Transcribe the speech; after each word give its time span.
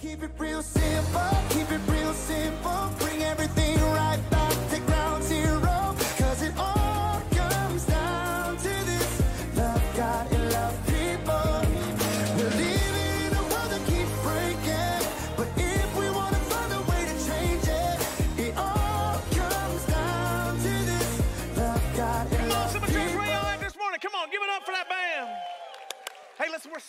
Keep 0.00 0.22
it 0.22 0.30
real 0.38 0.79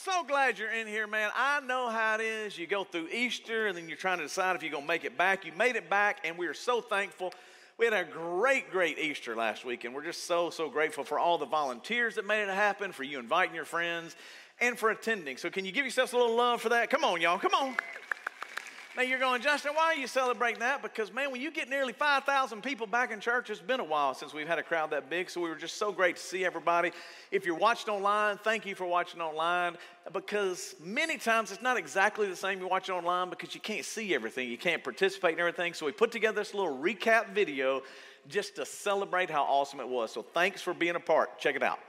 so 0.03 0.23
glad 0.23 0.57
you're 0.57 0.71
in 0.71 0.87
here, 0.87 1.05
man. 1.05 1.29
I 1.35 1.59
know 1.59 1.89
how 1.89 2.15
it 2.15 2.21
is. 2.21 2.57
You 2.57 2.65
go 2.65 2.83
through 2.83 3.09
Easter 3.09 3.67
and 3.67 3.77
then 3.77 3.87
you're 3.87 3.97
trying 3.97 4.17
to 4.17 4.23
decide 4.23 4.55
if 4.55 4.63
you're 4.63 4.71
going 4.71 4.83
to 4.83 4.87
make 4.87 5.03
it 5.03 5.15
back. 5.15 5.45
You 5.45 5.51
made 5.55 5.75
it 5.75 5.91
back, 5.91 6.21
and 6.23 6.37
we 6.39 6.47
are 6.47 6.55
so 6.55 6.81
thankful. 6.81 7.33
We 7.77 7.85
had 7.85 7.93
a 7.93 8.03
great, 8.03 8.71
great 8.71 8.97
Easter 8.97 9.35
last 9.35 9.63
week, 9.63 9.83
and 9.83 9.93
we're 9.93 10.03
just 10.03 10.25
so, 10.25 10.49
so 10.49 10.69
grateful 10.69 11.03
for 11.03 11.19
all 11.19 11.37
the 11.37 11.45
volunteers 11.45 12.15
that 12.15 12.25
made 12.25 12.41
it 12.41 12.49
happen, 12.49 12.91
for 12.91 13.03
you 13.03 13.19
inviting 13.19 13.53
your 13.53 13.65
friends, 13.65 14.15
and 14.59 14.77
for 14.77 14.89
attending. 14.89 15.37
So, 15.37 15.49
can 15.49 15.65
you 15.65 15.71
give 15.71 15.85
yourselves 15.85 16.13
a 16.13 16.17
little 16.17 16.35
love 16.35 16.61
for 16.61 16.69
that? 16.69 16.89
Come 16.89 17.03
on, 17.03 17.21
y'all. 17.21 17.37
Come 17.37 17.53
on. 17.53 17.75
Now 18.97 19.03
you're 19.03 19.19
going, 19.19 19.41
Justin, 19.41 19.71
why 19.73 19.85
are 19.85 19.95
you 19.95 20.05
celebrating 20.05 20.59
that? 20.59 20.81
Because, 20.81 21.13
man, 21.13 21.31
when 21.31 21.39
you 21.39 21.49
get 21.49 21.69
nearly 21.69 21.93
5,000 21.93 22.61
people 22.61 22.85
back 22.85 23.11
in 23.11 23.21
church, 23.21 23.49
it's 23.49 23.61
been 23.61 23.79
a 23.79 23.85
while 23.85 24.13
since 24.13 24.33
we've 24.33 24.47
had 24.47 24.59
a 24.59 24.63
crowd 24.63 24.91
that 24.91 25.09
big. 25.09 25.29
So 25.29 25.39
we 25.39 25.47
were 25.47 25.55
just 25.55 25.77
so 25.77 25.93
great 25.93 26.17
to 26.17 26.21
see 26.21 26.43
everybody. 26.43 26.91
If 27.31 27.45
you're 27.45 27.55
watching 27.55 27.93
online, 27.93 28.37
thank 28.37 28.65
you 28.65 28.75
for 28.75 28.85
watching 28.85 29.21
online. 29.21 29.77
Because 30.11 30.75
many 30.83 31.17
times 31.17 31.53
it's 31.53 31.61
not 31.61 31.77
exactly 31.77 32.27
the 32.27 32.35
same 32.35 32.59
you 32.59 32.67
watch 32.67 32.89
online 32.89 33.29
because 33.29 33.55
you 33.55 33.61
can't 33.61 33.85
see 33.85 34.13
everything, 34.13 34.49
you 34.49 34.57
can't 34.57 34.83
participate 34.83 35.35
in 35.35 35.39
everything. 35.39 35.73
So 35.73 35.85
we 35.85 35.93
put 35.93 36.11
together 36.11 36.39
this 36.41 36.53
little 36.53 36.77
recap 36.77 37.29
video 37.29 37.83
just 38.27 38.57
to 38.57 38.65
celebrate 38.65 39.29
how 39.29 39.43
awesome 39.43 39.79
it 39.79 39.87
was. 39.87 40.11
So 40.11 40.21
thanks 40.21 40.61
for 40.61 40.73
being 40.73 40.95
a 40.95 40.99
part. 40.99 41.39
Check 41.39 41.55
it 41.55 41.63
out. 41.63 41.79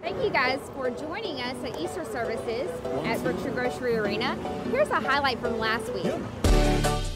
Thank 0.00 0.22
you 0.22 0.28
guys 0.28 0.60
for 0.74 0.90
joining 0.90 1.40
us 1.40 1.56
at 1.64 1.80
Easter 1.80 2.04
services 2.04 2.68
at 3.04 3.22
Brookshire 3.22 3.52
Grocery 3.52 3.96
Arena. 3.96 4.34
Here's 4.70 4.90
a 4.90 4.96
highlight 4.96 5.38
from 5.38 5.58
last 5.58 5.90
week. 5.94 6.12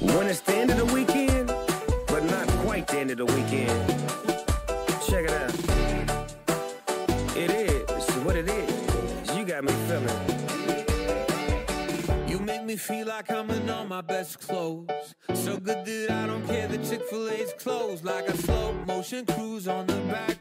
When 0.01 0.27
it's 0.27 0.41
the 0.41 0.55
end 0.55 0.71
of 0.71 0.79
the 0.79 0.87
weekend, 0.87 1.49
but 2.07 2.25
not 2.25 2.49
quite 2.65 2.87
the 2.87 2.99
end 2.99 3.11
of 3.11 3.19
the 3.19 3.27
weekend. 3.27 3.69
Check 5.07 5.27
it 5.29 5.33
out. 5.33 5.53
It 7.37 7.51
is 7.51 8.11
what 8.25 8.37
it 8.37 8.49
is. 8.49 9.37
You 9.37 9.45
got 9.45 9.65
me 9.65 9.73
feeling. 9.87 10.09
You 12.27 12.39
make 12.39 12.65
me 12.65 12.77
feel 12.77 13.07
like 13.07 13.31
I'm 13.31 13.51
in 13.51 13.69
all 13.69 13.85
my 13.87 14.01
best 14.01 14.41
clothes. 14.41 15.15
So 15.35 15.59
good 15.59 15.85
that 15.85 16.11
I 16.11 16.27
don't 16.27 16.47
care 16.47 16.67
that 16.69 16.89
Chick 16.89 17.03
fil 17.11 17.29
A's 17.29 17.53
closed. 17.59 18.05
Like 18.05 18.29
a 18.29 18.37
slow 18.37 18.73
motion 18.87 19.27
cruise 19.27 19.69
on 19.69 19.87
the 19.87 19.97
back 20.11 20.38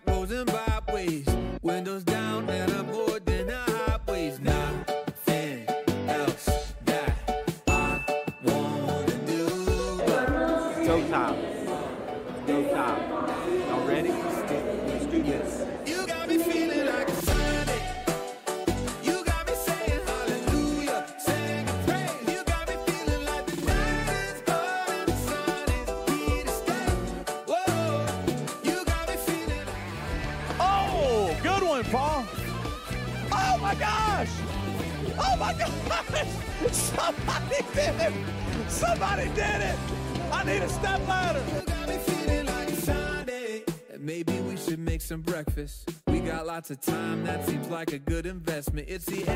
lots 46.69 46.88
of 46.88 46.94
time, 46.94 47.23
that 47.23 47.45
seems 47.45 47.69
like 47.69 47.94
a 47.94 48.00
good 48.00 48.25
investment. 48.25 48.88
It's 48.89 49.05
the 49.05 49.26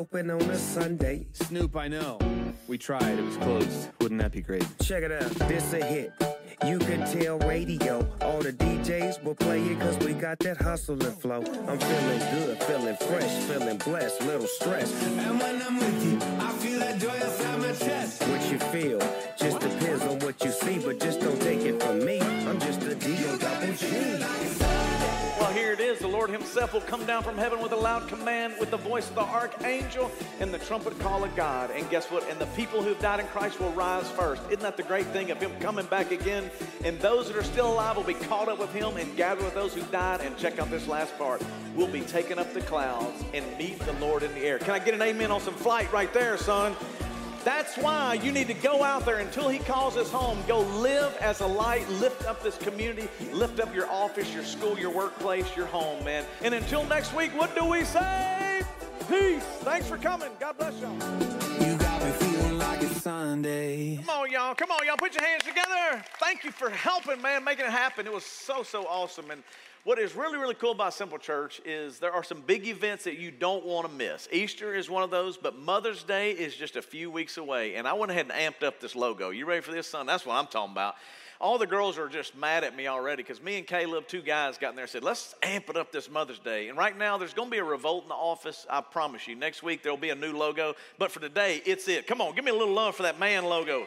open 0.00 0.30
on 0.30 0.40
a 0.40 0.56
Sunday. 0.56 1.26
Snoop, 1.34 1.76
I 1.76 1.86
know. 1.86 2.18
We 2.68 2.78
tried. 2.78 3.18
It 3.18 3.22
was 3.22 3.36
closed. 3.36 3.90
Wouldn't 4.00 4.18
that 4.22 4.32
be 4.32 4.40
great? 4.40 4.66
Check 4.82 5.02
it 5.02 5.12
out. 5.12 5.30
This 5.46 5.74
a 5.74 5.84
hit. 5.84 6.12
You 6.64 6.78
can 6.78 7.00
tell 7.12 7.38
radio. 7.40 8.08
All 8.22 8.40
the 8.40 8.52
DJs 8.54 9.22
will 9.22 9.34
play 9.34 9.60
it 9.60 9.78
cause 9.78 9.98
we 9.98 10.14
got 10.14 10.38
that 10.38 10.56
hustle 10.56 10.94
and 11.04 11.14
flow. 11.20 11.44
I'm 11.68 11.78
feeling 11.78 12.18
good, 12.32 12.62
feeling 12.62 12.96
fresh, 12.96 13.32
feeling 13.44 13.76
blessed, 13.76 14.22
little 14.22 14.46
stressed. 14.46 14.94
And 15.02 15.38
when 15.38 15.60
I'm 15.60 15.76
with 15.78 16.04
you, 16.06 16.18
I 16.46 16.50
feel 16.52 16.78
that 16.78 16.98
joy 16.98 17.14
inside 17.14 17.58
my 17.60 17.72
chest. 17.72 18.22
What 18.22 18.50
you 18.50 18.58
feel 18.58 19.00
just 19.36 19.60
depends 19.60 20.02
on 20.04 20.18
what 20.20 20.42
you 20.42 20.50
see, 20.50 20.78
but 20.78 20.98
just 20.98 21.19
Himself 26.50 26.72
will 26.72 26.80
come 26.80 27.06
down 27.06 27.22
from 27.22 27.38
heaven 27.38 27.62
with 27.62 27.70
a 27.70 27.76
loud 27.76 28.08
command, 28.08 28.54
with 28.58 28.72
the 28.72 28.76
voice 28.76 29.08
of 29.08 29.14
the 29.14 29.20
archangel 29.20 30.10
and 30.40 30.52
the 30.52 30.58
trumpet 30.58 30.98
call 30.98 31.22
of 31.22 31.36
God. 31.36 31.70
And 31.70 31.88
guess 31.90 32.10
what? 32.10 32.28
And 32.28 32.40
the 32.40 32.46
people 32.46 32.82
who've 32.82 32.98
died 32.98 33.20
in 33.20 33.26
Christ 33.28 33.60
will 33.60 33.70
rise 33.70 34.10
first. 34.10 34.42
Isn't 34.48 34.62
that 34.62 34.76
the 34.76 34.82
great 34.82 35.06
thing 35.06 35.30
of 35.30 35.40
Him 35.40 35.52
coming 35.60 35.86
back 35.86 36.10
again? 36.10 36.50
And 36.84 36.98
those 36.98 37.28
that 37.28 37.36
are 37.36 37.44
still 37.44 37.72
alive 37.72 37.96
will 37.96 38.02
be 38.02 38.14
caught 38.14 38.48
up 38.48 38.58
with 38.58 38.72
Him 38.72 38.96
and 38.96 39.16
gather 39.16 39.44
with 39.44 39.54
those 39.54 39.74
who 39.74 39.82
died. 39.92 40.22
And 40.22 40.36
check 40.36 40.58
out 40.58 40.68
this 40.70 40.88
last 40.88 41.16
part. 41.16 41.40
We'll 41.76 41.86
be 41.86 42.00
taken 42.00 42.36
up 42.40 42.52
the 42.52 42.62
clouds 42.62 43.22
and 43.32 43.46
meet 43.56 43.78
the 43.78 43.92
Lord 44.04 44.24
in 44.24 44.34
the 44.34 44.40
air. 44.40 44.58
Can 44.58 44.70
I 44.70 44.80
get 44.80 44.94
an 44.94 45.02
amen 45.02 45.30
on 45.30 45.40
some 45.40 45.54
flight 45.54 45.92
right 45.92 46.12
there, 46.12 46.36
son? 46.36 46.74
That's 47.44 47.76
why 47.78 48.14
you 48.14 48.32
need 48.32 48.48
to 48.48 48.54
go 48.54 48.82
out 48.82 49.06
there 49.06 49.18
until 49.18 49.48
he 49.48 49.58
calls 49.58 49.96
us 49.96 50.10
home. 50.10 50.38
Go 50.46 50.60
live 50.60 51.16
as 51.20 51.40
a 51.40 51.46
light, 51.46 51.88
lift 51.92 52.26
up 52.26 52.42
this 52.42 52.58
community, 52.58 53.08
lift 53.32 53.60
up 53.60 53.74
your 53.74 53.90
office, 53.90 54.32
your 54.34 54.44
school, 54.44 54.78
your 54.78 54.90
workplace, 54.90 55.56
your 55.56 55.66
home, 55.66 56.04
man. 56.04 56.24
And 56.42 56.52
until 56.54 56.84
next 56.84 57.14
week, 57.14 57.32
what 57.38 57.54
do 57.54 57.64
we 57.64 57.84
say? 57.84 58.62
Peace. 59.08 59.42
Thanks 59.62 59.88
for 59.88 59.96
coming. 59.96 60.28
God 60.38 60.58
bless 60.58 60.78
y'all. 60.80 60.92
You 60.92 61.76
got 61.78 62.04
me 62.04 62.10
feeling 62.12 62.58
like 62.58 62.82
it's 62.82 63.02
Sunday. 63.02 63.96
Come 64.04 64.20
on, 64.20 64.30
y'all. 64.30 64.54
Come 64.54 64.70
on, 64.70 64.86
y'all. 64.86 64.96
Put 64.98 65.14
your 65.14 65.24
hands 65.24 65.42
together. 65.42 66.04
Thank 66.18 66.44
you 66.44 66.50
for 66.50 66.68
helping, 66.68 67.22
man, 67.22 67.42
making 67.42 67.64
it 67.64 67.72
happen. 67.72 68.06
It 68.06 68.12
was 68.12 68.24
so, 68.24 68.62
so 68.62 68.86
awesome. 68.86 69.30
And 69.30 69.42
what 69.84 69.98
is 69.98 70.14
really, 70.14 70.36
really 70.36 70.54
cool 70.54 70.72
about 70.72 70.92
Simple 70.92 71.18
Church 71.18 71.60
is 71.64 71.98
there 71.98 72.12
are 72.12 72.22
some 72.22 72.42
big 72.42 72.66
events 72.66 73.04
that 73.04 73.18
you 73.18 73.30
don't 73.30 73.64
want 73.64 73.88
to 73.88 73.92
miss. 73.92 74.28
Easter 74.30 74.74
is 74.74 74.90
one 74.90 75.02
of 75.02 75.10
those, 75.10 75.38
but 75.38 75.58
Mother's 75.58 76.02
Day 76.02 76.32
is 76.32 76.54
just 76.54 76.76
a 76.76 76.82
few 76.82 77.10
weeks 77.10 77.38
away. 77.38 77.76
And 77.76 77.88
I 77.88 77.94
went 77.94 78.12
ahead 78.12 78.30
and 78.30 78.54
amped 78.54 78.62
up 78.62 78.78
this 78.78 78.94
logo. 78.94 79.30
You 79.30 79.46
ready 79.46 79.62
for 79.62 79.72
this, 79.72 79.86
son? 79.86 80.06
That's 80.06 80.26
what 80.26 80.34
I'm 80.34 80.46
talking 80.46 80.72
about. 80.72 80.96
All 81.40 81.56
the 81.56 81.66
girls 81.66 81.96
are 81.96 82.08
just 82.08 82.36
mad 82.36 82.64
at 82.64 82.76
me 82.76 82.86
already 82.88 83.22
because 83.22 83.42
me 83.42 83.56
and 83.56 83.66
Caleb, 83.66 84.06
two 84.06 84.20
guys, 84.20 84.58
got 84.58 84.70
in 84.70 84.76
there 84.76 84.84
and 84.84 84.90
said, 84.90 85.02
let's 85.02 85.34
amp 85.42 85.70
it 85.70 85.76
up 85.78 85.90
this 85.90 86.10
Mother's 86.10 86.38
Day. 86.38 86.68
And 86.68 86.76
right 86.76 86.96
now, 86.96 87.16
there's 87.16 87.32
going 87.32 87.48
to 87.48 87.50
be 87.50 87.58
a 87.58 87.64
revolt 87.64 88.02
in 88.02 88.10
the 88.10 88.14
office. 88.14 88.66
I 88.68 88.82
promise 88.82 89.26
you. 89.26 89.34
Next 89.34 89.62
week, 89.62 89.82
there'll 89.82 89.96
be 89.96 90.10
a 90.10 90.14
new 90.14 90.36
logo. 90.36 90.74
But 90.98 91.10
for 91.10 91.20
today, 91.20 91.62
it's 91.64 91.88
it. 91.88 92.06
Come 92.06 92.20
on, 92.20 92.34
give 92.34 92.44
me 92.44 92.50
a 92.50 92.54
little 92.54 92.74
love 92.74 92.94
for 92.94 93.04
that 93.04 93.18
man 93.18 93.46
logo. 93.46 93.86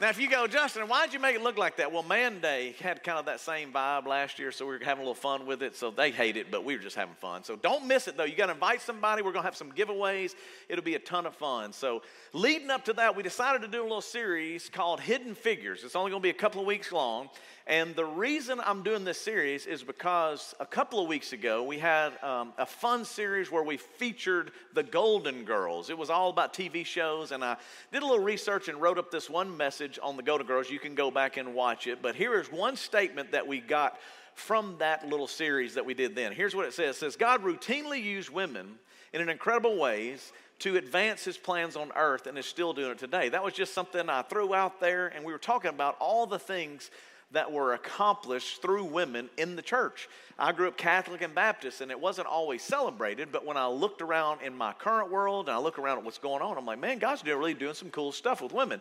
Now, 0.00 0.08
if 0.08 0.18
you 0.18 0.28
go, 0.28 0.46
Justin, 0.46 0.88
why'd 0.88 1.12
you 1.12 1.20
make 1.20 1.36
it 1.36 1.42
look 1.42 1.58
like 1.58 1.76
that? 1.76 1.92
Well, 1.92 2.02
Man 2.02 2.40
Day 2.40 2.74
had 2.80 3.04
kind 3.04 3.18
of 3.18 3.26
that 3.26 3.40
same 3.40 3.72
vibe 3.72 4.06
last 4.06 4.38
year, 4.38 4.50
so 4.50 4.64
we 4.64 4.72
were 4.72 4.80
having 4.82 5.02
a 5.02 5.06
little 5.06 5.14
fun 5.14 5.44
with 5.44 5.62
it. 5.62 5.76
So 5.76 5.90
they 5.90 6.10
hate 6.10 6.38
it, 6.38 6.50
but 6.50 6.64
we 6.64 6.74
were 6.74 6.82
just 6.82 6.96
having 6.96 7.14
fun. 7.16 7.44
So 7.44 7.56
don't 7.56 7.86
miss 7.86 8.08
it, 8.08 8.16
though. 8.16 8.24
You 8.24 8.34
got 8.34 8.46
to 8.46 8.52
invite 8.52 8.80
somebody. 8.80 9.20
We're 9.20 9.32
going 9.32 9.42
to 9.42 9.46
have 9.46 9.56
some 9.56 9.70
giveaways. 9.70 10.34
It'll 10.70 10.82
be 10.82 10.94
a 10.94 10.98
ton 10.98 11.26
of 11.26 11.36
fun. 11.36 11.74
So 11.74 12.02
leading 12.32 12.70
up 12.70 12.86
to 12.86 12.94
that, 12.94 13.14
we 13.14 13.22
decided 13.22 13.60
to 13.62 13.68
do 13.68 13.82
a 13.82 13.84
little 13.84 14.00
series 14.00 14.70
called 14.70 14.98
Hidden 14.98 15.34
Figures. 15.34 15.84
It's 15.84 15.94
only 15.94 16.10
going 16.10 16.22
to 16.22 16.26
be 16.26 16.30
a 16.30 16.34
couple 16.34 16.62
of 16.62 16.66
weeks 16.66 16.90
long. 16.90 17.28
And 17.66 17.94
the 17.94 18.04
reason 18.04 18.60
I'm 18.64 18.82
doing 18.82 19.04
this 19.04 19.20
series 19.20 19.66
is 19.66 19.84
because 19.84 20.52
a 20.58 20.66
couple 20.66 21.00
of 21.00 21.06
weeks 21.06 21.32
ago 21.32 21.62
we 21.62 21.78
had 21.78 22.12
um, 22.22 22.52
a 22.58 22.66
fun 22.66 23.04
series 23.04 23.52
where 23.52 23.62
we 23.62 23.76
featured 23.76 24.50
the 24.74 24.82
Golden 24.82 25.44
Girls. 25.44 25.88
It 25.88 25.96
was 25.96 26.10
all 26.10 26.30
about 26.30 26.52
TV 26.52 26.84
shows, 26.84 27.30
and 27.30 27.44
I 27.44 27.56
did 27.92 28.02
a 28.02 28.06
little 28.06 28.24
research 28.24 28.66
and 28.66 28.80
wrote 28.80 28.98
up 28.98 29.12
this 29.12 29.30
one 29.30 29.56
message 29.56 29.98
on 30.02 30.16
the 30.16 30.24
Golden 30.24 30.46
Girls. 30.46 30.70
You 30.70 30.80
can 30.80 30.96
go 30.96 31.12
back 31.12 31.36
and 31.36 31.54
watch 31.54 31.86
it. 31.86 32.02
But 32.02 32.16
here 32.16 32.38
is 32.40 32.50
one 32.50 32.74
statement 32.74 33.30
that 33.30 33.46
we 33.46 33.60
got 33.60 33.96
from 34.34 34.76
that 34.78 35.06
little 35.06 35.28
series 35.28 35.74
that 35.74 35.86
we 35.86 35.94
did 35.94 36.16
then. 36.16 36.32
Here's 36.32 36.56
what 36.56 36.66
it 36.66 36.74
says: 36.74 36.96
It 36.96 36.98
says 36.98 37.16
God 37.16 37.44
routinely 37.44 38.02
used 38.02 38.28
women 38.28 38.74
in 39.12 39.20
an 39.20 39.28
incredible 39.28 39.78
ways 39.78 40.32
to 40.60 40.76
advance 40.76 41.24
his 41.24 41.36
plans 41.36 41.76
on 41.76 41.92
earth 41.94 42.26
and 42.26 42.36
is 42.38 42.46
still 42.46 42.72
doing 42.72 42.92
it 42.92 42.98
today. 42.98 43.28
That 43.28 43.44
was 43.44 43.52
just 43.52 43.72
something 43.74 44.08
I 44.08 44.22
threw 44.22 44.52
out 44.54 44.80
there, 44.80 45.08
and 45.08 45.24
we 45.24 45.32
were 45.32 45.38
talking 45.38 45.70
about 45.70 45.96
all 46.00 46.26
the 46.26 46.38
things 46.38 46.90
that 47.32 47.50
were 47.50 47.72
accomplished 47.72 48.62
through 48.62 48.84
women 48.84 49.30
in 49.36 49.56
the 49.56 49.62
church. 49.62 50.08
I 50.38 50.52
grew 50.52 50.68
up 50.68 50.76
Catholic 50.76 51.22
and 51.22 51.34
Baptist, 51.34 51.80
and 51.80 51.90
it 51.90 51.98
wasn't 51.98 52.26
always 52.26 52.62
celebrated, 52.62 53.30
but 53.32 53.46
when 53.46 53.56
I 53.56 53.66
looked 53.66 54.02
around 54.02 54.42
in 54.42 54.56
my 54.56 54.72
current 54.72 55.10
world 55.10 55.48
and 55.48 55.54
I 55.54 55.58
look 55.58 55.78
around 55.78 55.98
at 55.98 56.04
what's 56.04 56.18
going 56.18 56.42
on, 56.42 56.58
I'm 56.58 56.66
like, 56.66 56.78
man, 56.78 56.98
God's 56.98 57.24
really 57.24 57.54
doing 57.54 57.74
some 57.74 57.90
cool 57.90 58.12
stuff 58.12 58.42
with 58.42 58.52
women. 58.52 58.80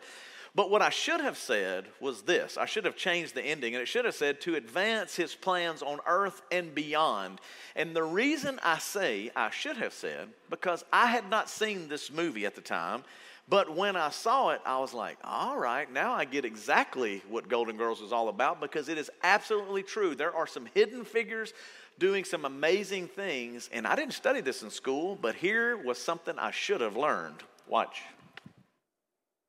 But 0.53 0.69
what 0.69 0.81
I 0.81 0.89
should 0.89 1.21
have 1.21 1.38
said 1.38 1.86
was 2.01 2.24
this 2.24 2.57
I 2.57 2.65
should 2.65 2.86
have 2.86 2.98
changed 2.98 3.36
the 3.36 3.44
ending, 3.44 3.74
and 3.74 3.81
it 3.81 3.88
should 3.88 4.06
have 4.06 4.15
said 4.15 4.42
to 4.42 4.56
advance 4.56 5.15
his 5.15 5.33
plans 5.33 5.81
on 5.81 6.00
earth 6.06 6.42
and 6.51 6.75
beyond. 6.75 7.39
And 7.75 7.95
the 7.95 8.03
reason 8.03 8.59
I 8.63 8.77
say 8.80 9.31
I 9.36 9.50
should 9.50 9.77
have 9.77 9.94
said, 9.94 10.27
because 10.50 10.83
I 10.92 11.07
had 11.07 11.30
not 11.30 11.50
seen 11.50 11.88
this 11.88 12.12
movie 12.12 12.45
at 12.45 12.56
the 12.56 12.62
time. 12.62 13.03
But 13.50 13.75
when 13.75 13.98
I 13.98 14.12
saw 14.12 14.51
it, 14.51 14.62
I 14.65 14.80
was 14.80 14.94
like, 14.94 15.18
all 15.25 15.57
right, 15.57 15.92
now 15.92 16.13
I 16.13 16.24
get 16.24 16.45
exactly 16.45 17.21
what 17.27 17.50
Golden 17.50 17.75
Girls 17.75 18.00
is 18.00 18.13
all 18.13 18.30
about 18.30 18.62
because 18.62 18.88
it 18.88 18.98
is 18.98 19.09
absolutely 19.24 19.83
true. 19.83 20.15
There 20.15 20.33
are 20.33 20.48
some 20.48 20.68
hidden 20.74 21.03
figures 21.03 21.51
doing 22.00 22.24
some 22.24 22.45
amazing 22.45 23.07
things, 23.07 23.69
and 23.74 23.86
I 23.86 23.95
didn't 23.95 24.13
study 24.13 24.39
this 24.39 24.63
in 24.63 24.69
school, 24.69 25.18
but 25.21 25.36
here 25.36 25.75
was 25.75 25.98
something 25.98 26.38
I 26.39 26.51
should 26.51 26.80
have 26.80 26.95
learned. 26.95 27.44
Watch. 27.68 28.03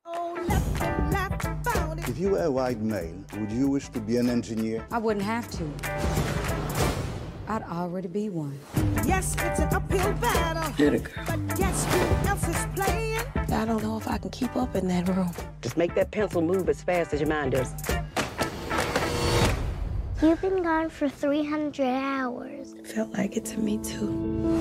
Oh, 0.05 0.72
If 2.13 2.19
you 2.19 2.33
were 2.33 2.43
a 2.43 2.51
white 2.51 2.79
male, 2.79 3.25
would 3.39 3.51
you 3.51 3.71
wish 3.71 3.89
to 3.89 3.99
be 3.99 4.19
an 4.19 4.29
engineer? 4.29 4.85
I 4.91 4.99
wouldn't 4.99 5.25
have 5.25 5.51
to. 5.53 5.65
I'd 7.49 7.63
already 7.63 8.09
be 8.09 8.29
one. 8.29 8.61
Yes, 9.07 9.35
it's 9.39 9.61
an 9.61 9.75
uphill 9.75 10.13
battle. 10.21 10.75
But 10.77 11.57
guess 11.57 11.87
who 11.87 12.29
else 12.29 12.47
is 12.47 12.67
playing? 12.75 13.23
I 13.35 13.65
don't 13.65 13.83
know 13.83 13.97
if 13.97 14.07
I 14.07 14.19
can 14.19 14.29
keep 14.29 14.55
up 14.57 14.77
in 14.77 14.89
that 14.89 15.09
room. 15.09 15.31
Just 15.63 15.79
make 15.79 15.95
that 15.95 16.11
pencil 16.11 16.43
move 16.43 16.69
as 16.69 16.83
fast 16.83 17.15
as 17.15 17.21
your 17.21 17.31
mind 17.31 17.53
does. 17.53 17.73
You've 20.21 20.43
been 20.43 20.63
gone 20.63 20.91
for 20.91 21.09
300 21.09 21.81
hours. 21.83 22.75
It 22.75 22.89
felt 22.89 23.15
like 23.15 23.39
it 23.39 23.47
to 23.47 23.59
me, 23.59 23.79
too. 23.79 24.61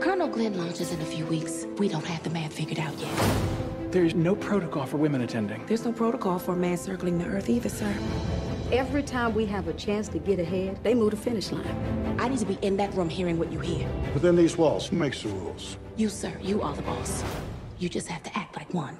Colonel 0.00 0.28
Glenn 0.28 0.56
launches 0.56 0.92
in 0.92 1.00
a 1.00 1.06
few 1.06 1.26
weeks. 1.26 1.66
We 1.78 1.88
don't 1.88 2.06
have 2.06 2.22
the 2.22 2.30
math 2.30 2.52
figured 2.52 2.78
out 2.78 2.96
yet. 2.96 3.59
There's 3.90 4.14
no 4.14 4.36
protocol 4.36 4.86
for 4.86 4.98
women 4.98 5.22
attending. 5.22 5.66
There's 5.66 5.84
no 5.84 5.90
protocol 5.90 6.38
for 6.38 6.52
a 6.52 6.56
man 6.56 6.76
circling 6.76 7.18
the 7.18 7.24
Earth 7.24 7.50
either, 7.50 7.68
sir. 7.68 7.92
Every 8.70 9.02
time 9.02 9.34
we 9.34 9.46
have 9.46 9.66
a 9.66 9.72
chance 9.72 10.06
to 10.10 10.20
get 10.20 10.38
ahead, 10.38 10.78
they 10.84 10.94
move 10.94 11.10
the 11.10 11.16
finish 11.16 11.50
line. 11.50 12.16
I 12.20 12.28
need 12.28 12.38
to 12.38 12.46
be 12.46 12.56
in 12.62 12.76
that 12.76 12.94
room 12.94 13.08
hearing 13.08 13.36
what 13.36 13.50
you 13.50 13.58
hear. 13.58 13.88
Within 14.14 14.36
these 14.36 14.56
walls, 14.56 14.86
who 14.86 14.94
makes 14.96 15.24
the 15.24 15.30
rules? 15.30 15.76
You, 15.96 16.08
sir. 16.08 16.32
You 16.40 16.62
are 16.62 16.72
the 16.72 16.82
boss. 16.82 17.24
You 17.80 17.88
just 17.88 18.06
have 18.06 18.22
to 18.22 18.38
act 18.38 18.56
like 18.56 18.72
one, 18.72 18.96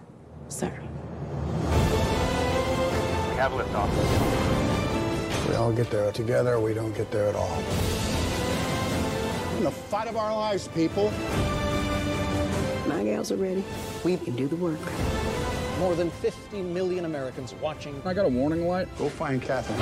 sir. 0.48 0.72
We 3.31 3.36
have 3.36 3.52
liftoff. 3.52 3.88
We 5.48 5.54
all 5.54 5.72
get 5.72 5.88
there 5.90 6.10
together, 6.10 6.58
we 6.58 6.75
don't 6.75 6.96
get 6.96 7.12
there 7.12 7.28
at 7.28 7.36
all. 7.36 7.58
In 9.56 9.62
the 9.62 9.70
fight 9.70 10.08
of 10.08 10.16
our 10.16 10.34
lives, 10.34 10.66
people. 10.66 11.12
My 13.00 13.06
gals 13.06 13.32
are 13.32 13.37
ready. 13.37 13.64
We 14.05 14.19
can 14.19 14.37
do 14.37 14.47
the 14.47 14.56
work. 14.56 14.79
More 15.79 15.94
than 15.94 16.11
50 16.11 16.61
million 16.61 17.06
Americans 17.06 17.55
watching. 17.55 17.99
I 18.05 18.12
got 18.12 18.26
a 18.26 18.29
warning 18.29 18.69
light. 18.69 18.94
Go 18.99 19.08
find 19.08 19.41
Katherine. 19.41 19.79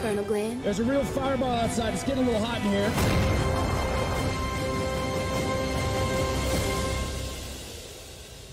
Colonel 0.00 0.24
Glenn. 0.24 0.62
There's 0.62 0.78
a 0.78 0.84
real 0.84 1.04
fireball 1.04 1.50
outside. 1.50 1.92
It's 1.92 2.04
getting 2.04 2.22
a 2.22 2.26
little 2.26 2.42
hot 2.42 2.56
in 2.62 2.70
here. 2.70 2.90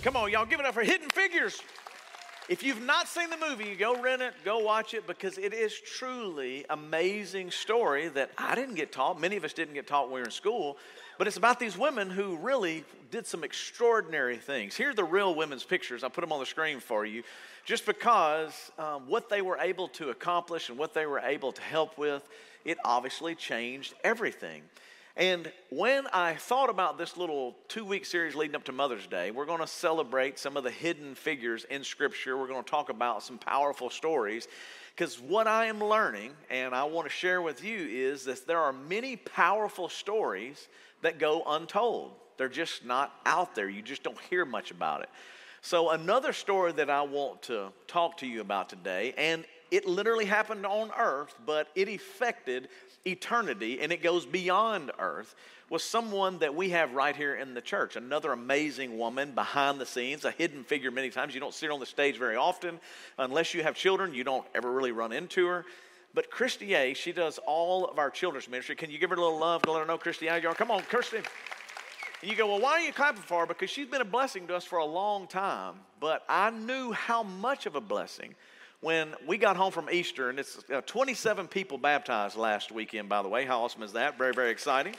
Come 0.03 0.18
on, 0.18 0.30
y'all, 0.30 0.45
give 0.45 0.59
it 0.59 0.65
up 0.65 0.74
for 0.74 0.83
Hidden 0.83 1.09
Figures. 1.12 1.62
If 2.47 2.62
you've 2.62 2.83
not 2.83 3.07
seen 3.07 3.31
the 3.31 3.38
movie, 3.38 3.74
go 3.74 4.00
rent 4.00 4.21
it, 4.21 4.36
go 4.44 4.59
watch 4.59 4.94
it 4.94 5.07
because 5.07 5.39
it 5.39 5.51
is 5.51 5.74
truly 5.80 6.63
amazing 6.69 7.50
story 7.50 8.07
that 8.09 8.30
I 8.38 8.53
didn't 8.53 8.75
get 8.75 8.92
taught. 8.92 9.19
Many 9.19 9.36
of 9.36 9.44
us 9.44 9.51
didn't 9.51 9.74
get 9.74 9.88
taught 9.88 10.06
when 10.06 10.13
we 10.13 10.19
were 10.19 10.25
in 10.25 10.31
school, 10.31 10.77
but 11.18 11.25
it's 11.25 11.38
about 11.38 11.59
these 11.59 11.75
women 11.75 12.07
who 12.07 12.38
really 12.38 12.83
did 13.09 13.25
some 13.25 13.44
extraordinary 13.44 14.38
things. 14.38 14.75
Here 14.75 14.92
are 14.92 14.94
the 14.94 15.03
real 15.03 15.33
women's 15.33 15.63
pictures. 15.63 16.03
I'll 16.03 16.12
put 16.12 16.21
them 16.21 16.31
on 16.31 16.39
the 16.39 16.45
screen 16.45 16.80
for 16.80 17.03
you, 17.03 17.24
just 17.65 17.83
because 17.83 18.71
um, 18.77 19.07
what 19.07 19.27
they 19.27 19.41
were 19.41 19.57
able 19.57 19.88
to 19.89 20.12
accomplish 20.12 20.69
and 20.69 20.77
what 20.77 20.94
they 20.94 21.07
were 21.07 21.21
able 21.21 21.51
to 21.51 21.62
help 21.63 21.98
with, 21.98 22.21
it 22.63 22.77
obviously 22.86 23.33
changed 23.33 23.95
everything. 24.03 24.62
And 25.17 25.50
when 25.69 26.07
I 26.07 26.35
thought 26.35 26.69
about 26.69 26.97
this 26.97 27.15
little 27.15 27.56
two 27.69 27.85
week 27.85 28.06
series 28.06 28.35
leading 28.35 28.56
up 28.56 28.65
to 28.65 28.73
Mother's 28.73 29.07
Day, 29.07 29.31
we're 29.31 29.45
going 29.45 29.62
to 29.62 29.67
celebrate 29.67 30.38
some 30.38 30.57
of 30.57 30.65
the 30.65 30.71
hidden 30.71 31.15
figures 31.15 31.65
in 31.69 31.85
Scripture. 31.85 32.38
We're 32.38 32.50
going 32.50 32.63
to 32.63 32.69
talk 32.69 32.89
about 32.89 33.23
some 33.23 33.38
powerful 33.38 33.89
stories. 33.89 34.50
Because 34.94 35.19
what 35.19 35.47
I 35.47 35.67
am 35.67 35.81
learning, 35.81 36.33
and 36.50 36.75
I 36.75 36.83
want 36.83 37.07
to 37.07 37.13
share 37.13 37.41
with 37.41 37.63
you, 37.63 37.77
is 37.77 38.25
that 38.25 38.45
there 38.45 38.59
are 38.59 38.73
many 38.73 39.15
powerful 39.15 39.88
stories 39.88 40.67
that 41.01 41.17
go 41.17 41.44
untold. 41.47 42.12
They're 42.38 42.50
just 42.50 42.85
not 42.85 43.13
out 43.25 43.56
there. 43.56 43.69
You 43.69 43.81
just 43.81 44.03
don't 44.03 44.19
hear 44.29 44.44
much 44.44 44.71
about 44.71 45.01
it. 45.01 45.09
So, 45.62 45.91
another 45.91 46.33
story 46.33 46.73
that 46.73 46.89
I 46.89 47.01
want 47.01 47.41
to 47.44 47.69
talk 47.88 48.17
to 48.17 48.27
you 48.27 48.41
about 48.41 48.69
today, 48.69 49.13
and 49.17 49.45
it 49.72 49.88
literally 49.88 50.25
happened 50.25 50.65
on 50.65 50.91
earth, 50.98 51.36
but 51.45 51.69
it 51.75 51.89
affected 51.89 52.69
eternity 53.05 53.79
and 53.81 53.91
it 53.91 54.01
goes 54.01 54.25
beyond 54.25 54.91
earth 55.00 55.35
was 55.69 55.83
someone 55.83 56.39
that 56.39 56.53
we 56.53 56.69
have 56.69 56.93
right 56.93 57.15
here 57.15 57.35
in 57.35 57.53
the 57.53 57.62
church. 57.62 57.95
Another 57.95 58.31
amazing 58.31 58.97
woman 58.97 59.31
behind 59.31 59.79
the 59.79 59.85
scenes, 59.85 60.24
a 60.25 60.31
hidden 60.31 60.63
figure 60.63 60.91
many 60.91 61.09
times. 61.09 61.33
You 61.33 61.39
don't 61.39 61.53
see 61.53 61.65
her 61.65 61.71
on 61.71 61.79
the 61.79 61.85
stage 61.85 62.17
very 62.17 62.35
often. 62.35 62.79
Unless 63.17 63.53
you 63.53 63.63
have 63.63 63.75
children, 63.75 64.13
you 64.13 64.24
don't 64.24 64.45
ever 64.53 64.71
really 64.71 64.91
run 64.91 65.12
into 65.12 65.47
her. 65.47 65.65
But 66.13 66.29
Christy 66.29 66.75
A, 66.75 66.93
she 66.93 67.12
does 67.12 67.39
all 67.39 67.85
of 67.85 68.00
our 68.00 68.09
children's 68.09 68.47
ministry. 68.47 68.75
Can 68.75 68.91
you 68.91 69.00
give 69.00 69.09
her 69.09 69.15
a 69.15 69.19
little 69.19 69.39
love 69.39 69.63
to 69.63 69.71
let 69.71 69.79
her 69.79 69.85
know, 69.85 69.97
Christy 69.97 70.27
A? 70.27 70.39
Y'all, 70.39 70.53
come 70.53 70.71
on, 70.71 70.81
Christy. 70.83 71.17
And 71.17 72.31
you 72.31 72.38
go, 72.38 72.47
well, 72.47 72.62
why 72.62 72.71
are 72.74 72.81
you 72.81 72.93
clapping 72.93 73.24
for 73.24 73.41
her? 73.41 73.45
Because 73.45 73.69
she's 73.69 73.88
been 73.88 74.01
a 74.01 74.05
blessing 74.05 74.47
to 74.47 74.55
us 74.55 74.63
for 74.63 74.79
a 74.79 74.85
long 74.85 75.27
time. 75.27 75.75
But 76.00 76.24
I 76.29 76.51
knew 76.51 76.91
how 76.91 77.24
much 77.24 77.65
of 77.65 77.75
a 77.75 77.81
blessing 77.81 78.35
when 78.86 79.15
we 79.25 79.36
got 79.36 79.58
home 79.58 79.72
from 79.72 79.89
Easter, 79.92 80.30
and 80.30 80.38
it's 80.38 80.60
uh, 80.72 80.80
27 80.82 81.48
people 81.48 81.75
baptized 81.75 82.38
last 82.38 82.72
weekend, 82.72 83.10
by 83.10 83.24
the 83.24 83.27
way. 83.27 83.44
How 83.44 83.63
awesome 83.63 83.82
is 83.82 83.94
that? 83.94 84.15
Very, 84.15 84.32
very 84.32 84.51
exciting. 84.51 84.94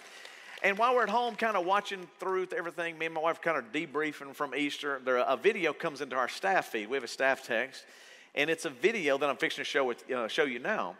And 0.64 0.76
while 0.76 0.96
we're 0.96 1.04
at 1.04 1.08
home, 1.08 1.36
kind 1.36 1.56
of 1.56 1.64
watching 1.64 2.08
through 2.18 2.48
everything, 2.56 2.98
me 2.98 3.06
and 3.06 3.14
my 3.14 3.20
wife 3.20 3.40
kind 3.40 3.56
of 3.56 3.70
debriefing 3.70 4.34
from 4.34 4.56
Easter, 4.56 5.00
there, 5.04 5.18
a 5.18 5.36
video 5.36 5.72
comes 5.72 6.00
into 6.00 6.16
our 6.16 6.28
staff 6.28 6.66
feed. 6.66 6.90
We 6.90 6.96
have 6.96 7.04
a 7.04 7.08
staff 7.08 7.44
text, 7.44 7.84
and 8.34 8.50
it's 8.50 8.64
a 8.64 8.70
video 8.70 9.18
that 9.18 9.30
I'm 9.30 9.36
fixing 9.36 9.62
to 9.62 9.70
show, 9.70 9.84
with, 9.84 10.10
uh, 10.10 10.26
show 10.26 10.46
you 10.46 10.58
now. 10.58 10.96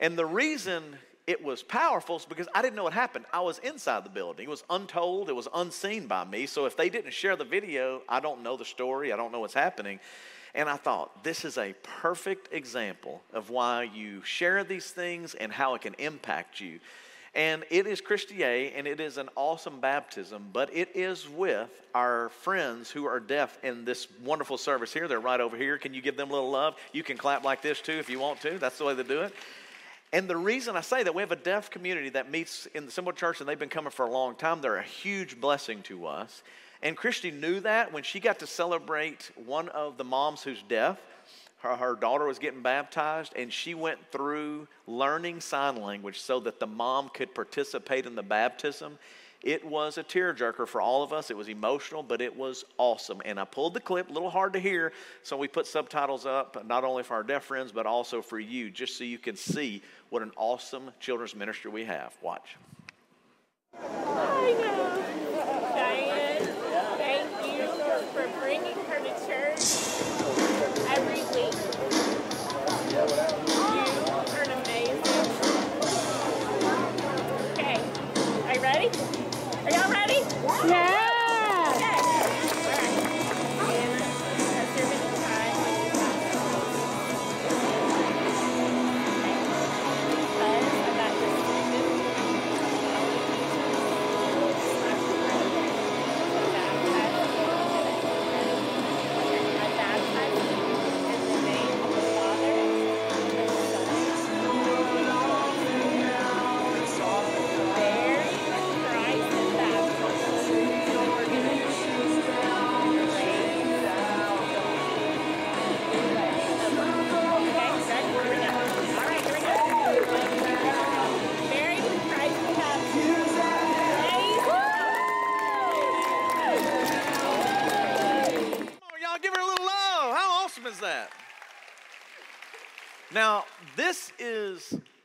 And 0.00 0.16
the 0.16 0.24
reason 0.24 0.96
it 1.26 1.44
was 1.44 1.62
powerful 1.62 2.16
is 2.16 2.24
because 2.24 2.48
I 2.54 2.62
didn't 2.62 2.76
know 2.76 2.84
what 2.84 2.94
happened. 2.94 3.26
I 3.34 3.40
was 3.42 3.58
inside 3.58 4.02
the 4.02 4.08
building. 4.08 4.46
It 4.46 4.50
was 4.50 4.64
untold, 4.70 5.28
it 5.28 5.36
was 5.36 5.48
unseen 5.54 6.06
by 6.06 6.24
me. 6.24 6.46
So 6.46 6.64
if 6.64 6.74
they 6.74 6.88
didn't 6.88 7.12
share 7.12 7.36
the 7.36 7.44
video, 7.44 8.00
I 8.08 8.18
don't 8.20 8.42
know 8.42 8.56
the 8.56 8.64
story, 8.64 9.12
I 9.12 9.18
don't 9.18 9.30
know 9.30 9.40
what's 9.40 9.52
happening. 9.52 10.00
And 10.54 10.68
I 10.68 10.76
thought, 10.76 11.22
this 11.22 11.44
is 11.44 11.58
a 11.58 11.74
perfect 11.82 12.52
example 12.52 13.22
of 13.32 13.50
why 13.50 13.84
you 13.84 14.22
share 14.24 14.64
these 14.64 14.90
things 14.90 15.34
and 15.34 15.52
how 15.52 15.74
it 15.74 15.82
can 15.82 15.94
impact 15.94 16.60
you. 16.60 16.80
And 17.32 17.64
it 17.70 17.86
is 17.86 18.00
Christy 18.00 18.42
A, 18.42 18.72
and 18.72 18.88
it 18.88 18.98
is 18.98 19.16
an 19.16 19.28
awesome 19.36 19.78
baptism, 19.78 20.48
but 20.52 20.74
it 20.74 20.96
is 20.96 21.28
with 21.28 21.70
our 21.94 22.30
friends 22.30 22.90
who 22.90 23.06
are 23.06 23.20
deaf 23.20 23.56
in 23.62 23.84
this 23.84 24.08
wonderful 24.24 24.58
service 24.58 24.92
here. 24.92 25.06
They're 25.06 25.20
right 25.20 25.40
over 25.40 25.56
here. 25.56 25.78
Can 25.78 25.94
you 25.94 26.02
give 26.02 26.16
them 26.16 26.30
a 26.30 26.32
little 26.32 26.50
love? 26.50 26.74
You 26.92 27.04
can 27.04 27.16
clap 27.16 27.44
like 27.44 27.62
this 27.62 27.80
too 27.80 27.92
if 27.92 28.10
you 28.10 28.18
want 28.18 28.40
to. 28.40 28.58
That's 28.58 28.78
the 28.78 28.84
way 28.84 28.94
they 28.94 29.04
do 29.04 29.20
it. 29.20 29.32
And 30.12 30.26
the 30.26 30.36
reason 30.36 30.74
I 30.74 30.80
say 30.80 31.04
that, 31.04 31.14
we 31.14 31.22
have 31.22 31.30
a 31.30 31.36
deaf 31.36 31.70
community 31.70 32.08
that 32.10 32.28
meets 32.28 32.66
in 32.74 32.84
the 32.84 32.90
Simple 32.90 33.12
Church, 33.12 33.38
and 33.38 33.48
they've 33.48 33.56
been 33.56 33.68
coming 33.68 33.92
for 33.92 34.06
a 34.06 34.10
long 34.10 34.34
time. 34.34 34.60
They're 34.60 34.78
a 34.78 34.82
huge 34.82 35.40
blessing 35.40 35.82
to 35.82 36.06
us. 36.06 36.42
And 36.82 36.96
Christy 36.96 37.30
knew 37.30 37.60
that 37.60 37.92
when 37.92 38.02
she 38.02 38.20
got 38.20 38.38
to 38.38 38.46
celebrate 38.46 39.30
one 39.36 39.68
of 39.68 39.98
the 39.98 40.04
moms 40.04 40.42
who's 40.42 40.62
deaf. 40.68 40.98
Her, 41.58 41.76
her 41.76 41.94
daughter 41.94 42.24
was 42.24 42.38
getting 42.38 42.62
baptized, 42.62 43.34
and 43.36 43.52
she 43.52 43.74
went 43.74 43.98
through 44.10 44.66
learning 44.86 45.40
sign 45.40 45.76
language 45.76 46.20
so 46.20 46.40
that 46.40 46.58
the 46.58 46.66
mom 46.66 47.10
could 47.10 47.34
participate 47.34 48.06
in 48.06 48.14
the 48.14 48.22
baptism. 48.22 48.98
It 49.42 49.64
was 49.64 49.98
a 49.98 50.04
tearjerker 50.04 50.66
for 50.66 50.80
all 50.80 51.02
of 51.02 51.12
us. 51.12 51.30
It 51.30 51.36
was 51.36 51.48
emotional, 51.48 52.02
but 52.02 52.20
it 52.20 52.34
was 52.34 52.64
awesome. 52.78 53.20
And 53.24 53.38
I 53.38 53.44
pulled 53.44 53.74
the 53.74 53.80
clip, 53.80 54.08
a 54.08 54.12
little 54.12 54.30
hard 54.30 54.52
to 54.54 54.58
hear, 54.58 54.92
so 55.22 55.36
we 55.36 55.48
put 55.48 55.66
subtitles 55.66 56.24
up, 56.26 56.66
not 56.66 56.84
only 56.84 57.02
for 57.02 57.14
our 57.14 57.22
deaf 57.22 57.44
friends, 57.44 57.72
but 57.72 57.86
also 57.86 58.22
for 58.22 58.38
you, 58.38 58.70
just 58.70 58.96
so 58.96 59.04
you 59.04 59.18
can 59.18 59.36
see 59.36 59.82
what 60.10 60.22
an 60.22 60.32
awesome 60.36 60.90
children's 60.98 61.34
ministry 61.34 61.70
we 61.70 61.84
have. 61.84 62.14
Watch. 62.22 62.56
Yeah. 80.66 80.99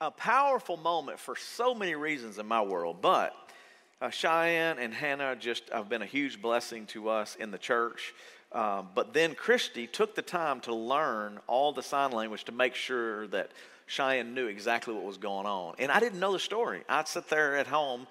A 0.05 0.11
powerful 0.11 0.77
moment 0.77 1.19
for 1.19 1.35
so 1.35 1.73
many 1.73 1.95
reasons 1.95 2.37
in 2.37 2.45
my 2.45 2.61
world, 2.61 2.97
but 3.01 3.35
uh, 3.99 4.11
Cheyenne 4.11 4.77
and 4.77 4.93
Hannah 4.93 5.35
just 5.35 5.69
have 5.69 5.89
been 5.89 6.03
a 6.03 6.05
huge 6.05 6.41
blessing 6.41 6.85
to 6.87 7.09
us 7.09 7.35
in 7.35 7.49
the 7.49 7.57
church. 7.57 8.13
Um, 8.51 8.89
but 8.93 9.13
then 9.13 9.33
Christy 9.33 9.87
took 9.87 10.13
the 10.15 10.21
time 10.21 10.61
to 10.61 10.75
learn 10.75 11.39
all 11.47 11.73
the 11.73 11.81
sign 11.81 12.11
language 12.11 12.43
to 12.45 12.51
make 12.51 12.75
sure 12.75 13.27
that 13.27 13.51
Cheyenne 13.87 14.35
knew 14.35 14.45
exactly 14.45 14.93
what 14.93 15.03
was 15.03 15.17
going 15.17 15.47
on. 15.47 15.75
And 15.79 15.91
I 15.91 15.99
didn't 15.99 16.19
know 16.19 16.33
the 16.33 16.39
story. 16.39 16.83
I'd 16.87 17.07
sit 17.07 17.27
there 17.29 17.57
at 17.57 17.67
home 17.67 18.05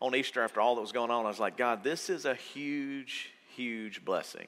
on 0.00 0.14
Easter 0.14 0.42
after 0.42 0.60
all 0.60 0.76
that 0.76 0.80
was 0.80 0.92
going 0.92 1.10
on. 1.10 1.24
I 1.24 1.28
was 1.28 1.40
like, 1.40 1.56
God, 1.56 1.82
this 1.82 2.08
is 2.08 2.26
a 2.26 2.34
huge, 2.34 3.30
huge 3.56 4.04
blessing. 4.04 4.46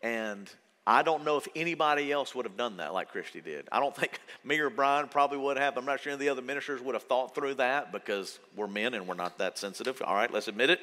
And 0.00 0.50
I 0.90 1.02
don't 1.02 1.24
know 1.24 1.36
if 1.36 1.46
anybody 1.54 2.10
else 2.10 2.34
would 2.34 2.46
have 2.46 2.56
done 2.56 2.78
that 2.78 2.92
like 2.92 3.12
Christy 3.12 3.40
did. 3.40 3.68
I 3.70 3.78
don't 3.78 3.94
think 3.94 4.18
me 4.44 4.58
or 4.58 4.70
Brian 4.70 5.06
probably 5.06 5.38
would 5.38 5.56
have. 5.56 5.76
I'm 5.78 5.84
not 5.84 6.00
sure 6.00 6.10
any 6.10 6.14
of 6.14 6.18
the 6.18 6.28
other 6.30 6.42
ministers 6.42 6.80
would 6.80 6.96
have 6.96 7.04
thought 7.04 7.32
through 7.32 7.54
that 7.54 7.92
because 7.92 8.40
we're 8.56 8.66
men 8.66 8.94
and 8.94 9.06
we're 9.06 9.14
not 9.14 9.38
that 9.38 9.56
sensitive. 9.56 10.02
All 10.04 10.16
right, 10.16 10.32
let's 10.32 10.48
admit 10.48 10.68
it. 10.68 10.80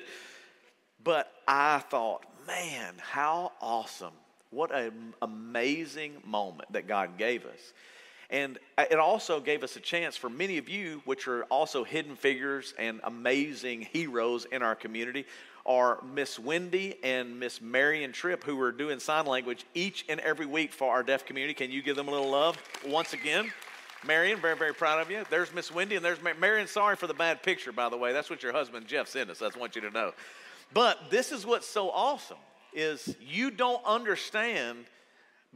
But 1.04 1.30
I 1.46 1.80
thought, 1.80 2.26
man, 2.48 2.94
how 3.00 3.52
awesome. 3.60 4.14
What 4.50 4.74
an 4.74 5.14
amazing 5.22 6.14
moment 6.26 6.72
that 6.72 6.88
God 6.88 7.18
gave 7.18 7.46
us. 7.46 7.74
And 8.30 8.60
it 8.78 9.00
also 9.00 9.42
gave 9.42 9.62
us 9.62 9.76
a 9.76 9.82
chance 9.82 10.16
for 10.16 10.30
many 10.30 10.58
of 10.58 10.70
you, 10.70 11.02
which 11.04 11.28
are 11.28 11.44
also 11.46 11.84
hidden 11.84 12.16
figures 12.16 12.74
and 12.80 13.02
amazing 13.04 13.82
heroes 13.82 14.46
in 14.46 14.62
our 14.62 14.76
community, 14.76 15.26
are 15.68 16.00
Miss 16.14 16.40
Wendy 16.40 16.98
and 17.04 17.40
Miss 17.40 17.62
Marion 17.62 18.12
Tripp, 18.14 18.44
who 18.44 18.60
are 18.62 18.72
doing 18.72 19.00
sign 19.00 19.26
language 19.26 19.66
each 19.74 20.06
and 20.08 20.20
every 20.22 20.46
week 20.46 20.72
for 20.72 20.92
our 20.92 21.04
deaf 21.04 21.26
community. 21.26 21.54
Can 21.54 21.70
you 21.70 21.82
give 21.82 21.96
them 21.96 22.08
a 22.08 22.12
little 22.12 22.32
love 22.32 22.58
once 22.86 23.14
again? 23.14 23.52
Marion, 24.06 24.40
very, 24.40 24.56
very 24.56 24.74
proud 24.74 25.02
of 25.02 25.12
you. 25.12 25.24
There's 25.30 25.54
Miss 25.54 25.72
Wendy, 25.72 25.96
and 25.96 26.06
there's 26.06 26.22
Mar- 26.22 26.36
Marion. 26.36 26.68
Sorry 26.68 26.96
for 26.96 27.08
the 27.08 27.14
bad 27.14 27.44
picture, 27.44 27.72
by 27.72 27.90
the 27.90 27.98
way. 27.98 28.14
That's 28.14 28.30
what 28.30 28.42
your 28.42 28.54
husband 28.54 28.88
Jeff 28.88 29.08
sent 29.08 29.30
us. 29.30 29.42
I 29.42 29.50
want 29.60 29.76
you 29.76 29.82
to 29.82 29.92
know. 29.92 30.14
But 30.74 31.10
this 31.10 31.32
is 31.32 31.46
what's 31.46 31.68
so 31.68 31.90
awesome 31.90 32.38
is 32.74 33.16
you 33.20 33.52
don't 33.52 33.84
understand 33.86 34.86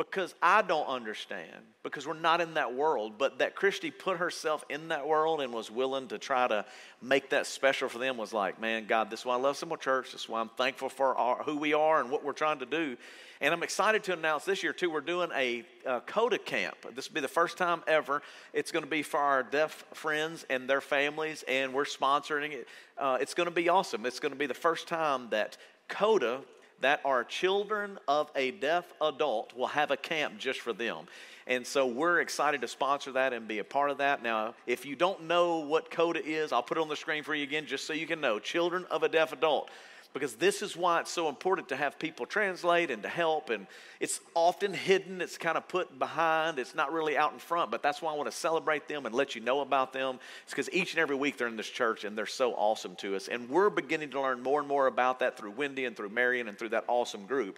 because 0.10 0.34
I 0.41 0.63
don't 0.63 0.88
understand, 0.88 1.62
because 1.84 2.08
we're 2.08 2.13
not 2.13 2.41
in 2.41 2.55
that 2.55 2.74
world, 2.74 3.20
but 3.20 3.38
that 3.38 3.55
Christy 3.55 3.91
put 3.91 4.17
herself 4.17 4.65
in 4.67 4.88
that 4.88 5.08
world 5.08 5.41
and 5.41 5.53
was 5.53 5.70
willing 5.70 6.08
to 6.08 6.17
try 6.17 6.48
to 6.48 6.65
make 7.03 7.29
that 7.29 7.46
special 7.46 7.88
for 7.88 8.00
them 8.00 8.17
was 8.17 8.34
like, 8.34 8.60
man, 8.60 8.86
God, 8.88 9.12
this 9.12 9.20
is 9.20 9.25
why 9.27 9.36
I 9.36 9.38
love 9.38 9.58
Simple 9.58 9.77
Church. 9.77 10.12
This 10.12 10.22
is 10.22 10.29
why 10.29 10.41
I'm 10.41 10.50
thankful 10.50 10.89
for 10.89 11.15
our, 11.15 11.43
who 11.43 11.55
we 11.55 11.74
are 11.74 12.01
and 12.01 12.10
what 12.10 12.24
we're 12.24 12.34
trying 12.34 12.60
to 12.60 12.65
do. 12.65 12.98
And 13.41 13.53
I'm 13.53 13.62
excited 13.62 14.03
to 14.05 14.13
announce 14.13 14.43
this 14.43 14.63
year, 14.63 14.74
too, 14.74 14.89
we're 14.89 15.01
doing 15.01 15.29
a, 15.36 15.63
uh 15.86 16.00
CODA 16.01 16.39
camp. 16.39 16.75
This 16.96 17.08
will 17.08 17.15
be 17.15 17.22
the 17.22 17.27
first 17.27 17.58
time 17.58 17.84
ever. 17.86 18.24
It's 18.53 18.72
going 18.72 18.84
to 18.84 18.89
be 18.89 19.03
for 19.03 19.20
our 19.20 19.43
deaf 19.43 19.86
friends 19.93 20.46
and 20.50 20.67
their 20.67 20.81
families, 20.81 21.43
and 21.48 21.74
we're 21.74 21.86
sponsoring 21.86 22.53
it. 22.53 22.67
Uh, 22.98 23.17
it's 23.22 23.36
going 23.36 23.50
to 23.50 23.55
be 23.55 23.70
awesome. 23.70 24.05
It's 24.08 24.20
going 24.20 24.34
to 24.34 24.38
be 24.38 24.48
the 24.48 24.53
first 24.53 24.88
time 24.88 25.27
that 25.29 25.58
CODA, 25.89 26.41
that 26.81 27.01
are 27.05 27.23
children 27.23 27.97
of 28.07 28.29
a 28.35 28.51
deaf 28.51 28.91
adult 29.01 29.55
will 29.55 29.67
have 29.67 29.91
a 29.91 29.97
camp 29.97 30.38
just 30.38 30.59
for 30.59 30.73
them. 30.73 31.05
And 31.47 31.65
so 31.65 31.88
we're 31.88 32.21
excited 32.21 32.61
to 32.61 32.67
sponsor 32.67 33.11
that 33.13 33.33
and 33.33 33.47
be 33.47 33.59
a 33.59 33.63
part 33.63 33.89
of 33.89 33.97
that. 33.97 34.21
Now, 34.21 34.53
if 34.67 34.85
you 34.85 34.95
don't 34.95 35.23
know 35.23 35.59
what 35.59 35.89
CODA 35.89 36.23
is, 36.23 36.51
I'll 36.51 36.63
put 36.63 36.77
it 36.77 36.81
on 36.81 36.89
the 36.89 36.95
screen 36.95 37.23
for 37.23 37.33
you 37.33 37.43
again 37.43 37.65
just 37.65 37.88
so 37.88 37.93
you 37.93 38.05
can 38.05 38.21
know. 38.21 38.39
Children 38.39 38.85
of 38.91 39.03
a 39.03 39.09
deaf 39.09 39.33
adult. 39.33 39.69
Because 40.13 40.36
this 40.36 40.62
is 40.62 40.75
why 40.75 41.00
it's 41.00 41.12
so 41.12 41.30
important 41.30 41.70
to 41.70 41.75
have 41.75 41.98
people 41.98 42.25
translate 42.25 42.91
and 42.91 43.01
to 43.03 43.10
help. 43.10 43.50
And 43.50 43.65
it's 44.00 44.20
often 44.36 44.74
hidden, 44.74 45.22
it's 45.22 45.38
kind 45.38 45.58
of 45.58 45.68
put 45.68 45.98
behind, 45.98 46.60
it's 46.60 46.75
not 46.75 46.91
really 46.91 47.18
out 47.18 47.32
in 47.32 47.39
front. 47.39 47.72
But 47.72 47.82
that's 47.82 48.01
why 48.01 48.12
I 48.12 48.15
want 48.15 48.30
to 48.30 48.36
celebrate 48.36 48.88
them 48.88 49.06
and 49.06 49.15
let 49.15 49.36
you 49.36 49.41
know 49.41 49.62
about 49.62 49.94
them. 49.94 50.20
It's 50.44 50.51
because 50.51 50.70
each 50.74 50.94
and 50.94 51.00
every 51.00 51.15
week 51.15 51.38
they're 51.38 51.48
in 51.48 51.56
this 51.56 51.70
church 51.70 52.03
and 52.03 52.18
they're 52.18 52.25
so 52.25 52.53
awesome 52.53 52.96
to 52.98 53.15
us. 53.15 53.30
And 53.30 53.50
we're 53.50 53.70
beginning 53.70 54.10
to 54.12 54.22
learn 54.22 54.44
more 54.44 54.60
and 54.60 54.68
more 54.68 54.88
about 54.88 55.20
that 55.20 55.38
through 55.38 55.51
Wendy 55.51 55.86
and 55.86 55.96
through 55.96 56.10
Marion 56.10 56.48
and 56.50 56.58
through 56.58 56.70
that 56.70 56.86
awesome 56.88 57.25
group. 57.25 57.58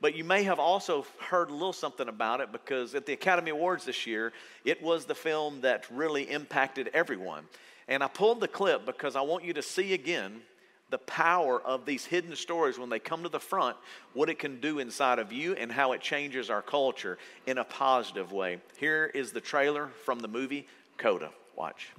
But 0.00 0.14
you 0.14 0.24
may 0.24 0.42
have 0.42 0.58
also 0.58 1.06
heard 1.18 1.48
a 1.48 1.52
little 1.52 1.72
something 1.72 2.08
about 2.08 2.40
it 2.40 2.52
because 2.52 2.94
at 2.94 3.06
the 3.06 3.12
Academy 3.14 3.50
Awards 3.50 3.84
this 3.84 4.06
year, 4.06 4.32
it 4.64 4.82
was 4.82 5.06
the 5.06 5.14
film 5.14 5.62
that 5.62 5.86
really 5.90 6.30
impacted 6.30 6.90
everyone. 6.92 7.44
And 7.88 8.02
I 8.02 8.08
pulled 8.08 8.40
the 8.40 8.48
clip 8.48 8.86
because 8.86 9.16
I 9.16 9.20
want 9.20 9.44
you 9.44 9.52
to 9.54 9.62
see 9.62 9.94
again 9.94 10.42
the 10.90 10.98
power 10.98 11.60
of 11.62 11.86
these 11.86 12.04
hidden 12.04 12.36
stories 12.36 12.78
when 12.78 12.88
they 12.88 12.98
come 12.98 13.22
to 13.22 13.28
the 13.28 13.40
front, 13.40 13.76
what 14.12 14.28
it 14.28 14.38
can 14.38 14.60
do 14.60 14.78
inside 14.78 15.18
of 15.18 15.32
you 15.32 15.54
and 15.54 15.72
how 15.72 15.92
it 15.92 16.00
changes 16.00 16.50
our 16.50 16.62
culture 16.62 17.18
in 17.46 17.58
a 17.58 17.64
positive 17.64 18.32
way. 18.32 18.60
Here 18.78 19.10
is 19.14 19.32
the 19.32 19.40
trailer 19.40 19.88
from 20.04 20.20
the 20.20 20.28
movie 20.28 20.68
Coda. 20.96 21.30
Watch. 21.56 21.90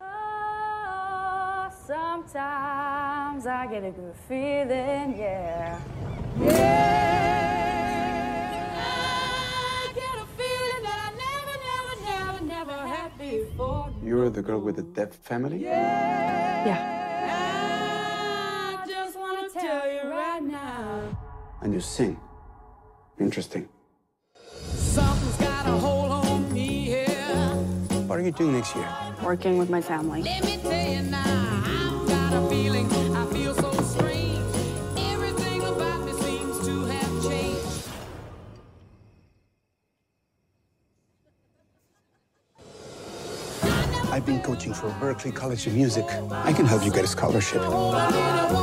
Oh, 0.00 1.70
sometimes 1.86 3.46
I 3.46 3.66
get 3.70 3.84
a 3.84 3.90
good 3.90 4.14
feeling, 4.28 5.16
yeah. 5.18 5.80
Yeah. 6.40 6.98
I 8.76 9.92
get 9.94 10.16
a 10.16 10.26
feeling 10.36 10.82
that 10.82 10.98
I 11.06 11.10
never, 11.16 11.54
never, 11.64 12.44
never, 12.44 12.74
never 12.74 12.86
had 12.86 13.18
before. 13.18 13.90
You're 14.02 14.28
the 14.30 14.42
girl 14.42 14.60
with 14.60 14.76
the 14.76 14.82
deaf 14.82 15.14
family? 15.14 15.62
Yeah. 15.64 16.94
I 16.94 16.97
And 21.60 21.74
you 21.74 21.80
sing. 21.80 22.18
Interesting. 23.18 23.68
Something's 24.74 25.36
got 25.36 25.66
a 25.66 25.72
hold 25.72 26.12
on 26.12 26.52
me 26.52 26.84
here. 26.84 27.06
What 28.06 28.18
are 28.18 28.22
you 28.22 28.30
doing 28.30 28.52
next 28.52 28.76
year? 28.76 28.88
Working 29.22 29.58
with 29.58 29.68
my 29.68 29.80
family. 29.80 30.22
Let 30.22 30.44
me 30.44 30.56
tell 30.58 30.88
you 30.88 31.02
now, 31.02 31.24
I've 31.24 32.08
got 32.08 32.32
a 32.32 32.48
feeling 32.48 32.86
I 33.16 33.26
feel 33.26 33.54
so 33.54 33.72
strange. 33.82 34.38
Everything 34.96 35.62
about 35.64 36.04
me 36.04 36.12
seems 36.12 36.64
to 36.64 36.84
have 36.84 37.22
changed. 37.24 37.88
I've 44.12 44.24
been 44.24 44.40
coaching 44.42 44.72
for 44.72 44.90
Berklee 45.00 45.34
College 45.34 45.66
of 45.66 45.74
Music. 45.74 46.04
I 46.30 46.52
can 46.52 46.66
help 46.66 46.84
you 46.84 46.92
get 46.92 47.04
a 47.04 47.08
scholarship. 47.08 47.62
Oh, 47.64 48.58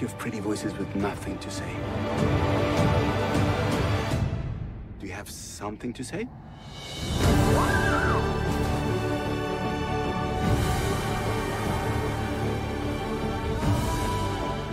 plenty 0.00 0.12
of 0.12 0.18
pretty 0.18 0.40
voices 0.40 0.72
with 0.78 0.94
nothing 0.96 1.36
to 1.38 1.50
say. 1.50 1.70
Do 4.98 5.06
you 5.06 5.12
have 5.12 5.28
something 5.28 5.92
to 5.92 6.02
say? 6.02 6.26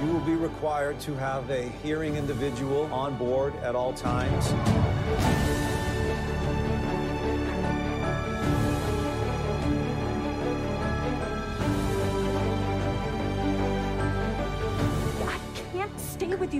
You 0.01 0.13
will 0.13 0.21
be 0.21 0.35
required 0.35 0.99
to 1.01 1.15
have 1.15 1.49
a 1.49 1.63
hearing 1.83 2.15
individual 2.15 2.85
on 2.93 3.17
board 3.17 3.53
at 3.57 3.75
all 3.75 3.93
times. 3.93 4.53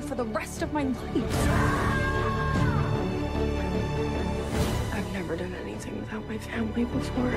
For 0.08 0.16
the 0.16 0.24
rest 0.24 0.62
of 0.62 0.72
my 0.72 0.84
life. 0.84 1.48
I've 4.94 5.12
never 5.12 5.36
done 5.36 5.54
anything 5.56 6.00
without 6.00 6.26
my 6.30 6.38
family 6.38 6.86
before. 6.86 7.34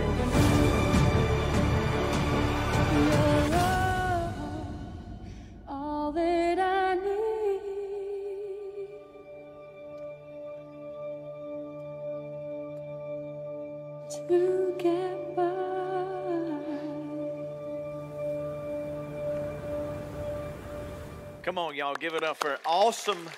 Come 21.51 21.59
on, 21.59 21.75
y'all, 21.75 21.97
give 21.97 22.15
it 22.15 22.23
up 22.23 22.37
for 22.37 22.53
an 22.53 22.59
awesome, 22.65 23.29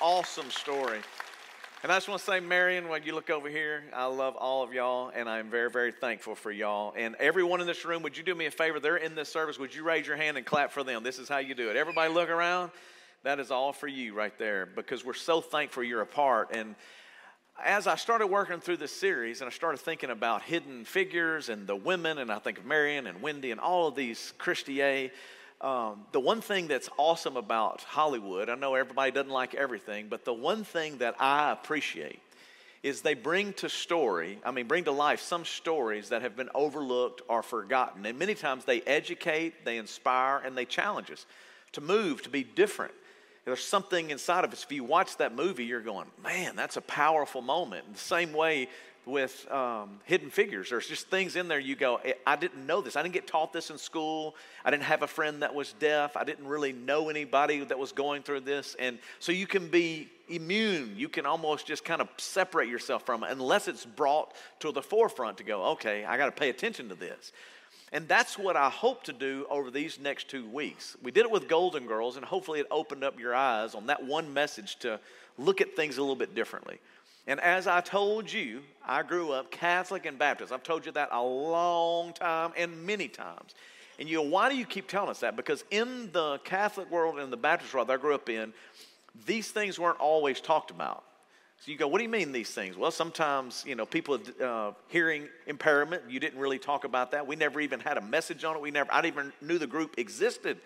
awesome 0.00 0.48
story. 0.52 1.00
And 1.82 1.90
I 1.90 1.96
just 1.96 2.08
want 2.08 2.20
to 2.20 2.24
say, 2.24 2.38
Marion, 2.38 2.86
when 2.86 3.02
you 3.02 3.12
look 3.12 3.28
over 3.28 3.48
here, 3.48 3.82
I 3.92 4.04
love 4.04 4.36
all 4.36 4.62
of 4.62 4.72
y'all, 4.72 5.10
and 5.12 5.28
I'm 5.28 5.50
very, 5.50 5.68
very 5.68 5.90
thankful 5.90 6.36
for 6.36 6.52
y'all. 6.52 6.94
And 6.96 7.16
everyone 7.16 7.60
in 7.60 7.66
this 7.66 7.84
room, 7.84 8.04
would 8.04 8.16
you 8.16 8.22
do 8.22 8.36
me 8.36 8.46
a 8.46 8.52
favor? 8.52 8.78
They're 8.78 8.98
in 8.98 9.16
this 9.16 9.30
service. 9.30 9.58
Would 9.58 9.74
you 9.74 9.82
raise 9.82 10.06
your 10.06 10.16
hand 10.16 10.36
and 10.36 10.46
clap 10.46 10.70
for 10.70 10.84
them? 10.84 11.02
This 11.02 11.18
is 11.18 11.28
how 11.28 11.38
you 11.38 11.56
do 11.56 11.68
it. 11.68 11.74
Everybody 11.74 12.14
look 12.14 12.30
around. 12.30 12.70
That 13.24 13.40
is 13.40 13.50
all 13.50 13.72
for 13.72 13.88
you 13.88 14.14
right 14.14 14.38
there 14.38 14.66
because 14.66 15.04
we're 15.04 15.14
so 15.14 15.40
thankful 15.40 15.82
you're 15.82 16.02
a 16.02 16.06
part. 16.06 16.50
And 16.52 16.76
as 17.60 17.88
I 17.88 17.96
started 17.96 18.28
working 18.28 18.60
through 18.60 18.76
this 18.76 18.92
series 18.92 19.40
and 19.40 19.48
I 19.48 19.52
started 19.52 19.78
thinking 19.78 20.10
about 20.10 20.42
hidden 20.42 20.84
figures 20.84 21.48
and 21.48 21.66
the 21.66 21.74
women, 21.74 22.18
and 22.18 22.30
I 22.30 22.38
think 22.38 22.58
of 22.58 22.64
Marion 22.64 23.08
and 23.08 23.20
Wendy 23.22 23.50
and 23.50 23.58
all 23.58 23.88
of 23.88 23.96
these 23.96 24.34
Christier, 24.38 25.10
um, 25.60 26.04
the 26.12 26.20
one 26.20 26.40
thing 26.40 26.68
that's 26.68 26.88
awesome 26.98 27.36
about 27.36 27.82
Hollywood, 27.82 28.48
I 28.48 28.54
know 28.56 28.74
everybody 28.74 29.10
doesn't 29.10 29.30
like 29.30 29.54
everything, 29.54 30.08
but 30.08 30.24
the 30.24 30.34
one 30.34 30.64
thing 30.64 30.98
that 30.98 31.16
I 31.18 31.52
appreciate 31.52 32.20
is 32.82 33.00
they 33.00 33.14
bring 33.14 33.52
to 33.54 33.68
story, 33.68 34.38
I 34.44 34.50
mean, 34.50 34.68
bring 34.68 34.84
to 34.84 34.92
life 34.92 35.20
some 35.20 35.44
stories 35.44 36.10
that 36.10 36.22
have 36.22 36.36
been 36.36 36.50
overlooked 36.54 37.22
or 37.26 37.42
forgotten. 37.42 38.06
And 38.06 38.18
many 38.18 38.34
times 38.34 38.64
they 38.64 38.80
educate, 38.82 39.64
they 39.64 39.78
inspire, 39.78 40.38
and 40.44 40.56
they 40.56 40.66
challenge 40.66 41.10
us 41.10 41.26
to 41.72 41.80
move, 41.80 42.22
to 42.22 42.28
be 42.28 42.44
different. 42.44 42.94
There's 43.44 43.64
something 43.64 44.10
inside 44.10 44.44
of 44.44 44.52
us. 44.52 44.64
If 44.64 44.72
you 44.72 44.84
watch 44.84 45.16
that 45.16 45.34
movie, 45.34 45.64
you're 45.64 45.80
going, 45.80 46.06
man, 46.22 46.54
that's 46.54 46.76
a 46.76 46.80
powerful 46.80 47.42
moment. 47.42 47.92
The 47.92 47.98
same 47.98 48.32
way 48.32 48.68
with 49.06 49.50
um, 49.52 50.00
Hidden 50.04 50.30
Figures, 50.30 50.70
there's 50.70 50.88
just 50.88 51.08
things 51.08 51.36
in 51.36 51.46
there 51.46 51.60
you 51.60 51.76
go, 51.76 52.00
"Eh, 52.04 52.12
I 52.26 52.36
didn't 52.36 52.66
know 52.66 52.80
this. 52.80 52.96
I 52.96 53.02
didn't 53.02 53.14
get 53.14 53.26
taught 53.26 53.52
this 53.52 53.70
in 53.70 53.78
school. 53.78 54.34
I 54.64 54.70
didn't 54.70 54.82
have 54.82 55.02
a 55.02 55.06
friend 55.06 55.42
that 55.42 55.54
was 55.54 55.72
deaf. 55.74 56.16
I 56.16 56.24
didn't 56.24 56.46
really 56.46 56.72
know 56.72 57.08
anybody 57.08 57.64
that 57.64 57.78
was 57.78 57.92
going 57.92 58.22
through 58.22 58.40
this. 58.40 58.76
And 58.78 58.98
so 59.20 59.30
you 59.32 59.46
can 59.46 59.68
be 59.68 60.08
immune. 60.28 60.94
You 60.96 61.08
can 61.08 61.24
almost 61.24 61.66
just 61.66 61.84
kind 61.84 62.00
of 62.00 62.08
separate 62.16 62.68
yourself 62.68 63.06
from 63.06 63.22
it 63.22 63.30
unless 63.30 63.68
it's 63.68 63.84
brought 63.84 64.34
to 64.60 64.72
the 64.72 64.82
forefront 64.82 65.38
to 65.38 65.44
go, 65.44 65.62
okay, 65.72 66.04
I 66.04 66.16
got 66.16 66.26
to 66.26 66.32
pay 66.32 66.50
attention 66.50 66.88
to 66.88 66.96
this. 66.96 67.32
And 67.92 68.08
that's 68.08 68.36
what 68.36 68.56
I 68.56 68.68
hope 68.68 69.04
to 69.04 69.12
do 69.12 69.46
over 69.48 69.70
these 69.70 70.00
next 70.00 70.28
two 70.28 70.48
weeks. 70.48 70.96
We 71.02 71.12
did 71.12 71.24
it 71.24 71.30
with 71.30 71.48
Golden 71.48 71.86
Girls, 71.86 72.16
and 72.16 72.24
hopefully 72.24 72.58
it 72.58 72.66
opened 72.70 73.04
up 73.04 73.20
your 73.20 73.34
eyes 73.34 73.76
on 73.76 73.86
that 73.86 74.04
one 74.04 74.34
message 74.34 74.76
to 74.80 74.98
look 75.38 75.60
at 75.60 75.76
things 75.76 75.96
a 75.96 76.00
little 76.00 76.16
bit 76.16 76.34
differently. 76.34 76.80
And 77.26 77.40
as 77.40 77.66
I 77.66 77.80
told 77.80 78.32
you, 78.32 78.62
I 78.84 79.02
grew 79.02 79.32
up 79.32 79.50
Catholic 79.50 80.06
and 80.06 80.18
Baptist. 80.18 80.52
I've 80.52 80.62
told 80.62 80.86
you 80.86 80.92
that 80.92 81.08
a 81.10 81.22
long 81.22 82.12
time 82.12 82.52
and 82.56 82.86
many 82.86 83.08
times. 83.08 83.54
And 83.98 84.08
you 84.08 84.16
know, 84.16 84.22
why 84.22 84.48
do 84.48 84.56
you 84.56 84.66
keep 84.66 84.88
telling 84.88 85.10
us 85.10 85.20
that? 85.20 85.36
Because 85.36 85.64
in 85.70 86.10
the 86.12 86.38
Catholic 86.44 86.90
world 86.90 87.18
and 87.18 87.32
the 87.32 87.36
Baptist 87.36 87.74
world 87.74 87.90
I 87.90 87.96
grew 87.96 88.14
up 88.14 88.28
in, 88.28 88.52
these 89.24 89.50
things 89.50 89.78
weren't 89.78 89.98
always 89.98 90.40
talked 90.40 90.70
about. 90.70 91.02
So 91.60 91.72
you 91.72 91.78
go, 91.78 91.88
what 91.88 91.98
do 91.98 92.04
you 92.04 92.10
mean 92.10 92.32
these 92.32 92.50
things? 92.50 92.76
Well, 92.76 92.90
sometimes, 92.90 93.64
you 93.66 93.74
know, 93.74 93.86
people 93.86 94.20
uh, 94.44 94.72
hearing 94.88 95.26
impairment, 95.46 96.02
you 96.08 96.20
didn't 96.20 96.38
really 96.38 96.58
talk 96.58 96.84
about 96.84 97.12
that. 97.12 97.26
We 97.26 97.34
never 97.34 97.60
even 97.60 97.80
had 97.80 97.96
a 97.96 98.02
message 98.02 98.44
on 98.44 98.56
it. 98.56 98.62
We 98.62 98.70
never, 98.70 98.92
I 98.92 99.00
didn't 99.00 99.14
even 99.14 99.32
knew 99.40 99.58
the 99.58 99.66
group 99.66 99.94
existed. 99.98 100.58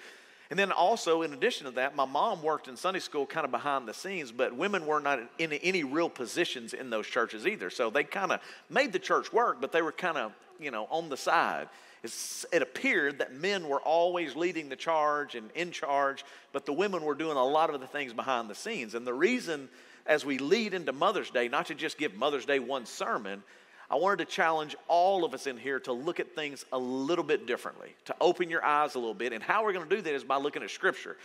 And 0.50 0.58
then 0.58 0.72
also, 0.72 1.22
in 1.22 1.32
addition 1.32 1.66
to 1.66 1.72
that, 1.72 1.94
my 1.94 2.04
mom 2.04 2.42
worked 2.42 2.66
in 2.66 2.76
Sunday 2.76 2.98
school 2.98 3.24
kind 3.24 3.44
of 3.44 3.52
behind 3.52 3.86
the 3.86 3.94
scenes, 3.94 4.32
but 4.32 4.54
women 4.54 4.84
were 4.84 4.98
not 4.98 5.20
in 5.38 5.52
any 5.52 5.84
real 5.84 6.10
positions 6.10 6.74
in 6.74 6.90
those 6.90 7.06
churches 7.06 7.46
either. 7.46 7.70
So 7.70 7.88
they 7.88 8.02
kind 8.02 8.32
of 8.32 8.40
made 8.68 8.92
the 8.92 8.98
church 8.98 9.32
work, 9.32 9.60
but 9.60 9.70
they 9.70 9.80
were 9.80 9.92
kind 9.92 10.18
of, 10.18 10.32
you 10.58 10.72
know, 10.72 10.88
on 10.90 11.08
the 11.08 11.16
side. 11.16 11.68
It's, 12.02 12.44
it 12.52 12.62
appeared 12.62 13.18
that 13.18 13.32
men 13.32 13.68
were 13.68 13.80
always 13.80 14.34
leading 14.34 14.68
the 14.68 14.76
charge 14.76 15.36
and 15.36 15.50
in 15.54 15.70
charge, 15.70 16.24
but 16.52 16.66
the 16.66 16.72
women 16.72 17.04
were 17.04 17.14
doing 17.14 17.36
a 17.36 17.44
lot 17.44 17.72
of 17.72 17.80
the 17.80 17.86
things 17.86 18.12
behind 18.12 18.50
the 18.50 18.54
scenes. 18.56 18.96
And 18.96 19.06
the 19.06 19.14
reason, 19.14 19.68
as 20.04 20.24
we 20.24 20.38
lead 20.38 20.74
into 20.74 20.92
Mother's 20.92 21.30
Day, 21.30 21.46
not 21.46 21.66
to 21.66 21.76
just 21.76 21.96
give 21.96 22.16
Mother's 22.16 22.46
Day 22.46 22.58
one 22.58 22.86
sermon, 22.86 23.44
I 23.90 23.96
wanted 23.96 24.18
to 24.18 24.24
challenge 24.26 24.76
all 24.87 25.24
of 25.24 25.35
us 25.35 25.48
in 25.48 25.57
here 25.57 25.81
to 25.81 25.92
look 25.92 26.20
at 26.20 26.35
things 26.35 26.64
a 26.72 26.79
little 26.79 27.24
bit 27.24 27.46
differently, 27.46 27.94
to 28.05 28.14
open 28.20 28.48
your 28.48 28.64
eyes 28.64 28.94
a 28.94 28.98
little 28.98 29.14
bit. 29.14 29.33
And 29.33 29.42
how 29.42 29.64
we're 29.64 29.72
going 29.72 29.88
to 29.88 29.96
do 29.96 30.00
that 30.00 30.14
is 30.14 30.22
by 30.22 30.37
looking 30.37 30.62
at 30.62 30.70
Scripture, 30.70 31.16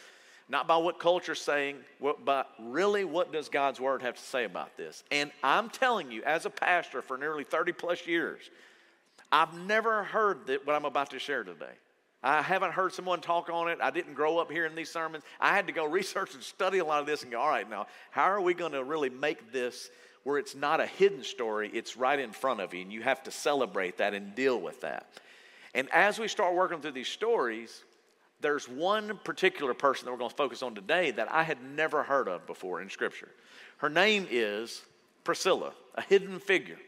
not 0.49 0.67
by 0.67 0.77
what 0.77 0.99
culture's 0.99 1.39
saying, 1.39 1.77
but 2.23 2.49
really 2.59 3.05
what 3.05 3.31
does 3.31 3.49
God's 3.49 3.79
Word 3.79 4.01
have 4.01 4.15
to 4.15 4.23
say 4.23 4.45
about 4.45 4.75
this. 4.77 5.03
And 5.11 5.31
I'm 5.43 5.69
telling 5.69 6.11
you, 6.11 6.23
as 6.23 6.47
a 6.47 6.49
pastor 6.49 7.03
for 7.03 7.19
nearly 7.19 7.43
30 7.43 7.71
plus 7.73 8.07
years, 8.07 8.41
I've 9.31 9.53
never 9.53 10.03
heard 10.03 10.47
that 10.47 10.65
what 10.65 10.75
I'm 10.75 10.85
about 10.85 11.11
to 11.11 11.19
share 11.19 11.43
today. 11.43 11.73
I 12.23 12.41
haven't 12.41 12.71
heard 12.71 12.91
someone 12.91 13.21
talk 13.21 13.51
on 13.51 13.69
it. 13.69 13.77
I 13.79 13.91
didn't 13.91 14.15
grow 14.15 14.39
up 14.39 14.51
hearing 14.51 14.73
these 14.73 14.89
sermons. 14.89 15.23
I 15.39 15.53
had 15.53 15.67
to 15.67 15.73
go 15.73 15.85
research 15.89 16.33
and 16.33 16.41
study 16.41 16.79
a 16.79 16.85
lot 16.85 16.99
of 16.99 17.05
this 17.05 17.21
and 17.21 17.31
go, 17.31 17.39
all 17.39 17.49
right, 17.49 17.69
now, 17.69 17.85
how 18.09 18.23
are 18.23 18.41
we 18.41 18.55
going 18.55 18.71
to 18.71 18.83
really 18.83 19.11
make 19.11 19.51
this 19.51 19.91
where 20.25 20.39
it's 20.39 20.55
not 20.55 20.81
a 20.81 20.87
hidden 20.87 21.23
story, 21.23 21.69
it's 21.71 21.95
right 21.95 22.19
in 22.19 22.31
front 22.31 22.59
of 22.59 22.73
you, 22.73 22.81
and 22.81 22.91
you 22.91 23.03
have 23.03 23.21
to 23.23 23.31
celebrate 23.31 23.99
that 23.99 24.15
and 24.15 24.33
deal 24.33 24.59
with 24.59 24.81
that. 24.81 25.07
And 25.75 25.87
as 25.91 26.17
we 26.17 26.27
start 26.27 26.55
working 26.55 26.81
through 26.81 26.93
these 26.93 27.07
stories, 27.07 27.83
there's 28.41 28.67
one 28.67 29.19
particular 29.23 29.75
person 29.75 30.05
that 30.05 30.11
we're 30.11 30.17
going 30.17 30.31
to 30.31 30.35
focus 30.35 30.63
on 30.63 30.73
today 30.73 31.11
that 31.11 31.31
I 31.31 31.43
had 31.43 31.63
never 31.63 32.01
heard 32.01 32.27
of 32.27 32.47
before 32.47 32.81
in 32.81 32.89
Scripture. 32.89 33.29
Her 33.77 33.89
name 33.89 34.27
is 34.31 34.81
Priscilla, 35.23 35.73
a 35.93 36.01
hidden 36.01 36.39
figure. 36.39 36.79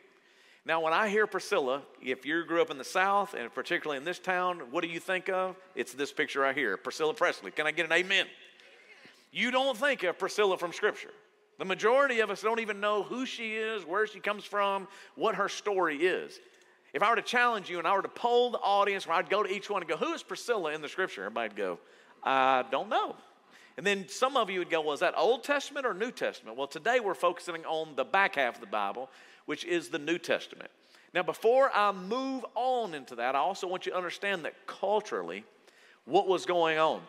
Now, 0.66 0.82
when 0.82 0.92
I 0.92 1.08
hear 1.08 1.28
Priscilla, 1.28 1.84
if 2.02 2.26
you 2.26 2.44
grew 2.44 2.62
up 2.62 2.72
in 2.72 2.80
the 2.80 2.84
South, 2.84 3.36
and 3.36 3.54
particularly 3.54 4.00
in 4.00 4.04
this 4.04 4.20
town, 4.20 4.62
what 4.72 4.82
do 4.82 4.88
you 4.88 5.00
think 5.00 5.30
of? 5.30 5.56
It's 5.76 5.94
this 5.94 6.12
picture 6.12 6.40
right 6.40 6.58
here 6.58 6.76
Priscilla 6.76 7.14
Presley. 7.14 7.52
Can 7.52 7.68
I 7.68 7.72
get 7.72 7.86
an 7.86 7.94
amen? 7.94 8.26
You 9.32 9.52
don't 9.52 9.78
think 9.78 10.02
of 10.02 10.18
Priscilla 10.18 10.58
from 10.58 10.74
Scripture. 10.74 11.14
The 11.58 11.66
majority 11.66 12.20
of 12.20 12.30
us 12.30 12.42
don't 12.42 12.60
even 12.60 12.80
know 12.80 13.04
who 13.04 13.26
she 13.26 13.56
is, 13.56 13.84
where 13.84 14.06
she 14.06 14.20
comes 14.20 14.44
from, 14.44 14.88
what 15.16 15.36
her 15.36 15.50
story 15.50 15.98
is. 15.98 16.40
If 16.94 17.04
I 17.04 17.10
were 17.10 17.16
to 17.16 17.22
challenge 17.22 17.70
you 17.70 17.80
and 17.80 17.88
I 17.88 17.96
were 17.96 18.02
to 18.02 18.08
poll 18.08 18.52
the 18.52 18.60
audience 18.60 19.08
where 19.08 19.18
I'd 19.18 19.30
go 19.30 19.44
to 19.44 19.52
each 19.52 19.70
one 19.70 19.82
and 19.82 19.90
go, 19.90 19.98
Who 19.98 20.14
is 20.14 20.24
Priscilla 20.24 20.74
in 20.74 20.82
the 20.82 20.90
scripture? 20.90 21.26
Everybody'd 21.26 21.56
go, 21.56 21.80
I 22.24 22.64
don't 22.72 22.90
know. 22.90 23.16
And 23.78 23.86
then 23.86 24.08
some 24.08 24.38
of 24.38 24.50
you 24.50 24.60
would 24.60 24.70
go, 24.70 24.82
Well, 24.82 24.94
is 24.94 25.00
that 25.02 25.16
Old 25.18 25.44
Testament 25.44 25.86
or 25.86 25.94
New 25.94 26.12
Testament? 26.12 26.58
Well, 26.58 26.68
today 26.68 27.00
we're 27.00 27.14
focusing 27.14 27.66
on 27.66 27.96
the 27.96 28.06
back 28.06 28.36
half 28.36 28.56
of 28.56 28.62
the 28.62 28.68
Bible, 28.68 29.10
which 29.46 29.66
is 29.66 29.90
the 29.90 30.00
New 30.00 30.18
Testament. 30.18 30.70
Now, 31.14 31.24
before 31.24 31.72
I 31.74 31.92
move 31.92 32.46
on 32.54 32.94
into 32.94 33.16
that, 33.16 33.36
I 33.36 33.40
also 33.40 33.68
want 33.68 33.86
you 33.86 33.92
to 33.92 33.98
understand 33.98 34.46
that 34.46 34.54
culturally, 34.68 35.44
what 36.06 36.28
was 36.28 36.46
going 36.46 36.78
on. 36.78 37.02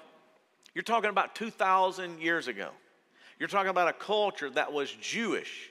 You're 0.75 0.83
talking 0.83 1.11
about 1.11 1.35
2,000 1.35 2.21
years 2.21 2.49
ago. 2.49 2.71
You're 3.38 3.48
talking 3.48 3.70
about 3.70 3.88
a 3.88 3.92
culture 3.92 4.51
that 4.51 4.72
was 4.72 4.90
Jewish. 4.92 5.70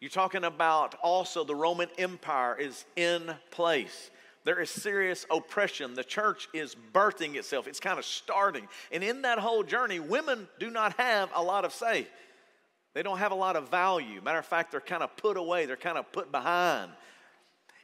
You're 0.00 0.10
talking 0.10 0.44
about 0.44 0.94
also 1.02 1.44
the 1.44 1.54
Roman 1.54 1.88
Empire 1.98 2.56
is 2.58 2.84
in 2.94 3.34
place. 3.50 4.10
There 4.44 4.60
is 4.60 4.68
serious 4.68 5.24
oppression. 5.30 5.94
The 5.94 6.04
church 6.04 6.48
is 6.52 6.76
birthing 6.92 7.36
itself, 7.36 7.66
it's 7.66 7.80
kind 7.80 7.98
of 7.98 8.04
starting. 8.04 8.68
And 8.92 9.02
in 9.02 9.22
that 9.22 9.38
whole 9.38 9.62
journey, 9.62 10.00
women 10.00 10.46
do 10.60 10.70
not 10.70 10.94
have 10.98 11.30
a 11.34 11.42
lot 11.42 11.64
of 11.64 11.72
say. 11.72 12.06
They 12.92 13.02
don't 13.02 13.18
have 13.18 13.32
a 13.32 13.36
lot 13.36 13.56
of 13.56 13.70
value. 13.70 14.20
Matter 14.22 14.38
of 14.38 14.46
fact, 14.46 14.70
they're 14.70 14.80
kind 14.80 15.02
of 15.02 15.16
put 15.16 15.36
away, 15.36 15.66
they're 15.66 15.76
kind 15.76 15.98
of 15.98 16.12
put 16.12 16.30
behind. 16.30 16.92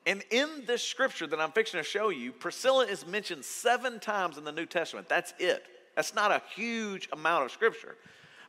And 0.06 0.22
in 0.30 0.48
this 0.66 0.82
scripture 0.82 1.26
that 1.26 1.40
I'm 1.40 1.52
fixing 1.52 1.78
to 1.78 1.84
show 1.84 2.10
you, 2.10 2.32
Priscilla 2.32 2.86
is 2.86 3.06
mentioned 3.06 3.44
seven 3.44 3.98
times 3.98 4.38
in 4.38 4.44
the 4.44 4.52
New 4.52 4.66
Testament. 4.66 5.08
That's 5.08 5.34
it. 5.38 5.64
That's 5.96 6.14
not 6.14 6.30
a 6.30 6.42
huge 6.54 7.08
amount 7.12 7.44
of 7.44 7.50
scripture. 7.50 7.96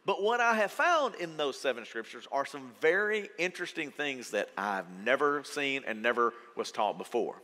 But 0.05 0.23
what 0.23 0.39
I 0.39 0.55
have 0.55 0.71
found 0.71 1.15
in 1.15 1.37
those 1.37 1.59
seven 1.59 1.85
scriptures 1.85 2.27
are 2.31 2.45
some 2.45 2.71
very 2.81 3.29
interesting 3.37 3.91
things 3.91 4.31
that 4.31 4.49
I've 4.57 4.89
never 5.03 5.43
seen 5.43 5.83
and 5.85 6.01
never 6.01 6.33
was 6.55 6.71
taught 6.71 6.97
before. 6.97 7.35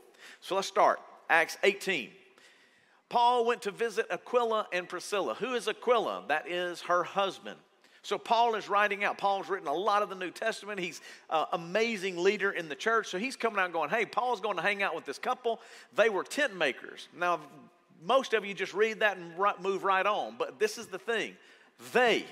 So 0.41 0.55
let's 0.55 0.67
start. 0.67 0.99
Acts 1.29 1.57
18. 1.63 2.09
Paul 3.09 3.45
went 3.45 3.61
to 3.63 3.71
visit 3.71 4.07
Aquila 4.11 4.67
and 4.73 4.89
Priscilla. 4.89 5.35
Who 5.35 5.53
is 5.53 5.67
Aquila? 5.67 6.25
That 6.27 6.49
is 6.49 6.81
her 6.81 7.03
husband. 7.03 7.57
So 8.01 8.17
Paul 8.17 8.55
is 8.55 8.69
writing 8.69 9.03
out. 9.03 9.17
Paul's 9.17 9.49
written 9.49 9.67
a 9.67 9.73
lot 9.73 10.01
of 10.01 10.09
the 10.09 10.15
New 10.15 10.31
Testament. 10.31 10.79
He's 10.79 11.01
an 11.29 11.45
amazing 11.53 12.17
leader 12.17 12.51
in 12.51 12.69
the 12.69 12.75
church. 12.75 13.07
So 13.07 13.17
he's 13.17 13.35
coming 13.35 13.59
out 13.59 13.71
going, 13.71 13.89
hey, 13.89 14.05
Paul's 14.05 14.39
going 14.41 14.55
to 14.55 14.61
hang 14.61 14.81
out 14.81 14.95
with 14.95 15.05
this 15.05 15.19
couple. 15.19 15.61
They 15.95 16.09
were 16.09 16.23
tent 16.23 16.55
makers. 16.55 17.07
Now, 17.17 17.39
most 18.03 18.33
of 18.33 18.45
you 18.45 18.53
just 18.53 18.73
read 18.73 19.01
that 19.01 19.17
and 19.17 19.33
move 19.61 19.83
right 19.83 20.05
on. 20.05 20.35
But 20.37 20.59
this 20.59 20.77
is 20.77 20.87
the 20.87 20.99
thing. 20.99 21.35
They, 21.93 22.25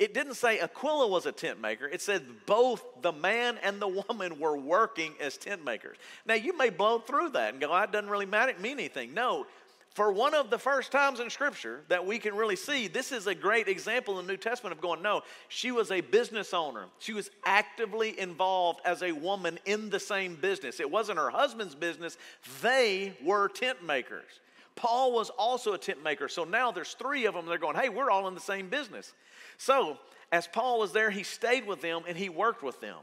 it 0.00 0.14
didn't 0.14 0.34
say 0.34 0.58
Aquila 0.58 1.06
was 1.06 1.26
a 1.26 1.32
tent 1.32 1.60
maker. 1.60 1.86
It 1.86 2.00
said 2.00 2.24
both 2.46 2.82
the 3.02 3.12
man 3.12 3.58
and 3.62 3.80
the 3.80 4.04
woman 4.08 4.40
were 4.40 4.56
working 4.56 5.12
as 5.20 5.36
tent 5.36 5.62
makers. 5.62 5.98
Now, 6.24 6.34
you 6.34 6.56
may 6.56 6.70
blow 6.70 7.00
through 7.00 7.30
that 7.30 7.52
and 7.52 7.60
go, 7.60 7.70
that 7.70 7.92
doesn't 7.92 8.08
really 8.08 8.24
matter, 8.24 8.50
It 8.50 8.60
mean 8.62 8.78
anything. 8.78 9.12
No, 9.12 9.46
for 9.92 10.10
one 10.10 10.34
of 10.34 10.48
the 10.48 10.58
first 10.58 10.90
times 10.90 11.20
in 11.20 11.28
Scripture 11.28 11.82
that 11.88 12.06
we 12.06 12.18
can 12.18 12.34
really 12.34 12.56
see, 12.56 12.88
this 12.88 13.12
is 13.12 13.26
a 13.26 13.34
great 13.34 13.68
example 13.68 14.18
in 14.18 14.26
the 14.26 14.32
New 14.32 14.38
Testament 14.38 14.74
of 14.74 14.80
going, 14.80 15.02
no, 15.02 15.20
she 15.48 15.70
was 15.70 15.90
a 15.90 16.00
business 16.00 16.54
owner. 16.54 16.86
She 16.98 17.12
was 17.12 17.30
actively 17.44 18.18
involved 18.18 18.80
as 18.86 19.02
a 19.02 19.12
woman 19.12 19.58
in 19.66 19.90
the 19.90 20.00
same 20.00 20.34
business. 20.34 20.80
It 20.80 20.90
wasn't 20.90 21.18
her 21.18 21.28
husband's 21.28 21.74
business, 21.74 22.16
they 22.62 23.12
were 23.22 23.48
tent 23.48 23.84
makers. 23.84 24.40
Paul 24.76 25.12
was 25.12 25.28
also 25.28 25.74
a 25.74 25.78
tent 25.78 26.02
maker. 26.02 26.26
So 26.28 26.44
now 26.44 26.70
there's 26.70 26.94
three 26.94 27.26
of 27.26 27.34
them. 27.34 27.44
They're 27.44 27.58
going, 27.58 27.76
hey, 27.76 27.90
we're 27.90 28.10
all 28.10 28.28
in 28.28 28.34
the 28.34 28.40
same 28.40 28.70
business. 28.70 29.12
So 29.60 29.98
as 30.32 30.46
Paul 30.46 30.78
was 30.78 30.92
there, 30.92 31.10
he 31.10 31.22
stayed 31.22 31.66
with 31.66 31.82
them 31.82 32.02
and 32.08 32.16
he 32.16 32.30
worked 32.30 32.62
with 32.62 32.80
them. 32.80 32.96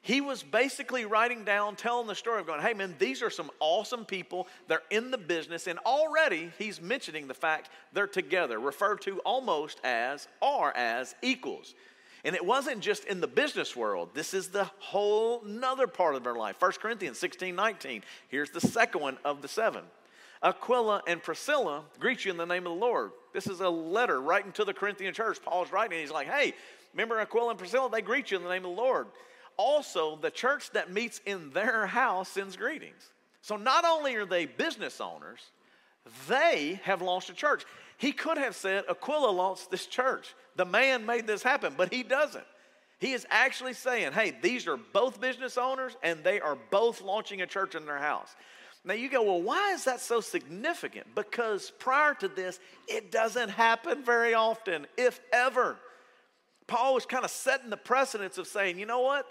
He 0.00 0.22
was 0.22 0.42
basically 0.42 1.04
writing 1.04 1.44
down, 1.44 1.76
telling 1.76 2.06
the 2.06 2.14
story 2.14 2.40
of 2.40 2.46
going, 2.46 2.62
hey 2.62 2.72
man, 2.72 2.94
these 2.98 3.20
are 3.20 3.28
some 3.28 3.50
awesome 3.60 4.06
people. 4.06 4.48
They're 4.66 4.80
in 4.88 5.10
the 5.10 5.18
business, 5.18 5.66
and 5.66 5.78
already 5.80 6.52
he's 6.56 6.80
mentioning 6.80 7.28
the 7.28 7.34
fact 7.34 7.68
they're 7.92 8.06
together, 8.06 8.58
referred 8.58 9.02
to 9.02 9.18
almost 9.26 9.78
as 9.84 10.26
are 10.40 10.74
as 10.74 11.14
equals. 11.20 11.74
And 12.24 12.34
it 12.34 12.46
wasn't 12.46 12.80
just 12.80 13.04
in 13.04 13.20
the 13.20 13.26
business 13.26 13.76
world. 13.76 14.10
This 14.14 14.32
is 14.32 14.48
the 14.48 14.70
whole 14.78 15.42
nother 15.44 15.86
part 15.86 16.14
of 16.14 16.24
their 16.24 16.34
life. 16.34 16.56
1 16.58 16.72
Corinthians 16.80 17.18
16, 17.18 17.54
19. 17.54 18.02
Here's 18.28 18.50
the 18.50 18.60
second 18.62 19.02
one 19.02 19.18
of 19.22 19.42
the 19.42 19.48
seven. 19.48 19.84
Aquila 20.42 21.02
and 21.06 21.22
Priscilla 21.22 21.82
greet 21.98 22.24
you 22.24 22.30
in 22.30 22.38
the 22.38 22.46
name 22.46 22.66
of 22.66 22.72
the 22.72 22.80
Lord. 22.80 23.10
This 23.32 23.46
is 23.46 23.60
a 23.60 23.68
letter 23.68 24.20
writing 24.20 24.52
to 24.52 24.64
the 24.64 24.74
Corinthian 24.74 25.14
church. 25.14 25.40
Paul's 25.42 25.72
writing, 25.72 25.98
he's 25.98 26.10
like, 26.10 26.28
hey, 26.28 26.54
remember 26.92 27.20
Aquila 27.20 27.50
and 27.50 27.58
Priscilla? 27.58 27.88
They 27.90 28.02
greet 28.02 28.30
you 28.30 28.36
in 28.36 28.42
the 28.42 28.48
name 28.48 28.64
of 28.64 28.74
the 28.74 28.82
Lord. 28.82 29.06
Also, 29.56 30.16
the 30.16 30.30
church 30.30 30.70
that 30.72 30.92
meets 30.92 31.20
in 31.26 31.50
their 31.50 31.86
house 31.86 32.28
sends 32.28 32.56
greetings. 32.56 33.12
So 33.42 33.56
not 33.56 33.84
only 33.84 34.16
are 34.16 34.26
they 34.26 34.46
business 34.46 35.00
owners, 35.00 35.40
they 36.28 36.80
have 36.84 37.02
launched 37.02 37.30
a 37.30 37.34
church. 37.34 37.64
He 37.98 38.12
could 38.12 38.38
have 38.38 38.56
said, 38.56 38.84
Aquila 38.88 39.30
launched 39.30 39.70
this 39.70 39.86
church. 39.86 40.34
The 40.56 40.64
man 40.64 41.04
made 41.06 41.26
this 41.26 41.42
happen, 41.42 41.74
but 41.76 41.92
he 41.92 42.02
doesn't. 42.02 42.44
He 42.98 43.12
is 43.12 43.26
actually 43.30 43.72
saying, 43.72 44.12
hey, 44.12 44.36
these 44.42 44.66
are 44.66 44.76
both 44.76 45.20
business 45.20 45.56
owners 45.56 45.96
and 46.02 46.22
they 46.22 46.40
are 46.40 46.58
both 46.70 47.00
launching 47.00 47.40
a 47.40 47.46
church 47.46 47.74
in 47.74 47.86
their 47.86 47.98
house. 47.98 48.34
Now 48.84 48.94
you 48.94 49.10
go, 49.10 49.22
well, 49.22 49.42
why 49.42 49.72
is 49.72 49.84
that 49.84 50.00
so 50.00 50.20
significant? 50.20 51.14
Because 51.14 51.70
prior 51.78 52.14
to 52.14 52.28
this, 52.28 52.58
it 52.88 53.12
doesn't 53.12 53.50
happen 53.50 54.02
very 54.02 54.32
often, 54.32 54.86
if 54.96 55.20
ever. 55.32 55.76
Paul 56.66 56.94
was 56.94 57.04
kind 57.04 57.24
of 57.24 57.30
setting 57.30 57.68
the 57.68 57.76
precedence 57.76 58.38
of 58.38 58.46
saying, 58.46 58.78
you 58.78 58.86
know 58.86 59.00
what? 59.00 59.26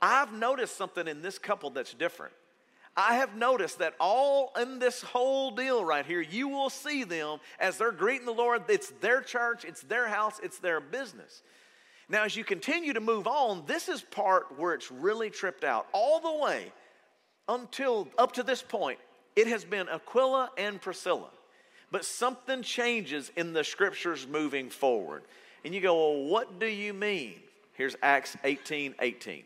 I've 0.00 0.32
noticed 0.32 0.76
something 0.76 1.06
in 1.06 1.22
this 1.22 1.38
couple 1.38 1.70
that's 1.70 1.92
different. 1.92 2.32
I 2.96 3.16
have 3.16 3.36
noticed 3.36 3.80
that 3.80 3.94
all 3.98 4.52
in 4.60 4.78
this 4.78 5.02
whole 5.02 5.50
deal 5.50 5.84
right 5.84 6.06
here, 6.06 6.20
you 6.20 6.48
will 6.48 6.70
see 6.70 7.02
them 7.02 7.40
as 7.58 7.76
they're 7.76 7.90
greeting 7.90 8.26
the 8.26 8.32
Lord. 8.32 8.62
It's 8.68 8.90
their 9.00 9.20
church, 9.20 9.64
it's 9.64 9.82
their 9.82 10.06
house, 10.06 10.40
it's 10.42 10.58
their 10.58 10.80
business. 10.80 11.42
Now, 12.08 12.24
as 12.24 12.36
you 12.36 12.44
continue 12.44 12.92
to 12.92 13.00
move 13.00 13.26
on, 13.26 13.64
this 13.66 13.88
is 13.88 14.02
part 14.02 14.58
where 14.58 14.74
it's 14.74 14.92
really 14.92 15.30
tripped 15.30 15.64
out. 15.64 15.88
All 15.92 16.20
the 16.20 16.44
way 16.44 16.72
until 17.48 18.08
up 18.18 18.32
to 18.32 18.42
this 18.42 18.62
point, 18.62 18.98
it 19.36 19.46
has 19.46 19.64
been 19.64 19.88
Aquila 19.88 20.50
and 20.56 20.80
Priscilla. 20.80 21.28
But 21.90 22.04
something 22.04 22.62
changes 22.62 23.30
in 23.36 23.52
the 23.52 23.64
scriptures 23.64 24.26
moving 24.26 24.70
forward. 24.70 25.22
And 25.64 25.74
you 25.74 25.80
go, 25.80 25.94
well, 25.94 26.24
what 26.24 26.58
do 26.58 26.66
you 26.66 26.92
mean? 26.92 27.34
Here's 27.74 27.96
Acts 28.02 28.36
18 28.44 28.96
18. 29.00 29.42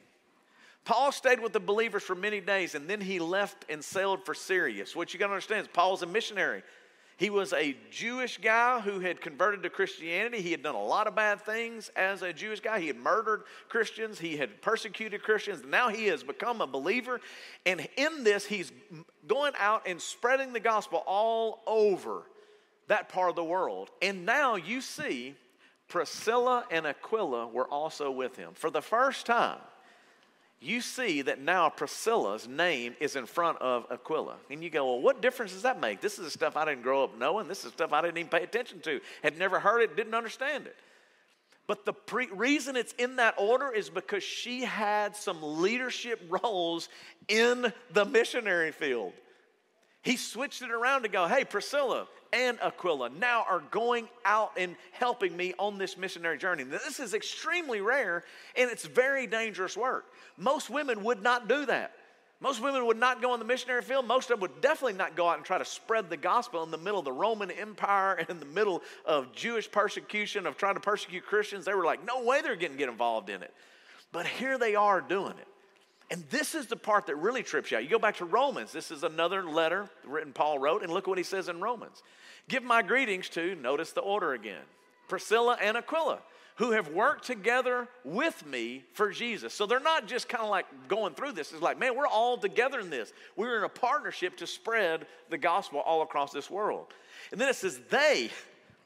Paul 0.84 1.12
stayed 1.12 1.40
with 1.40 1.52
the 1.52 1.60
believers 1.60 2.02
for 2.02 2.14
many 2.14 2.40
days 2.40 2.74
and 2.74 2.88
then 2.88 3.00
he 3.00 3.18
left 3.18 3.66
and 3.68 3.84
sailed 3.84 4.24
for 4.24 4.32
Syria. 4.32 4.86
So, 4.86 4.98
what 4.98 5.12
you 5.12 5.20
got 5.20 5.26
to 5.26 5.34
understand 5.34 5.62
is 5.62 5.68
Paul's 5.72 6.02
a 6.02 6.06
missionary. 6.06 6.62
He 7.18 7.30
was 7.30 7.52
a 7.52 7.76
Jewish 7.90 8.38
guy 8.38 8.78
who 8.78 9.00
had 9.00 9.20
converted 9.20 9.64
to 9.64 9.70
Christianity. 9.70 10.40
He 10.40 10.52
had 10.52 10.62
done 10.62 10.76
a 10.76 10.82
lot 10.82 11.08
of 11.08 11.16
bad 11.16 11.40
things 11.40 11.90
as 11.96 12.22
a 12.22 12.32
Jewish 12.32 12.60
guy. 12.60 12.78
He 12.78 12.86
had 12.86 12.96
murdered 12.96 13.42
Christians, 13.68 14.20
he 14.20 14.36
had 14.36 14.62
persecuted 14.62 15.24
Christians. 15.24 15.64
Now 15.66 15.88
he 15.88 16.06
has 16.06 16.22
become 16.22 16.60
a 16.60 16.66
believer. 16.68 17.20
And 17.66 17.88
in 17.96 18.22
this, 18.22 18.46
he's 18.46 18.70
going 19.26 19.52
out 19.58 19.82
and 19.84 20.00
spreading 20.00 20.52
the 20.52 20.60
gospel 20.60 21.02
all 21.08 21.60
over 21.66 22.22
that 22.86 23.08
part 23.08 23.30
of 23.30 23.36
the 23.36 23.42
world. 23.42 23.90
And 24.00 24.24
now 24.24 24.54
you 24.54 24.80
see 24.80 25.34
Priscilla 25.88 26.66
and 26.70 26.86
Aquila 26.86 27.48
were 27.48 27.66
also 27.66 28.12
with 28.12 28.36
him. 28.36 28.52
For 28.54 28.70
the 28.70 28.80
first 28.80 29.26
time, 29.26 29.58
you 30.60 30.80
see 30.80 31.22
that 31.22 31.40
now 31.40 31.68
Priscilla's 31.68 32.48
name 32.48 32.96
is 32.98 33.14
in 33.14 33.26
front 33.26 33.58
of 33.58 33.86
Aquila. 33.90 34.36
And 34.50 34.62
you 34.62 34.70
go, 34.70 34.86
well, 34.86 35.00
what 35.00 35.22
difference 35.22 35.52
does 35.52 35.62
that 35.62 35.80
make? 35.80 36.00
This 36.00 36.18
is 36.18 36.32
stuff 36.32 36.56
I 36.56 36.64
didn't 36.64 36.82
grow 36.82 37.04
up 37.04 37.16
knowing. 37.16 37.46
This 37.46 37.64
is 37.64 37.72
stuff 37.72 37.92
I 37.92 38.02
didn't 38.02 38.18
even 38.18 38.30
pay 38.30 38.42
attention 38.42 38.80
to, 38.80 39.00
had 39.22 39.38
never 39.38 39.60
heard 39.60 39.82
it, 39.82 39.94
didn't 39.94 40.14
understand 40.14 40.66
it. 40.66 40.76
But 41.68 41.84
the 41.84 41.92
pre- 41.92 42.30
reason 42.32 42.76
it's 42.76 42.94
in 42.94 43.16
that 43.16 43.34
order 43.38 43.70
is 43.70 43.90
because 43.90 44.24
she 44.24 44.62
had 44.62 45.14
some 45.14 45.38
leadership 45.60 46.20
roles 46.42 46.88
in 47.28 47.72
the 47.92 48.04
missionary 48.04 48.72
field. 48.72 49.12
He 50.02 50.16
switched 50.16 50.62
it 50.62 50.70
around 50.70 51.02
to 51.02 51.08
go, 51.08 51.26
hey, 51.26 51.44
Priscilla 51.44 52.06
and 52.32 52.58
Aquila 52.60 53.10
now 53.10 53.44
are 53.48 53.62
going 53.70 54.08
out 54.24 54.52
and 54.56 54.76
helping 54.92 55.36
me 55.36 55.54
on 55.58 55.78
this 55.78 55.96
missionary 55.96 56.38
journey. 56.38 56.64
Now, 56.64 56.78
this 56.84 57.00
is 57.00 57.14
extremely 57.14 57.80
rare 57.80 58.24
and 58.56 58.70
it's 58.70 58.86
very 58.86 59.26
dangerous 59.26 59.76
work. 59.76 60.06
Most 60.36 60.70
women 60.70 61.02
would 61.04 61.22
not 61.22 61.48
do 61.48 61.66
that. 61.66 61.92
Most 62.40 62.62
women 62.62 62.86
would 62.86 62.96
not 62.96 63.20
go 63.20 63.34
in 63.34 63.40
the 63.40 63.46
missionary 63.46 63.82
field. 63.82 64.06
Most 64.06 64.30
of 64.30 64.38
them 64.38 64.40
would 64.40 64.60
definitely 64.60 64.92
not 64.92 65.16
go 65.16 65.28
out 65.28 65.38
and 65.38 65.44
try 65.44 65.58
to 65.58 65.64
spread 65.64 66.08
the 66.08 66.16
gospel 66.16 66.62
in 66.62 66.70
the 66.70 66.78
middle 66.78 67.00
of 67.00 67.04
the 67.04 67.12
Roman 67.12 67.50
Empire 67.50 68.14
and 68.14 68.30
in 68.30 68.38
the 68.38 68.46
middle 68.46 68.82
of 69.04 69.32
Jewish 69.32 69.68
persecution, 69.68 70.46
of 70.46 70.56
trying 70.56 70.74
to 70.74 70.80
persecute 70.80 71.26
Christians. 71.26 71.64
They 71.64 71.74
were 71.74 71.84
like, 71.84 72.04
no 72.06 72.22
way 72.22 72.40
they're 72.40 72.54
getting 72.54 72.76
get 72.76 72.88
involved 72.88 73.28
in 73.28 73.42
it. 73.42 73.52
But 74.12 74.26
here 74.26 74.56
they 74.56 74.76
are 74.76 75.00
doing 75.00 75.32
it. 75.32 75.48
And 76.10 76.24
this 76.30 76.54
is 76.54 76.66
the 76.66 76.76
part 76.76 77.06
that 77.06 77.16
really 77.16 77.42
trips 77.42 77.70
you 77.70 77.76
out. 77.76 77.82
You 77.82 77.90
go 77.90 77.98
back 77.98 78.16
to 78.16 78.24
Romans. 78.24 78.72
This 78.72 78.90
is 78.90 79.02
another 79.02 79.44
letter 79.44 79.90
written 80.06 80.32
Paul 80.32 80.58
wrote, 80.58 80.82
and 80.82 80.92
look 80.92 81.06
what 81.06 81.18
he 81.18 81.24
says 81.24 81.48
in 81.48 81.60
Romans. 81.60 82.02
Give 82.48 82.62
my 82.62 82.82
greetings 82.82 83.28
to, 83.30 83.54
notice 83.56 83.92
the 83.92 84.00
order 84.00 84.32
again, 84.32 84.62
Priscilla 85.06 85.58
and 85.60 85.76
Aquila, 85.76 86.20
who 86.56 86.72
have 86.72 86.88
worked 86.88 87.26
together 87.26 87.88
with 88.04 88.46
me 88.46 88.84
for 88.94 89.10
Jesus. 89.10 89.52
So 89.52 89.66
they're 89.66 89.80
not 89.80 90.06
just 90.06 90.30
kind 90.30 90.42
of 90.42 90.48
like 90.48 90.66
going 90.88 91.14
through 91.14 91.32
this. 91.32 91.52
It's 91.52 91.62
like, 91.62 91.78
man, 91.78 91.94
we're 91.94 92.06
all 92.06 92.38
together 92.38 92.80
in 92.80 92.88
this. 92.88 93.12
We're 93.36 93.58
in 93.58 93.64
a 93.64 93.68
partnership 93.68 94.38
to 94.38 94.46
spread 94.46 95.06
the 95.28 95.38
gospel 95.38 95.80
all 95.80 96.00
across 96.00 96.32
this 96.32 96.50
world. 96.50 96.86
And 97.32 97.40
then 97.40 97.50
it 97.50 97.56
says, 97.56 97.78
they, 97.90 98.30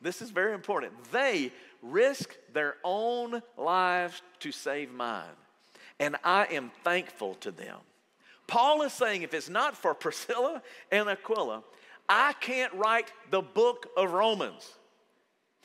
this 0.00 0.22
is 0.22 0.30
very 0.30 0.54
important, 0.54 0.92
they 1.12 1.52
risk 1.82 2.36
their 2.52 2.76
own 2.82 3.42
lives 3.56 4.20
to 4.40 4.50
save 4.50 4.92
mine 4.92 5.24
and 6.02 6.16
I 6.24 6.46
am 6.50 6.72
thankful 6.82 7.34
to 7.36 7.52
them. 7.52 7.76
Paul 8.48 8.82
is 8.82 8.92
saying 8.92 9.22
if 9.22 9.32
it's 9.32 9.48
not 9.48 9.76
for 9.76 9.94
Priscilla 9.94 10.60
and 10.90 11.08
Aquila, 11.08 11.62
I 12.08 12.32
can't 12.40 12.74
write 12.74 13.12
the 13.30 13.40
book 13.40 13.86
of 13.96 14.10
Romans. 14.10 14.68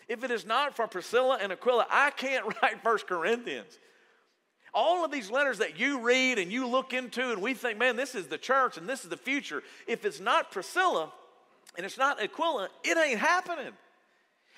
If 0.08 0.24
it 0.24 0.30
is 0.30 0.46
not 0.46 0.76
for 0.76 0.86
Priscilla 0.86 1.40
and 1.42 1.52
Aquila, 1.52 1.88
I 1.90 2.12
can't 2.12 2.46
write 2.62 2.84
First 2.84 3.08
Corinthians. 3.08 3.80
All 4.76 5.04
of 5.04 5.12
these 5.12 5.32
letters 5.32 5.58
that 5.58 5.80
you 5.80 6.02
read 6.02 6.38
and 6.38 6.52
you 6.52 6.68
look 6.68 6.94
into, 6.94 7.32
and 7.32 7.42
we 7.42 7.56
think, 7.56 7.80
man, 7.80 7.96
this 7.96 8.14
is 8.14 8.28
the 8.28 8.38
church 8.38 8.78
and 8.78 8.88
this 8.88 9.04
is 9.04 9.10
the 9.10 9.18
future. 9.18 9.64
If 9.88 10.06
it's 10.06 10.20
not 10.20 10.52
Priscilla 10.52 11.12
and 11.76 11.84
it's 11.84 11.98
not 11.98 12.22
Aquila, 12.22 12.70
it 12.84 12.96
ain't 12.96 13.20
happening. 13.20 13.74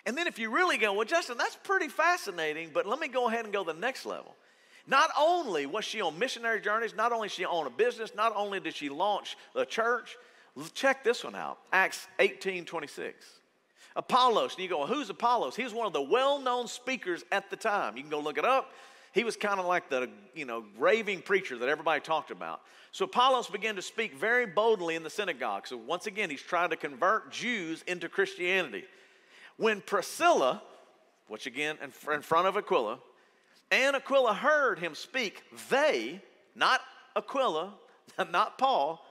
And 0.06 0.18
then 0.18 0.28
if 0.28 0.39
you 0.39 0.52
really 0.52 0.78
go, 0.78 0.92
well, 0.92 1.06
Justin, 1.06 1.38
that's 1.38 1.58
pretty 1.63 1.88
fascinating, 1.88 2.72
but 2.74 2.86
let 2.86 3.00
me 3.00 3.08
go 3.08 3.30
ahead 3.30 3.46
and 3.46 3.54
go 3.54 3.63
the 3.63 3.74
next 3.74 4.06
level. 4.06 4.36
Not 4.89 5.12
only 5.17 5.67
was 5.67 5.86
she 5.86 6.02
on 6.02 6.17
missionary 6.17 6.60
journeys, 6.60 6.95
not 6.95 7.12
only 7.12 7.30
she 7.30 7.45
owned 7.45 7.67
a 7.67 7.69
business, 7.69 8.12
not 8.15 8.36
only 8.36 8.60
did 8.60 8.75
she 8.75 8.89
launch 8.89 9.38
a 9.56 9.63
church, 9.63 10.17
check 10.73 11.04
this 11.04 11.23
one 11.23 11.36
out 11.36 11.60
Acts 11.71 12.08
18 12.17 12.65
26. 12.65 13.25
Apollos, 13.95 14.56
and 14.56 14.63
you 14.63 14.69
go, 14.69 14.86
who's 14.86 15.10
Apollos? 15.10 15.56
He 15.56 15.63
was 15.63 15.73
one 15.73 15.86
of 15.86 15.93
the 15.93 16.02
well 16.02 16.39
known 16.41 16.67
speakers 16.67 17.23
at 17.32 17.49
the 17.52 17.56
time. 17.56 17.97
You 17.97 18.04
can 18.04 18.10
go 18.10 18.19
look 18.19 18.38
it 18.38 18.45
up. 18.45 18.71
He 19.13 19.23
was 19.23 19.36
kind 19.36 19.60
of 19.60 19.65
like 19.65 19.89
the, 19.89 20.10
you 20.34 20.45
know, 20.45 20.63
raving 20.78 21.21
preacher 21.21 21.58
that 21.58 21.69
everybody 21.69 21.99
talked 22.02 22.32
about. 22.32 22.62
So 22.91 23.06
Apollos 23.06 23.47
began 23.47 23.75
to 23.75 23.82
speak 23.82 24.15
very 24.15 24.45
boldly 24.45 24.95
in 24.95 25.04
the 25.04 25.10
synagogue. 25.10 25.67
So 25.67 25.78
once 25.78 26.08
again, 26.08 26.30
he's 26.30 26.41
trying 26.41 26.69
to 26.71 26.75
convert 26.75 27.32
Jews 27.32 27.84
into 27.88 28.10
Christianity. 28.10 28.86
When 29.58 29.82
Priscilla, 29.82 30.62
which 31.28 31.45
again 31.45 31.78
in 31.84 31.91
front 31.91 32.47
of 32.47 32.58
Aquila, 32.58 32.99
and 33.71 33.95
Aquila 33.95 34.34
heard 34.34 34.79
him 34.79 34.95
speak, 34.95 35.43
they, 35.69 36.21
not 36.55 36.82
Aquila, 37.15 37.73
not 38.32 38.58
Paul, 38.58 39.05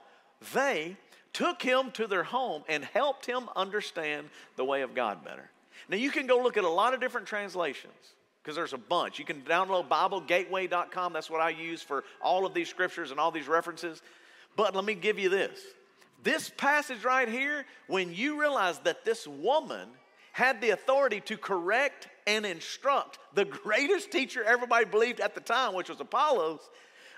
they 0.53 0.97
took 1.33 1.61
him 1.61 1.91
to 1.91 2.07
their 2.07 2.23
home 2.23 2.63
and 2.67 2.83
helped 2.83 3.25
him 3.25 3.49
understand 3.55 4.29
the 4.55 4.65
way 4.65 4.81
of 4.81 4.95
God 4.95 5.23
better. 5.23 5.49
Now 5.87 5.97
you 5.97 6.11
can 6.11 6.27
go 6.27 6.39
look 6.39 6.57
at 6.57 6.63
a 6.63 6.69
lot 6.69 6.93
of 6.93 6.99
different 6.99 7.27
translations 7.27 7.93
because 8.43 8.55
there's 8.55 8.73
a 8.73 8.77
bunch. 8.77 9.19
You 9.19 9.25
can 9.25 9.41
download 9.41 9.87
BibleGateway.com. 9.87 11.13
That's 11.13 11.29
what 11.29 11.41
I 11.41 11.49
use 11.49 11.81
for 11.81 12.03
all 12.21 12.45
of 12.45 12.53
these 12.53 12.69
scriptures 12.69 13.11
and 13.11 13.19
all 13.19 13.31
these 13.31 13.47
references. 13.47 14.01
But 14.55 14.75
let 14.75 14.85
me 14.85 14.93
give 14.95 15.19
you 15.19 15.29
this. 15.29 15.59
This 16.23 16.51
passage 16.57 17.03
right 17.05 17.29
here, 17.29 17.65
when 17.87 18.13
you 18.13 18.39
realize 18.39 18.79
that 18.79 19.05
this 19.05 19.25
woman 19.25 19.87
had 20.39 20.61
the 20.61 20.69
authority 20.69 21.19
to 21.19 21.35
correct 21.35 22.07
and 22.25 22.45
instruct 22.45 23.19
the 23.33 23.43
greatest 23.43 24.09
teacher 24.09 24.41
everybody 24.41 24.85
believed 24.85 25.19
at 25.19 25.35
the 25.35 25.41
time, 25.41 25.73
which 25.73 25.89
was 25.89 25.99
Apollos, 25.99 26.61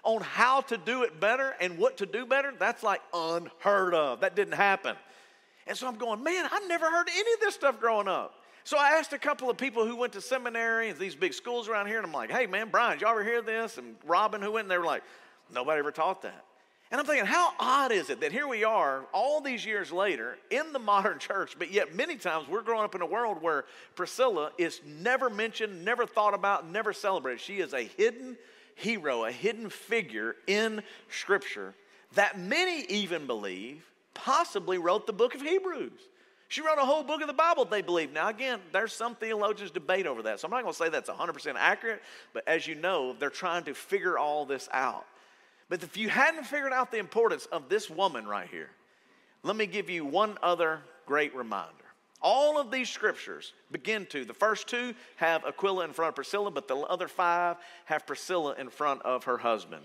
on 0.03 0.21
how 0.21 0.61
to 0.61 0.75
do 0.75 1.03
it 1.03 1.19
better 1.19 1.53
and 1.61 1.77
what 1.77 1.97
to 1.97 2.07
do 2.07 2.25
better, 2.25 2.51
that's 2.57 2.81
like 2.81 2.99
unheard 3.13 3.93
of. 3.93 4.21
That 4.21 4.35
didn't 4.35 4.55
happen. 4.55 4.95
And 5.67 5.77
so 5.77 5.87
I'm 5.87 5.97
going, 5.97 6.23
man, 6.23 6.47
I 6.51 6.65
never 6.67 6.89
heard 6.89 7.09
any 7.15 7.33
of 7.33 7.39
this 7.41 7.53
stuff 7.53 7.79
growing 7.79 8.07
up. 8.07 8.33
So 8.63 8.77
I 8.79 8.93
asked 8.97 9.13
a 9.13 9.19
couple 9.19 9.51
of 9.51 9.57
people 9.57 9.85
who 9.85 9.95
went 9.95 10.13
to 10.13 10.21
seminary 10.21 10.89
and 10.89 10.97
these 10.97 11.13
big 11.13 11.35
schools 11.35 11.69
around 11.69 11.85
here, 11.85 11.97
and 11.97 12.07
I'm 12.07 12.11
like, 12.11 12.31
hey, 12.31 12.47
man, 12.47 12.69
Brian, 12.69 12.99
y'all 12.99 13.11
ever 13.11 13.23
hear 13.23 13.43
this? 13.43 13.77
And 13.77 13.97
Robin, 14.03 14.41
who 14.41 14.53
went, 14.53 14.65
and 14.65 14.71
they 14.71 14.79
were 14.79 14.85
like, 14.85 15.03
nobody 15.53 15.77
ever 15.77 15.91
taught 15.91 16.23
that. 16.23 16.43
And 16.91 16.99
I'm 16.99 17.05
thinking, 17.05 17.25
how 17.25 17.53
odd 17.57 17.93
is 17.93 18.09
it 18.09 18.19
that 18.19 18.33
here 18.33 18.47
we 18.47 18.65
are 18.65 19.05
all 19.13 19.39
these 19.39 19.65
years 19.65 19.93
later 19.93 20.37
in 20.49 20.73
the 20.73 20.79
modern 20.79 21.19
church, 21.19 21.55
but 21.57 21.71
yet 21.71 21.95
many 21.95 22.17
times 22.17 22.49
we're 22.49 22.61
growing 22.61 22.83
up 22.83 22.95
in 22.95 23.01
a 23.01 23.05
world 23.05 23.41
where 23.41 23.63
Priscilla 23.95 24.51
is 24.57 24.81
never 24.85 25.29
mentioned, 25.29 25.85
never 25.85 26.05
thought 26.05 26.33
about, 26.33 26.69
never 26.69 26.91
celebrated. 26.91 27.39
She 27.39 27.59
is 27.59 27.73
a 27.73 27.83
hidden 27.83 28.37
hero, 28.75 29.23
a 29.23 29.31
hidden 29.31 29.69
figure 29.69 30.35
in 30.47 30.83
Scripture 31.09 31.73
that 32.15 32.37
many 32.37 32.83
even 32.87 33.25
believe 33.25 33.85
possibly 34.13 34.77
wrote 34.77 35.07
the 35.07 35.13
book 35.13 35.33
of 35.33 35.41
Hebrews. 35.41 35.93
She 36.49 36.59
wrote 36.59 36.77
a 36.77 36.85
whole 36.85 37.03
book 37.03 37.21
of 37.21 37.27
the 37.27 37.33
Bible, 37.33 37.63
they 37.63 37.81
believe. 37.81 38.11
Now, 38.11 38.27
again, 38.27 38.59
there's 38.73 38.91
some 38.91 39.15
theologians 39.15 39.71
debate 39.71 40.05
over 40.05 40.21
that. 40.23 40.41
So 40.41 40.47
I'm 40.47 40.51
not 40.51 40.63
going 40.63 40.73
to 40.73 40.77
say 40.77 40.89
that's 40.89 41.09
100% 41.09 41.53
accurate, 41.55 42.01
but 42.33 42.45
as 42.45 42.67
you 42.67 42.75
know, 42.75 43.15
they're 43.17 43.29
trying 43.29 43.63
to 43.63 43.73
figure 43.73 44.17
all 44.17 44.45
this 44.45 44.67
out. 44.73 45.05
But 45.71 45.83
if 45.83 45.95
you 45.95 46.09
hadn't 46.09 46.43
figured 46.43 46.73
out 46.73 46.91
the 46.91 46.97
importance 46.97 47.45
of 47.45 47.69
this 47.69 47.89
woman 47.89 48.27
right 48.27 48.49
here, 48.49 48.69
let 49.41 49.55
me 49.55 49.65
give 49.65 49.89
you 49.89 50.03
one 50.03 50.37
other 50.43 50.81
great 51.05 51.33
reminder. 51.33 51.71
All 52.21 52.59
of 52.59 52.71
these 52.71 52.89
scriptures 52.89 53.53
begin 53.71 54.05
to, 54.07 54.25
the 54.25 54.33
first 54.33 54.67
two 54.67 54.93
have 55.15 55.45
Aquila 55.45 55.85
in 55.85 55.93
front 55.93 56.09
of 56.09 56.15
Priscilla, 56.15 56.51
but 56.51 56.67
the 56.67 56.75
other 56.75 57.07
five 57.07 57.55
have 57.85 58.05
Priscilla 58.05 58.53
in 58.59 58.69
front 58.69 59.01
of 59.03 59.23
her 59.23 59.37
husband. 59.37 59.83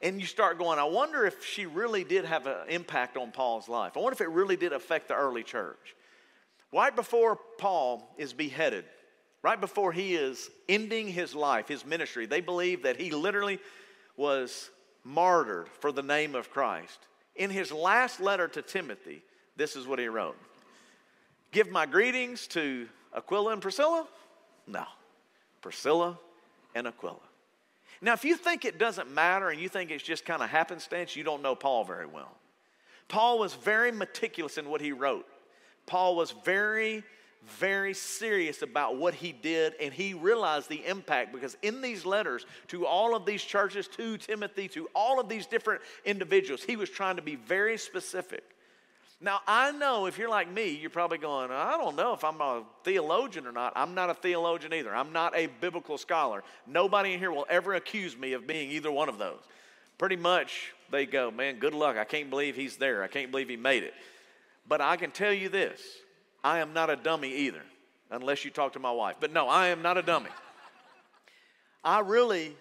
And 0.00 0.18
you 0.18 0.24
start 0.26 0.56
going, 0.56 0.78
I 0.78 0.84
wonder 0.84 1.26
if 1.26 1.44
she 1.44 1.66
really 1.66 2.04
did 2.04 2.24
have 2.24 2.46
an 2.46 2.70
impact 2.70 3.18
on 3.18 3.32
Paul's 3.32 3.68
life. 3.68 3.98
I 3.98 4.00
wonder 4.00 4.14
if 4.14 4.22
it 4.22 4.30
really 4.30 4.56
did 4.56 4.72
affect 4.72 5.08
the 5.08 5.14
early 5.14 5.42
church. 5.42 5.94
Right 6.72 6.96
before 6.96 7.38
Paul 7.58 8.14
is 8.16 8.32
beheaded, 8.32 8.86
right 9.42 9.60
before 9.60 9.92
he 9.92 10.14
is 10.14 10.48
ending 10.70 11.06
his 11.06 11.34
life, 11.34 11.68
his 11.68 11.84
ministry, 11.84 12.24
they 12.24 12.40
believe 12.40 12.84
that 12.84 12.96
he 12.96 13.10
literally 13.10 13.58
was 14.16 14.70
martyred 15.04 15.68
for 15.80 15.92
the 15.92 16.02
name 16.02 16.34
of 16.34 16.50
Christ. 16.50 16.98
In 17.36 17.50
his 17.50 17.72
last 17.72 18.20
letter 18.20 18.48
to 18.48 18.62
Timothy, 18.62 19.22
this 19.56 19.76
is 19.76 19.86
what 19.86 19.98
he 19.98 20.08
wrote 20.08 20.36
Give 21.50 21.70
my 21.70 21.86
greetings 21.86 22.46
to 22.48 22.88
Aquila 23.14 23.52
and 23.52 23.62
Priscilla? 23.62 24.06
No, 24.66 24.84
Priscilla 25.60 26.18
and 26.74 26.86
Aquila. 26.86 27.16
Now, 28.00 28.14
if 28.14 28.24
you 28.24 28.36
think 28.36 28.64
it 28.64 28.78
doesn't 28.78 29.10
matter 29.12 29.50
and 29.50 29.60
you 29.60 29.68
think 29.68 29.90
it's 29.90 30.02
just 30.02 30.24
kind 30.24 30.42
of 30.42 30.50
happenstance, 30.50 31.14
you 31.14 31.22
don't 31.22 31.42
know 31.42 31.54
Paul 31.54 31.84
very 31.84 32.06
well. 32.06 32.36
Paul 33.08 33.38
was 33.38 33.54
very 33.54 33.92
meticulous 33.92 34.58
in 34.58 34.68
what 34.68 34.80
he 34.80 34.90
wrote. 34.90 35.26
Paul 35.86 36.16
was 36.16 36.32
very, 36.44 37.04
very 37.58 37.94
serious 37.94 38.62
about 38.62 38.96
what 38.96 39.14
he 39.14 39.32
did, 39.32 39.74
and 39.80 39.92
he 39.92 40.14
realized 40.14 40.68
the 40.68 40.84
impact 40.86 41.32
because 41.32 41.56
in 41.62 41.80
these 41.80 42.04
letters 42.04 42.46
to 42.68 42.86
all 42.86 43.16
of 43.16 43.26
these 43.26 43.42
churches, 43.42 43.88
to 43.88 44.16
Timothy, 44.16 44.68
to 44.68 44.88
all 44.94 45.20
of 45.20 45.28
these 45.28 45.46
different 45.46 45.82
individuals, 46.04 46.62
he 46.62 46.76
was 46.76 46.88
trying 46.88 47.16
to 47.16 47.22
be 47.22 47.36
very 47.36 47.76
specific. 47.76 48.44
Now, 49.20 49.40
I 49.46 49.70
know 49.70 50.06
if 50.06 50.18
you're 50.18 50.28
like 50.28 50.52
me, 50.52 50.70
you're 50.70 50.90
probably 50.90 51.18
going, 51.18 51.52
I 51.52 51.76
don't 51.76 51.94
know 51.94 52.12
if 52.12 52.24
I'm 52.24 52.40
a 52.40 52.64
theologian 52.82 53.46
or 53.46 53.52
not. 53.52 53.72
I'm 53.76 53.94
not 53.94 54.10
a 54.10 54.14
theologian 54.14 54.74
either. 54.74 54.92
I'm 54.92 55.12
not 55.12 55.36
a 55.36 55.46
biblical 55.60 55.96
scholar. 55.96 56.42
Nobody 56.66 57.12
in 57.12 57.20
here 57.20 57.30
will 57.30 57.46
ever 57.48 57.74
accuse 57.74 58.16
me 58.18 58.32
of 58.32 58.48
being 58.48 58.72
either 58.72 58.90
one 58.90 59.08
of 59.08 59.18
those. 59.18 59.38
Pretty 59.96 60.16
much, 60.16 60.72
they 60.90 61.06
go, 61.06 61.30
man, 61.30 61.60
good 61.60 61.72
luck. 61.72 61.96
I 61.96 62.02
can't 62.02 62.30
believe 62.30 62.56
he's 62.56 62.76
there. 62.76 63.04
I 63.04 63.06
can't 63.06 63.30
believe 63.30 63.48
he 63.48 63.56
made 63.56 63.84
it. 63.84 63.94
But 64.66 64.80
I 64.80 64.96
can 64.96 65.12
tell 65.12 65.32
you 65.32 65.48
this 65.48 65.80
I 66.44 66.58
am 66.58 66.72
not 66.72 66.90
a 66.90 66.96
dummy 66.96 67.32
either, 67.32 67.62
unless 68.10 68.44
you 68.44 68.50
talk 68.50 68.72
to 68.74 68.78
my 68.78 68.90
wife. 68.90 69.16
But 69.20 69.32
no, 69.32 69.48
I 69.48 69.68
am 69.68 69.82
not 69.82 69.96
a 69.96 70.02
dummy. 70.02 70.30
I 71.84 72.00
really 72.00 72.56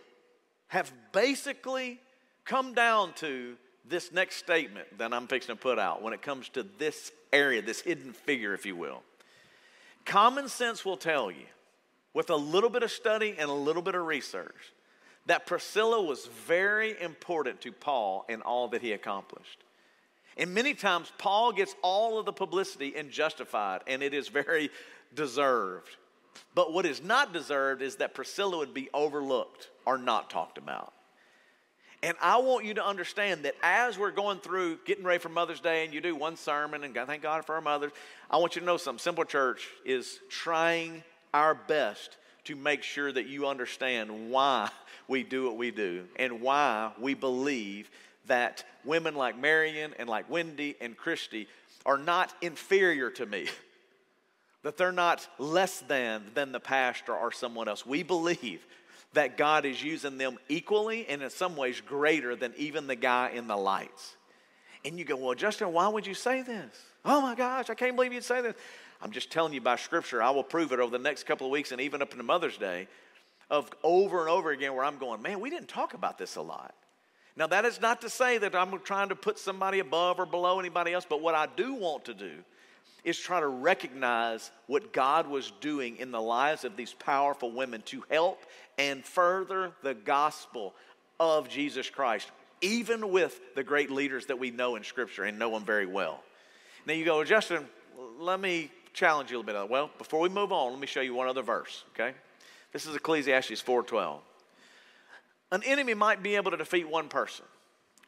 have 0.67 0.91
basically 1.12 2.00
come 2.46 2.74
down 2.74 3.13
to 3.13 3.56
this 3.86 4.12
next 4.12 4.38
statement 4.38 4.98
that 4.98 5.13
I'm 5.13 5.28
fixing 5.28 5.56
to 5.56 5.62
put 5.62 5.80
out 5.80 6.02
when 6.02 6.13
it 6.13 6.22
comes 6.22 6.50
to 6.50 6.63
this 6.78 7.12
area, 7.34 7.62
this 7.62 7.82
hidden 7.82 8.13
figure, 8.13 8.54
if 8.54 8.65
you 8.65 8.76
will. 8.76 9.04
Common 10.06 10.48
sense 10.48 10.86
will 10.86 10.98
tell 10.98 11.30
you, 11.30 11.46
with 12.13 12.30
a 12.30 12.36
little 12.36 12.70
bit 12.70 12.84
of 12.84 12.91
study 12.91 13.36
and 13.38 13.50
a 13.50 13.54
little 13.54 13.82
bit 13.82 13.96
of 13.96 14.06
research, 14.06 14.74
that 15.28 15.46
Priscilla 15.46 16.02
was 16.02 16.28
very 16.48 17.00
important 17.02 17.62
to 17.62 17.72
Paul 17.72 18.26
in 18.28 18.41
all 18.41 18.67
that 18.70 18.82
he 18.82 18.91
accomplished. 18.91 19.63
And 20.38 20.54
many 20.54 20.74
times, 20.74 21.12
Paul 21.17 21.52
gets 21.52 21.76
all 21.82 22.20
of 22.20 22.26
the 22.26 22.34
publicity 22.34 22.96
and 22.96 23.12
justified, 23.12 23.82
and 23.88 24.02
it 24.02 24.13
is 24.13 24.30
very 24.30 24.70
deserved. 25.13 25.98
But 26.56 26.74
what 26.74 26.86
is 26.86 27.04
not 27.04 27.34
deserved 27.34 27.82
is 27.82 27.98
that 27.98 28.13
Priscilla 28.13 28.58
would 28.58 28.74
be 28.74 28.89
overlooked 28.94 29.70
or 29.86 29.98
not 29.98 30.30
talked 30.30 30.58
about. 30.58 30.94
And 32.04 32.17
I 32.20 32.38
want 32.38 32.65
you 32.65 32.74
to 32.76 32.86
understand 32.86 33.46
that 33.46 33.56
as 33.62 33.98
we're 33.98 34.12
going 34.12 34.39
through 34.39 34.80
getting 34.86 35.04
ready 35.04 35.20
for 35.20 35.30
Mother's 35.30 35.60
Day 35.60 35.86
and 35.86 35.94
you 35.94 36.02
do 36.02 36.15
one 36.15 36.36
sermon 36.36 36.84
and 36.84 36.96
thank 36.96 37.22
God 37.22 37.46
for 37.46 37.56
our 37.56 37.62
mothers, 37.62 37.91
I 38.30 38.38
want 38.38 38.56
you 38.56 38.62
to 38.62 38.65
know 38.65 38.78
something. 38.78 39.00
Simple 39.00 39.24
Church 39.24 39.67
is 39.86 40.20
trying 40.28 41.04
our 41.34 41.54
best 41.54 42.17
to 42.46 42.56
make 42.56 42.82
sure 42.82 43.12
that 43.12 43.28
you 43.28 43.48
understand 43.48 44.32
why 44.32 44.70
we 45.08 45.22
do 45.22 45.46
what 45.46 45.58
we 45.58 45.70
do 45.70 46.06
and 46.15 46.41
why 46.41 46.91
we 47.00 47.13
believe 47.13 47.91
that 48.32 48.63
women 48.86 49.13
like 49.13 49.38
Marion 49.38 49.94
and 50.00 50.08
like 50.08 50.30
Wendy 50.30 50.78
and 50.80 50.96
Christy 50.96 51.50
are 51.86 51.98
not 51.98 52.34
inferior 52.41 53.10
to 53.12 53.26
me. 53.26 53.48
That 54.63 54.78
they're 54.78 54.91
not 54.91 55.28
less 55.39 55.80
than 55.80 56.22
than 56.36 56.52
the 56.52 56.60
pastor 56.60 57.15
or 57.15 57.32
someone 57.32 57.67
else. 57.67 57.84
We 57.84 58.04
believe 58.04 58.63
that 59.13 59.36
God 59.36 59.65
is 59.65 59.82
using 59.82 60.20
them 60.20 60.38
equally 60.50 61.08
and 61.08 61.24
in 61.24 61.32
some 61.32 61.56
ways 61.56 61.82
greater 61.82 62.36
than 62.36 62.54
even 62.58 62.86
the 62.86 62.96
guy 62.96 63.32
in 63.34 63.48
the 63.48 63.58
lights. 63.58 64.15
And 64.86 65.00
you 65.00 65.04
go, 65.04 65.15
Well, 65.15 65.34
Justin, 65.34 65.74
why 65.74 65.88
would 65.88 66.06
you 66.06 66.13
say 66.13 66.44
this? 66.44 66.72
Oh 67.04 67.22
my 67.22 67.34
gosh, 67.34 67.72
I 67.72 67.74
can't 67.74 67.96
believe 67.96 68.13
you'd 68.13 68.24
say 68.24 68.41
this. 68.41 68.54
I'm 69.02 69.10
just 69.10 69.32
telling 69.32 69.52
you 69.52 69.62
by 69.62 69.78
scripture, 69.78 70.22
I 70.22 70.30
will 70.30 70.44
prove 70.44 70.72
it 70.72 70.80
over 70.80 70.96
the 70.96 71.04
next 71.04 71.24
couple 71.24 71.48
of 71.48 71.52
weeks 71.52 71.72
and 71.72 71.82
even 71.82 72.04
up 72.04 72.12
into 72.12 72.24
Mother's 72.24 72.58
Day 72.58 72.88
of 73.50 73.67
over 73.82 74.22
and 74.22 74.30
over 74.30 74.52
again 74.52 74.76
where 74.76 74.86
I'm 74.86 75.00
going, 75.00 75.24
Man, 75.24 75.39
we 75.39 75.50
didn't 75.50 75.70
talk 75.70 75.96
about 75.96 76.20
this 76.20 76.36
a 76.36 76.41
lot. 76.44 76.76
Now, 77.36 77.48
that 77.48 77.65
is 77.65 77.80
not 77.80 78.02
to 78.02 78.10
say 78.10 78.38
that 78.39 78.56
I'm 78.56 78.78
trying 78.80 79.10
to 79.10 79.15
put 79.15 79.39
somebody 79.39 79.80
above 79.80 80.20
or 80.20 80.26
below 80.26 80.60
anybody 80.60 80.94
else, 80.94 81.06
but 81.08 81.22
what 81.22 81.36
I 81.36 81.48
do 81.56 81.74
want 81.74 82.06
to 82.06 82.13
do 82.13 82.32
is 83.04 83.17
try 83.17 83.39
to 83.39 83.48
recognize 83.48 84.52
what 84.67 84.94
God 84.94 85.28
was 85.28 85.52
doing 85.62 85.98
in 85.98 86.12
the 86.12 86.22
lives 86.22 86.65
of 86.65 86.76
these 86.76 86.94
powerful 86.94 87.52
women 87.52 87.82
to 87.84 88.04
help 88.10 88.39
and 88.78 89.04
further 89.04 89.72
the 89.82 89.94
gospel 89.94 90.74
of 91.20 91.50
Jesus 91.50 91.89
Christ, 91.89 92.30
even 92.62 93.12
with 93.12 93.39
the 93.56 93.63
great 93.63 93.89
leaders 93.89 94.28
that 94.28 94.38
we 94.38 94.52
know 94.52 94.76
in 94.76 94.84
Scripture 94.84 95.24
and 95.24 95.39
know 95.39 95.52
them 95.52 95.65
very 95.65 95.86
well. 95.86 96.22
Now 96.86 96.94
you 96.94 97.06
go, 97.06 97.24
Justin, 97.24 97.65
let 98.20 98.39
me 98.39 98.70
challenge 98.94 99.32
you 99.32 99.38
a 99.38 99.39
little 99.39 99.63
bit. 99.63 99.72
Well, 99.72 99.89
before 99.98 100.20
we 100.20 100.30
move 100.30 100.52
on, 100.52 100.72
let 100.72 100.80
me 100.80 100.88
show 100.88 101.02
you 101.02 101.13
one 101.13 101.28
other 101.28 101.44
verse, 101.44 101.86
okay? 101.94 102.13
This 102.72 102.86
is 102.86 102.96
Ecclesiastes 102.96 103.62
4:12. 103.62 104.20
An 105.52 105.64
enemy 105.64 105.94
might 105.94 106.24
be 106.24 106.36
able 106.36 106.52
to 106.52 106.58
defeat 106.58 106.88
one 106.88 107.10
person, 107.10 107.46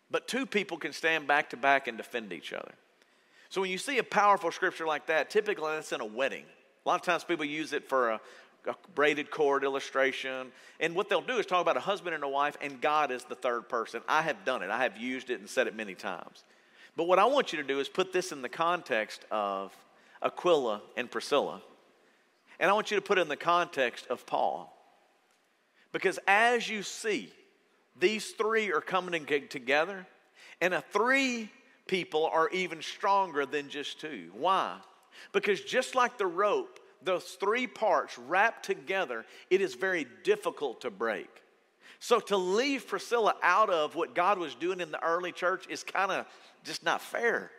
but 0.09 0.27
two 0.27 0.45
people 0.45 0.77
can 0.77 0.93
stand 0.93 1.27
back 1.27 1.49
to 1.49 1.57
back 1.57 1.87
and 1.87 1.97
defend 1.97 2.31
each 2.31 2.53
other. 2.53 2.73
So 3.49 3.61
when 3.61 3.69
you 3.69 3.77
see 3.77 3.97
a 3.97 4.03
powerful 4.03 4.51
scripture 4.51 4.87
like 4.87 5.07
that, 5.07 5.29
typically 5.29 5.71
that's 5.73 5.91
in 5.91 6.01
a 6.01 6.05
wedding. 6.05 6.45
A 6.85 6.89
lot 6.89 6.95
of 6.95 7.05
times 7.05 7.23
people 7.23 7.45
use 7.45 7.73
it 7.73 7.87
for 7.87 8.11
a, 8.11 8.21
a 8.67 8.75
braided 8.95 9.29
cord 9.29 9.63
illustration. 9.63 10.51
And 10.79 10.95
what 10.95 11.09
they'll 11.09 11.21
do 11.21 11.37
is 11.37 11.45
talk 11.45 11.61
about 11.61 11.77
a 11.77 11.81
husband 11.81 12.15
and 12.15 12.23
a 12.23 12.29
wife, 12.29 12.57
and 12.61 12.81
God 12.81 13.11
is 13.11 13.23
the 13.25 13.35
third 13.35 13.69
person. 13.69 14.01
I 14.07 14.21
have 14.21 14.43
done 14.45 14.63
it, 14.63 14.69
I 14.69 14.83
have 14.83 14.97
used 14.97 15.29
it 15.29 15.39
and 15.39 15.49
said 15.49 15.67
it 15.67 15.75
many 15.75 15.95
times. 15.95 16.45
But 16.95 17.05
what 17.05 17.19
I 17.19 17.25
want 17.25 17.53
you 17.53 17.61
to 17.61 17.67
do 17.67 17.79
is 17.79 17.89
put 17.89 18.13
this 18.13 18.31
in 18.31 18.41
the 18.41 18.49
context 18.49 19.25
of 19.31 19.75
Aquila 20.21 20.81
and 20.95 21.11
Priscilla. 21.11 21.61
And 22.59 22.69
I 22.69 22.73
want 22.73 22.91
you 22.91 22.97
to 22.97 23.01
put 23.01 23.17
it 23.17 23.21
in 23.21 23.27
the 23.27 23.35
context 23.35 24.07
of 24.09 24.25
Paul. 24.25 24.69
Because 25.93 26.19
as 26.27 26.67
you 26.67 26.83
see, 26.83 27.31
these 27.97 28.31
three 28.31 28.73
are 28.73 28.81
coming 28.81 29.25
together, 29.47 30.05
and 30.59 30.73
a 30.73 30.81
three 30.81 31.49
people 31.87 32.25
are 32.25 32.49
even 32.49 32.81
stronger 32.81 33.45
than 33.45 33.69
just 33.69 34.01
two. 34.01 34.31
Why? 34.33 34.77
Because 35.31 35.61
just 35.61 35.95
like 35.95 36.17
the 36.17 36.25
rope, 36.25 36.79
those 37.03 37.23
three 37.39 37.67
parts 37.67 38.17
wrapped 38.17 38.65
together, 38.65 39.25
it 39.49 39.61
is 39.61 39.75
very 39.75 40.07
difficult 40.23 40.81
to 40.81 40.89
break. 40.89 41.29
So 41.99 42.19
to 42.19 42.37
leave 42.37 42.87
Priscilla 42.87 43.35
out 43.43 43.69
of 43.69 43.95
what 43.95 44.15
God 44.15 44.37
was 44.37 44.55
doing 44.55 44.81
in 44.81 44.91
the 44.91 45.03
early 45.03 45.31
church 45.31 45.67
is 45.69 45.83
kind 45.83 46.11
of 46.11 46.25
just 46.63 46.83
not 46.83 47.01
fair. 47.01 47.51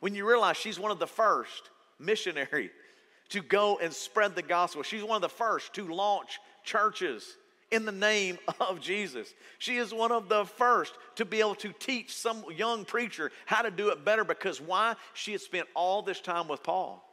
When 0.00 0.14
you 0.14 0.28
realize 0.28 0.56
she's 0.56 0.78
one 0.78 0.90
of 0.90 0.98
the 0.98 1.06
first 1.06 1.70
missionary 1.98 2.70
to 3.28 3.42
go 3.42 3.78
and 3.78 3.92
spread 3.92 4.34
the 4.34 4.42
gospel. 4.42 4.82
She's 4.82 5.04
one 5.04 5.16
of 5.16 5.22
the 5.22 5.28
first 5.28 5.72
to 5.74 5.86
launch 5.86 6.40
churches 6.64 7.36
in 7.70 7.84
the 7.84 7.92
name 7.92 8.38
of 8.60 8.80
Jesus. 8.80 9.32
She 9.58 9.76
is 9.76 9.92
one 9.92 10.12
of 10.12 10.28
the 10.28 10.44
first 10.44 10.92
to 11.16 11.24
be 11.24 11.40
able 11.40 11.54
to 11.56 11.72
teach 11.72 12.14
some 12.14 12.44
young 12.54 12.84
preacher 12.84 13.30
how 13.46 13.62
to 13.62 13.70
do 13.70 13.90
it 13.90 14.04
better 14.04 14.24
because 14.24 14.60
why? 14.60 14.96
She 15.14 15.32
had 15.32 15.40
spent 15.40 15.68
all 15.74 16.02
this 16.02 16.20
time 16.20 16.48
with 16.48 16.62
Paul. 16.62 17.06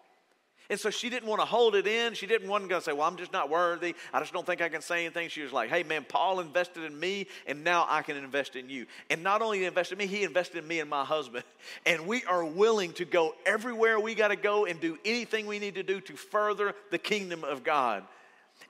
And 0.70 0.78
so 0.78 0.90
she 0.90 1.10
didn't 1.10 1.30
want 1.30 1.40
to 1.40 1.46
hold 1.46 1.76
it 1.76 1.88
in. 1.88 2.14
She 2.14 2.28
didn't 2.28 2.50
want 2.50 2.66
to 2.66 2.70
go 2.70 2.80
say, 2.82 2.92
Well, 2.92 3.08
I'm 3.08 3.16
just 3.16 3.32
not 3.32 3.50
worthy. 3.50 3.96
I 4.12 4.20
just 4.20 4.34
don't 4.34 4.46
think 4.46 4.62
I 4.62 4.68
can 4.68 4.82
say 4.82 5.06
anything. 5.06 5.30
She 5.30 5.42
was 5.42 5.54
like, 5.54 5.70
Hey, 5.70 5.84
man, 5.84 6.06
Paul 6.08 6.42
invested 6.42 6.84
in 6.84 7.00
me, 7.00 7.28
and 7.46 7.64
now 7.64 7.86
I 7.88 8.02
can 8.02 8.18
invest 8.18 8.58
in 8.58 8.70
you. 8.70 8.86
And 9.10 9.24
not 9.24 9.42
only 9.42 9.64
invested 9.64 10.00
in 10.00 10.10
me, 10.10 10.14
he 10.14 10.24
invested 10.24 10.58
in 10.58 10.68
me 10.68 10.80
and 10.80 10.90
my 10.90 11.06
husband. 11.06 11.46
And 11.86 12.06
we 12.06 12.24
are 12.26 12.44
willing 12.44 12.94
to 12.94 13.06
go 13.06 13.34
everywhere 13.46 14.00
we 14.00 14.14
got 14.14 14.30
to 14.30 14.36
go 14.36 14.66
and 14.66 14.80
do 14.80 14.98
anything 15.06 15.46
we 15.46 15.60
need 15.60 15.76
to 15.76 15.84
do 15.84 16.02
to 16.02 16.14
further 16.14 16.74
the 16.92 16.98
kingdom 16.98 17.44
of 17.44 17.64
God. 17.64 18.04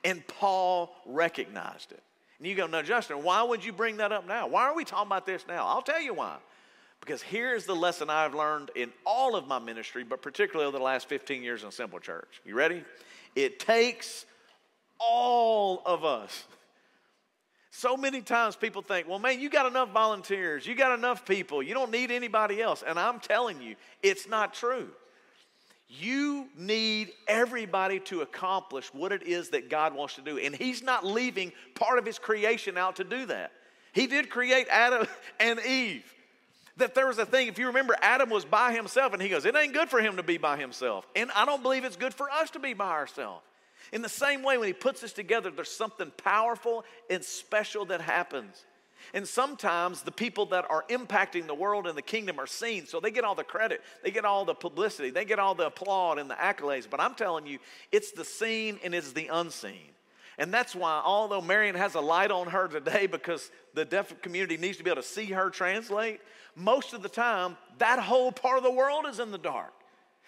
And 0.04 0.26
Paul 0.26 0.94
recognized 1.06 1.92
it. 1.92 2.02
And 2.38 2.46
you 2.46 2.54
go, 2.54 2.66
No, 2.66 2.82
Justin, 2.82 3.22
why 3.22 3.42
would 3.42 3.64
you 3.64 3.72
bring 3.72 3.98
that 3.98 4.12
up 4.12 4.26
now? 4.26 4.46
Why 4.46 4.64
are 4.64 4.74
we 4.74 4.84
talking 4.84 5.08
about 5.08 5.26
this 5.26 5.44
now? 5.48 5.66
I'll 5.66 5.82
tell 5.82 6.00
you 6.00 6.14
why. 6.14 6.36
Because 7.00 7.22
here's 7.22 7.64
the 7.64 7.76
lesson 7.76 8.10
I've 8.10 8.34
learned 8.34 8.70
in 8.74 8.92
all 9.06 9.36
of 9.36 9.46
my 9.46 9.58
ministry, 9.58 10.04
but 10.04 10.20
particularly 10.20 10.68
over 10.68 10.78
the 10.78 10.84
last 10.84 11.08
15 11.08 11.42
years 11.42 11.62
in 11.62 11.70
Simple 11.70 12.00
Church. 12.00 12.40
You 12.44 12.54
ready? 12.54 12.84
It 13.36 13.60
takes 13.60 14.26
all 14.98 15.82
of 15.86 16.04
us. 16.04 16.44
So 17.70 17.96
many 17.96 18.22
times 18.22 18.56
people 18.56 18.82
think, 18.82 19.08
well, 19.08 19.20
man, 19.20 19.40
you 19.40 19.48
got 19.48 19.66
enough 19.66 19.90
volunteers, 19.90 20.66
you 20.66 20.74
got 20.74 20.98
enough 20.98 21.24
people, 21.24 21.62
you 21.62 21.74
don't 21.74 21.92
need 21.92 22.10
anybody 22.10 22.60
else. 22.60 22.82
And 22.84 22.98
I'm 22.98 23.20
telling 23.20 23.62
you, 23.62 23.76
it's 24.02 24.28
not 24.28 24.52
true. 24.52 24.88
You 25.88 26.48
need 26.56 27.12
everybody 27.26 28.00
to 28.00 28.20
accomplish 28.20 28.92
what 28.92 29.10
it 29.10 29.22
is 29.22 29.50
that 29.50 29.70
God 29.70 29.94
wants 29.94 30.16
to 30.16 30.20
do. 30.20 30.38
And 30.38 30.54
He's 30.54 30.82
not 30.82 31.04
leaving 31.04 31.52
part 31.74 31.98
of 31.98 32.04
His 32.04 32.18
creation 32.18 32.76
out 32.76 32.96
to 32.96 33.04
do 33.04 33.26
that. 33.26 33.52
He 33.92 34.06
did 34.06 34.28
create 34.28 34.66
Adam 34.70 35.06
and 35.40 35.58
Eve 35.60 36.04
that 36.78 36.94
there 36.94 37.06
was 37.06 37.18
a 37.18 37.26
thing, 37.26 37.48
if 37.48 37.58
you 37.58 37.66
remember, 37.66 37.96
Adam 38.00 38.30
was 38.30 38.44
by 38.44 38.72
himself, 38.72 39.12
and 39.12 39.20
he 39.20 39.28
goes, 39.28 39.44
It 39.44 39.54
ain't 39.54 39.74
good 39.74 39.88
for 39.88 40.00
him 40.00 40.16
to 40.16 40.22
be 40.22 40.38
by 40.38 40.56
himself. 40.56 41.06
And 41.14 41.30
I 41.32 41.44
don't 41.44 41.62
believe 41.62 41.84
it's 41.84 41.96
good 41.96 42.14
for 42.14 42.30
us 42.30 42.50
to 42.50 42.58
be 42.58 42.72
by 42.72 42.90
ourselves. 42.90 43.44
In 43.92 44.02
the 44.02 44.08
same 44.08 44.42
way, 44.42 44.58
when 44.58 44.66
he 44.66 44.72
puts 44.72 45.02
us 45.02 45.12
together, 45.12 45.50
there's 45.50 45.70
something 45.70 46.12
powerful 46.16 46.84
and 47.10 47.24
special 47.24 47.84
that 47.86 48.00
happens. 48.00 48.64
And 49.14 49.26
sometimes 49.26 50.02
the 50.02 50.12
people 50.12 50.46
that 50.46 50.66
are 50.70 50.84
impacting 50.90 51.46
the 51.46 51.54
world 51.54 51.86
and 51.86 51.96
the 51.96 52.02
kingdom 52.02 52.38
are 52.38 52.46
seen, 52.46 52.86
so 52.86 53.00
they 53.00 53.10
get 53.10 53.24
all 53.24 53.34
the 53.34 53.44
credit, 53.44 53.82
they 54.02 54.10
get 54.10 54.24
all 54.24 54.44
the 54.44 54.54
publicity, 54.54 55.10
they 55.10 55.24
get 55.24 55.38
all 55.38 55.54
the 55.54 55.66
applaud 55.66 56.18
and 56.18 56.30
the 56.30 56.34
accolades. 56.34 56.88
But 56.88 57.00
I'm 57.00 57.14
telling 57.14 57.46
you, 57.46 57.58
it's 57.92 58.12
the 58.12 58.24
seen 58.24 58.78
and 58.84 58.94
it's 58.94 59.12
the 59.12 59.28
unseen. 59.28 59.92
And 60.38 60.54
that's 60.54 60.74
why, 60.74 61.02
although 61.04 61.40
Marion 61.40 61.74
has 61.74 61.96
a 61.96 62.00
light 62.00 62.30
on 62.30 62.46
her 62.48 62.68
today 62.68 63.06
because 63.06 63.50
the 63.74 63.84
deaf 63.84 64.20
community 64.22 64.56
needs 64.56 64.76
to 64.78 64.84
be 64.84 64.90
able 64.90 65.02
to 65.02 65.08
see 65.08 65.26
her 65.26 65.50
translate, 65.50 66.20
most 66.54 66.92
of 66.92 67.02
the 67.02 67.08
time, 67.08 67.56
that 67.78 67.98
whole 67.98 68.30
part 68.30 68.58
of 68.58 68.62
the 68.62 68.70
world 68.70 69.06
is 69.06 69.18
in 69.18 69.32
the 69.32 69.38
dark. 69.38 69.72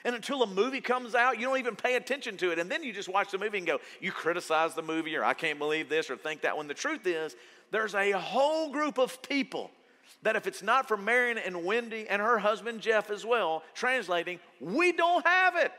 And 0.05 0.15
until 0.15 0.43
a 0.43 0.47
movie 0.47 0.81
comes 0.81 1.15
out, 1.15 1.39
you 1.39 1.47
don't 1.47 1.59
even 1.59 1.77
pay 1.77 1.97
attention 1.97 2.37
to 2.39 2.53
it. 2.53 2.59
And 2.59 2.71
then 2.71 2.83
you 2.83 2.93
just 2.93 3.09
watch 3.09 3.31
the 3.31 3.39
movie 3.39 3.59
and 3.59 3.67
go, 3.67 3.81
you 4.01 4.11
criticize 4.11 4.75
the 4.75 4.83
movie, 4.83 5.15
or 5.15 5.25
I 5.25 5.35
can't 5.35 5.59
believe 5.59 5.89
this, 5.89 6.09
or 6.09 6.17
think 6.17 6.41
that. 6.41 6.57
When 6.57 6.69
the 6.69 6.75
truth 6.75 7.07
is, 7.07 7.37
there's 7.71 7.95
a 7.95 8.13
whole 8.13 8.71
group 8.71 8.99
of 8.99 9.23
people 9.23 9.71
that 10.23 10.37
if 10.37 10.47
it's 10.47 10.63
not 10.63 10.89
for 10.89 10.97
Marion 10.97 11.39
and 11.39 11.65
Wendy 11.65 12.07
and 12.09 12.21
her 12.21 12.39
husband 12.39 12.81
Jeff 12.81 13.11
as 13.11 13.25
well, 13.25 13.63
translating, 13.75 14.39
we 14.61 14.93
don't 14.93 15.27
have 15.27 15.57
it. 15.57 15.73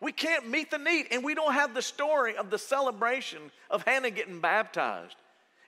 We 0.00 0.12
can't 0.12 0.48
meet 0.48 0.70
the 0.70 0.78
need, 0.78 1.06
and 1.12 1.22
we 1.22 1.34
don't 1.34 1.54
have 1.54 1.74
the 1.74 1.82
story 1.82 2.36
of 2.36 2.50
the 2.50 2.58
celebration 2.58 3.38
of 3.70 3.82
Hannah 3.84 4.10
getting 4.10 4.40
baptized 4.40 5.14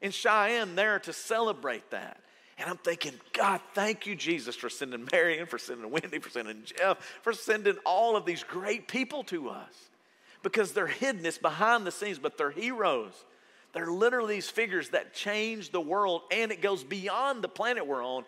in 0.02 0.10
Cheyenne 0.10 0.74
there 0.74 0.98
to 1.00 1.12
celebrate 1.12 1.90
that. 1.90 2.20
And 2.58 2.68
I'm 2.68 2.76
thinking, 2.76 3.12
God, 3.32 3.60
thank 3.74 4.06
you, 4.06 4.14
Jesus, 4.14 4.54
for 4.54 4.68
sending 4.68 5.08
Marion, 5.12 5.46
for 5.46 5.58
sending 5.58 5.90
Wendy, 5.90 6.18
for 6.18 6.30
sending 6.30 6.62
Jeff, 6.64 6.98
for 7.22 7.32
sending 7.32 7.76
all 7.84 8.16
of 8.16 8.26
these 8.26 8.44
great 8.44 8.86
people 8.86 9.24
to 9.24 9.48
us. 9.48 9.72
Because 10.42 10.72
they're 10.72 10.86
hidden, 10.86 11.24
it's 11.24 11.38
behind 11.38 11.86
the 11.86 11.90
scenes, 11.90 12.18
but 12.18 12.36
they're 12.36 12.50
heroes. 12.50 13.24
They're 13.74 13.90
literally 13.90 14.36
these 14.36 14.48
figures 14.48 14.90
that 14.90 15.12
change 15.12 15.70
the 15.70 15.80
world, 15.80 16.22
and 16.30 16.52
it 16.52 16.62
goes 16.62 16.84
beyond 16.84 17.42
the 17.42 17.48
planet 17.48 17.86
we're 17.86 18.04
on. 18.04 18.24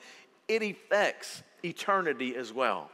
It 0.48 0.62
affects 0.62 1.42
eternity 1.64 2.36
as 2.36 2.52
well. 2.52 2.90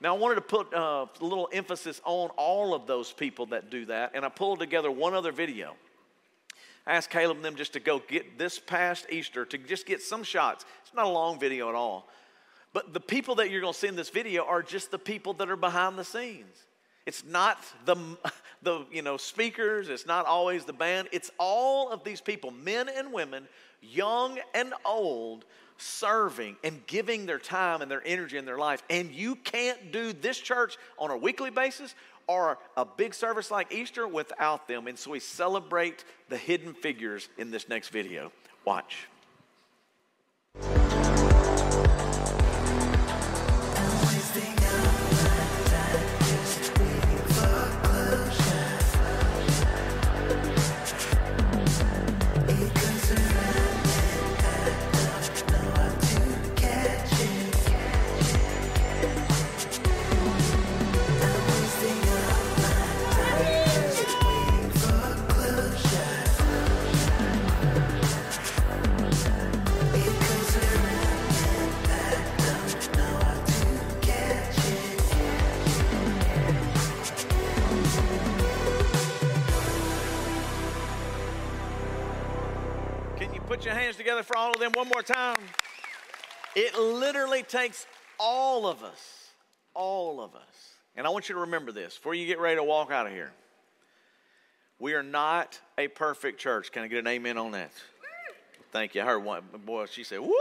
Now, 0.00 0.16
I 0.16 0.18
wanted 0.18 0.36
to 0.36 0.40
put 0.40 0.74
uh, 0.74 1.06
a 1.20 1.24
little 1.24 1.48
emphasis 1.52 2.00
on 2.04 2.30
all 2.30 2.74
of 2.74 2.86
those 2.86 3.12
people 3.12 3.46
that 3.46 3.70
do 3.70 3.84
that, 3.86 4.12
and 4.14 4.24
I 4.24 4.30
pulled 4.30 4.58
together 4.58 4.90
one 4.90 5.14
other 5.14 5.32
video. 5.32 5.74
I 6.86 6.94
asked 6.94 7.10
Caleb 7.10 7.36
and 7.36 7.44
them 7.44 7.54
just 7.54 7.74
to 7.74 7.80
go 7.80 8.00
get 8.00 8.38
this 8.38 8.58
past 8.58 9.06
Easter 9.10 9.44
to 9.44 9.58
just 9.58 9.86
get 9.86 10.02
some 10.02 10.24
shots. 10.24 10.64
It's 10.82 10.94
not 10.94 11.04
a 11.04 11.08
long 11.08 11.38
video 11.38 11.68
at 11.68 11.74
all. 11.74 12.08
But 12.72 12.92
the 12.94 13.00
people 13.00 13.36
that 13.36 13.50
you're 13.50 13.60
going 13.60 13.74
to 13.74 13.78
see 13.78 13.86
in 13.86 13.96
this 13.96 14.08
video 14.08 14.44
are 14.44 14.62
just 14.62 14.90
the 14.90 14.98
people 14.98 15.34
that 15.34 15.50
are 15.50 15.56
behind 15.56 15.98
the 15.98 16.04
scenes. 16.04 16.64
It's 17.06 17.24
not 17.24 17.58
the, 17.84 17.96
the 18.62 18.86
you 18.90 19.02
know, 19.02 19.16
speakers, 19.16 19.88
it's 19.88 20.06
not 20.06 20.26
always 20.26 20.64
the 20.64 20.72
band. 20.72 21.08
It's 21.12 21.30
all 21.38 21.90
of 21.90 22.04
these 22.04 22.20
people, 22.20 22.50
men 22.50 22.88
and 22.88 23.12
women, 23.12 23.46
young 23.80 24.38
and 24.54 24.74
old, 24.84 25.44
serving 25.78 26.56
and 26.62 26.86
giving 26.86 27.26
their 27.26 27.38
time 27.38 27.82
and 27.82 27.90
their 27.90 28.02
energy 28.06 28.36
and 28.36 28.46
their 28.46 28.58
life. 28.58 28.82
And 28.88 29.10
you 29.10 29.34
can't 29.36 29.90
do 29.92 30.12
this 30.12 30.38
church 30.38 30.76
on 30.98 31.10
a 31.10 31.16
weekly 31.16 31.50
basis 31.50 31.94
or 32.28 32.58
a 32.76 32.84
big 32.84 33.14
service 33.14 33.50
like 33.50 33.72
Easter 33.72 34.06
without 34.06 34.68
them. 34.68 34.86
And 34.86 34.98
so 34.98 35.10
we 35.10 35.20
celebrate 35.20 36.04
the 36.28 36.36
hidden 36.36 36.72
figures 36.74 37.28
in 37.36 37.50
this 37.50 37.68
next 37.68 37.88
video. 37.88 38.30
Watch. 38.64 39.08
For 84.22 84.36
all 84.36 84.52
of 84.52 84.60
them 84.60 84.72
one 84.72 84.88
more 84.88 85.02
time? 85.02 85.36
It 86.54 86.78
literally 86.78 87.42
takes 87.42 87.86
all 88.18 88.66
of 88.66 88.82
us, 88.82 89.30
all 89.74 90.20
of 90.20 90.34
us. 90.34 90.74
And 90.96 91.06
I 91.06 91.10
want 91.10 91.28
you 91.28 91.34
to 91.34 91.42
remember 91.42 91.72
this 91.72 91.96
before 91.96 92.14
you 92.14 92.26
get 92.26 92.38
ready 92.38 92.56
to 92.56 92.64
walk 92.64 92.90
out 92.90 93.06
of 93.06 93.12
here. 93.12 93.32
We 94.78 94.94
are 94.94 95.02
not 95.02 95.60
a 95.78 95.88
perfect 95.88 96.40
church. 96.40 96.72
Can 96.72 96.82
I 96.82 96.88
get 96.88 96.98
an 96.98 97.06
amen 97.06 97.38
on 97.38 97.52
that? 97.52 97.72
Thank 98.72 98.94
you. 98.94 99.02
I 99.02 99.04
heard 99.04 99.24
one 99.24 99.42
boy, 99.64 99.86
she 99.86 100.02
said, 100.02 100.20
Woo! 100.20 100.32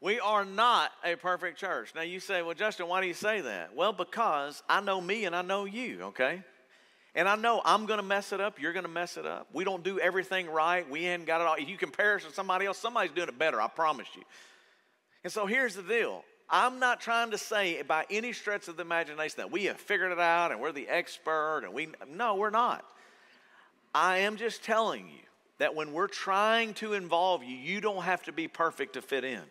We 0.00 0.20
are 0.20 0.44
not 0.44 0.92
a 1.02 1.16
perfect 1.16 1.58
church. 1.58 1.92
Now 1.94 2.02
you 2.02 2.20
say, 2.20 2.42
Well, 2.42 2.54
Justin, 2.54 2.88
why 2.88 3.00
do 3.00 3.06
you 3.06 3.14
say 3.14 3.40
that? 3.40 3.74
Well, 3.74 3.92
because 3.92 4.62
I 4.68 4.80
know 4.80 5.00
me 5.00 5.24
and 5.24 5.34
I 5.34 5.42
know 5.42 5.64
you, 5.64 6.02
okay? 6.02 6.42
And 7.14 7.28
I 7.28 7.36
know 7.36 7.62
I'm 7.64 7.86
going 7.86 8.00
to 8.00 8.04
mess 8.04 8.32
it 8.32 8.40
up. 8.40 8.60
You're 8.60 8.72
going 8.72 8.84
to 8.84 8.90
mess 8.90 9.16
it 9.16 9.24
up. 9.24 9.46
We 9.52 9.62
don't 9.62 9.84
do 9.84 10.00
everything 10.00 10.50
right. 10.50 10.88
We 10.88 11.06
ain't 11.06 11.26
got 11.26 11.40
it 11.40 11.46
all. 11.46 11.54
If 11.54 11.68
you 11.68 11.76
compare 11.76 12.16
us 12.16 12.24
to 12.24 12.32
somebody 12.32 12.66
else, 12.66 12.78
somebody's 12.78 13.12
doing 13.12 13.28
it 13.28 13.38
better, 13.38 13.60
I 13.60 13.68
promise 13.68 14.08
you. 14.16 14.22
And 15.22 15.32
so 15.32 15.46
here's 15.46 15.74
the 15.74 15.82
deal 15.82 16.24
I'm 16.48 16.78
not 16.78 17.00
trying 17.00 17.30
to 17.30 17.38
say 17.38 17.80
by 17.82 18.04
any 18.10 18.32
stretch 18.32 18.68
of 18.68 18.76
the 18.76 18.82
imagination 18.82 19.36
that 19.38 19.50
we 19.50 19.64
have 19.64 19.78
figured 19.78 20.12
it 20.12 20.18
out 20.18 20.50
and 20.50 20.60
we're 20.60 20.72
the 20.72 20.88
expert 20.88 21.62
and 21.64 21.72
we, 21.72 21.88
no, 22.08 22.34
we're 22.34 22.50
not. 22.50 22.84
I 23.94 24.18
am 24.18 24.36
just 24.36 24.64
telling 24.64 25.08
you 25.08 25.22
that 25.58 25.74
when 25.74 25.92
we're 25.92 26.08
trying 26.08 26.74
to 26.74 26.94
involve 26.94 27.44
you, 27.44 27.56
you 27.56 27.80
don't 27.80 28.02
have 28.02 28.24
to 28.24 28.32
be 28.32 28.48
perfect 28.48 28.94
to 28.94 29.02
fit 29.02 29.24
in, 29.24 29.42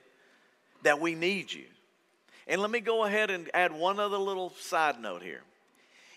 that 0.83 0.99
we 0.99 1.15
need 1.15 1.51
you. 1.51 1.63
And 2.45 2.59
let 2.59 2.69
me 2.69 2.81
go 2.81 3.05
ahead 3.05 3.31
and 3.31 3.49
add 3.53 3.71
one 3.71 3.99
other 3.99 4.17
little 4.17 4.49
side 4.59 5.01
note 5.01 5.23
here. 5.23 5.41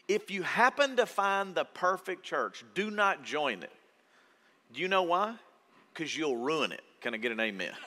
If 0.08 0.30
you 0.30 0.42
happen 0.42 0.96
to 0.96 1.06
find 1.06 1.54
the 1.54 1.64
perfect 1.64 2.22
church, 2.22 2.64
do 2.74 2.90
not 2.90 3.24
join 3.24 3.62
it. 3.62 3.72
Do 4.72 4.80
you 4.80 4.88
know 4.88 5.02
why? 5.02 5.34
Because 5.92 6.16
you'll 6.16 6.36
ruin 6.36 6.72
it. 6.72 6.82
Can 7.00 7.14
I 7.14 7.16
get 7.16 7.32
an 7.32 7.40
amen? 7.40 7.72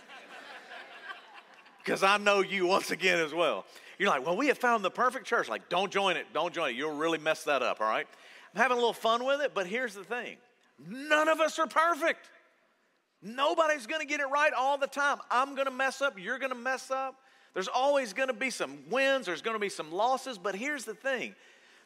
Because 1.81 2.03
I 2.03 2.17
know 2.17 2.41
you 2.41 2.67
once 2.67 2.91
again 2.91 3.19
as 3.19 3.33
well. 3.33 3.65
You're 3.97 4.09
like, 4.09 4.23
well, 4.23 4.37
we 4.37 4.47
have 4.47 4.57
found 4.57 4.83
the 4.83 4.91
perfect 4.91 5.25
church. 5.25 5.49
Like, 5.49 5.69
don't 5.69 5.91
join 5.91 6.17
it. 6.17 6.27
Don't 6.33 6.53
join 6.53 6.71
it. 6.71 6.75
You'll 6.75 6.95
really 6.95 7.17
mess 7.17 7.45
that 7.45 7.63
up, 7.63 7.81
all 7.81 7.87
right? 7.87 8.05
I'm 8.53 8.61
having 8.61 8.73
a 8.73 8.79
little 8.79 8.93
fun 8.93 9.25
with 9.25 9.41
it, 9.41 9.53
but 9.55 9.65
here's 9.65 9.95
the 9.95 10.03
thing 10.03 10.37
none 10.87 11.27
of 11.27 11.39
us 11.39 11.57
are 11.57 11.67
perfect. 11.67 12.29
Nobody's 13.21 13.87
going 13.87 14.01
to 14.01 14.07
get 14.07 14.19
it 14.19 14.27
right 14.27 14.53
all 14.53 14.77
the 14.77 14.87
time. 14.87 15.17
I'm 15.31 15.55
going 15.55 15.65
to 15.65 15.73
mess 15.73 16.01
up. 16.01 16.19
You're 16.19 16.37
going 16.37 16.51
to 16.51 16.57
mess 16.57 16.91
up. 16.91 17.15
There's 17.53 17.67
always 17.67 18.13
going 18.13 18.27
to 18.27 18.33
be 18.33 18.49
some 18.49 18.77
wins, 18.89 19.25
there's 19.25 19.41
going 19.41 19.55
to 19.55 19.59
be 19.59 19.69
some 19.69 19.91
losses, 19.91 20.37
but 20.37 20.55
here's 20.55 20.85
the 20.85 20.93
thing 20.93 21.33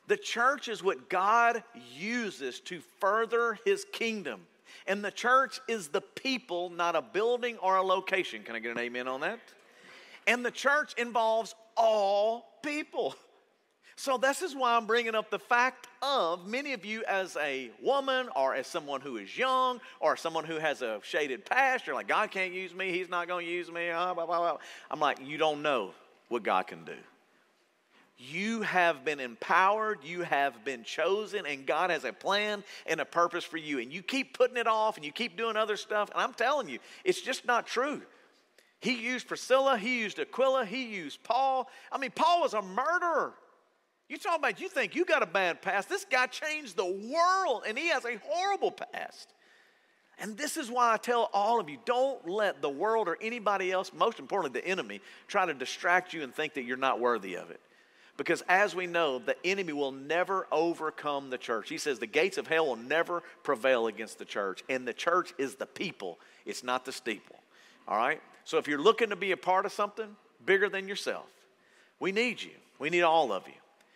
the 0.07 0.17
church 0.17 0.67
is 0.67 0.83
what 0.83 1.09
God 1.09 1.63
uses 1.95 2.59
to 2.61 2.81
further 2.99 3.57
his 3.65 3.85
kingdom. 3.91 4.41
And 4.87 5.03
the 5.03 5.11
church 5.11 5.61
is 5.67 5.87
the 5.87 6.01
people, 6.01 6.69
not 6.69 6.95
a 6.95 7.01
building 7.01 7.57
or 7.57 7.77
a 7.77 7.83
location. 7.83 8.43
Can 8.43 8.55
I 8.55 8.59
get 8.59 8.71
an 8.71 8.79
amen 8.79 9.07
on 9.07 9.21
that? 9.21 9.39
And 10.27 10.45
the 10.45 10.51
church 10.51 10.93
involves 10.97 11.55
all 11.77 12.45
people. 12.63 13.15
So, 13.95 14.17
this 14.17 14.41
is 14.41 14.55
why 14.55 14.75
I'm 14.75 14.87
bringing 14.87 15.13
up 15.13 15.29
the 15.29 15.39
fact 15.39 15.87
of 16.01 16.47
many 16.47 16.73
of 16.73 16.83
you, 16.83 17.03
as 17.07 17.37
a 17.37 17.69
woman 17.81 18.27
or 18.35 18.55
as 18.55 18.65
someone 18.65 19.01
who 19.01 19.17
is 19.17 19.37
young 19.37 19.79
or 19.99 20.17
someone 20.17 20.45
who 20.45 20.57
has 20.57 20.81
a 20.81 20.99
shaded 21.03 21.45
past, 21.45 21.85
you're 21.85 21.95
like, 21.95 22.07
God 22.07 22.31
can't 22.31 22.53
use 22.53 22.73
me, 22.73 22.91
He's 22.91 23.09
not 23.09 23.27
going 23.27 23.45
to 23.45 23.51
use 23.51 23.71
me. 23.71 23.91
Ah, 23.91 24.13
blah. 24.13 24.57
I'm 24.89 24.99
like, 24.99 25.19
you 25.23 25.37
don't 25.37 25.61
know 25.61 25.91
what 26.29 26.41
God 26.41 26.65
can 26.65 26.83
do. 26.83 26.95
You 28.17 28.61
have 28.61 29.03
been 29.03 29.19
empowered, 29.19 30.03
you 30.03 30.21
have 30.21 30.63
been 30.63 30.83
chosen, 30.83 31.45
and 31.45 31.65
God 31.65 31.89
has 31.89 32.03
a 32.03 32.13
plan 32.13 32.63
and 32.85 33.01
a 33.01 33.05
purpose 33.05 33.43
for 33.43 33.57
you. 33.57 33.79
And 33.79 33.91
you 33.91 34.03
keep 34.03 34.37
putting 34.37 34.57
it 34.57 34.67
off 34.67 34.97
and 34.97 35.05
you 35.05 35.11
keep 35.11 35.35
doing 35.35 35.57
other 35.57 35.75
stuff. 35.75 36.09
And 36.11 36.21
I'm 36.21 36.33
telling 36.33 36.69
you, 36.69 36.79
it's 37.03 37.21
just 37.21 37.45
not 37.45 37.65
true. 37.65 38.01
He 38.79 39.01
used 39.01 39.27
Priscilla, 39.27 39.77
he 39.77 39.99
used 39.99 40.19
Aquila, 40.19 40.65
he 40.65 40.93
used 40.93 41.23
Paul. 41.23 41.69
I 41.91 41.97
mean, 41.97 42.11
Paul 42.11 42.41
was 42.41 42.53
a 42.53 42.61
murderer. 42.61 43.33
You 44.09 44.17
talk 44.17 44.37
about 44.37 44.59
you 44.59 44.69
think 44.69 44.93
you 44.93 45.05
got 45.05 45.23
a 45.23 45.25
bad 45.25 45.61
past. 45.61 45.89
This 45.89 46.05
guy 46.05 46.27
changed 46.27 46.75
the 46.75 46.85
world 46.85 47.63
and 47.67 47.77
he 47.77 47.87
has 47.87 48.05
a 48.05 48.19
horrible 48.23 48.71
past. 48.71 49.33
And 50.19 50.37
this 50.37 50.57
is 50.57 50.69
why 50.69 50.93
I 50.93 50.97
tell 50.97 51.29
all 51.33 51.59
of 51.59 51.69
you 51.69 51.77
don't 51.85 52.29
let 52.29 52.61
the 52.61 52.69
world 52.69 53.07
or 53.07 53.17
anybody 53.21 53.71
else, 53.71 53.91
most 53.93 54.19
importantly 54.19 54.61
the 54.61 54.67
enemy, 54.67 55.01
try 55.27 55.45
to 55.45 55.53
distract 55.53 56.13
you 56.13 56.21
and 56.21 56.33
think 56.33 56.53
that 56.53 56.63
you're 56.63 56.77
not 56.77 56.99
worthy 56.99 57.35
of 57.35 57.49
it. 57.49 57.59
Because 58.15 58.43
as 58.47 58.75
we 58.75 58.85
know, 58.85 59.17
the 59.17 59.35
enemy 59.43 59.73
will 59.73 59.91
never 59.91 60.47
overcome 60.51 61.29
the 61.29 61.37
church. 61.37 61.69
He 61.69 61.77
says 61.77 61.97
the 61.97 62.05
gates 62.05 62.37
of 62.37 62.47
hell 62.47 62.67
will 62.67 62.75
never 62.75 63.23
prevail 63.41 63.87
against 63.87 64.19
the 64.19 64.25
church. 64.25 64.63
And 64.69 64.87
the 64.87 64.93
church 64.93 65.33
is 65.37 65.55
the 65.55 65.65
people, 65.65 66.19
it's 66.45 66.63
not 66.63 66.85
the 66.85 66.91
steeple. 66.91 67.37
All 67.87 67.97
right? 67.97 68.21
So 68.45 68.57
if 68.57 68.67
you're 68.67 68.81
looking 68.81 69.09
to 69.09 69.15
be 69.15 69.31
a 69.31 69.37
part 69.37 69.65
of 69.65 69.71
something 69.71 70.15
bigger 70.45 70.69
than 70.69 70.87
yourself, 70.87 71.25
we 71.99 72.11
need 72.11 72.41
you. 72.41 72.51
We 72.79 72.89
need 72.89 73.01
all 73.01 73.31
of 73.31 73.47
you. 73.47 73.53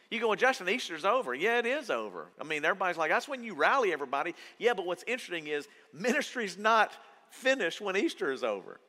You 0.10 0.22
go, 0.22 0.30
well, 0.30 0.38
Justin, 0.38 0.70
Easter's 0.70 1.04
over. 1.04 1.34
Yeah, 1.34 1.60
it 1.60 1.66
is 1.66 1.90
over. 1.90 2.28
I 2.40 2.46
mean, 2.46 2.64
everybody's 2.64 2.98
like, 2.98 3.12
that's 3.12 3.28
when 3.28 3.44
you 3.44 3.54
rally 3.54 3.92
everybody. 3.92 4.34
Yeah, 4.58 4.74
but 4.74 4.86
what's 4.86 5.04
interesting 5.06 5.48
is 5.48 5.68
ministry's 5.94 6.58
not 6.58 6.94
finished 7.30 7.82
when 7.82 7.98
Easter 7.98 8.32
is 8.32 8.44
over. 8.44 8.80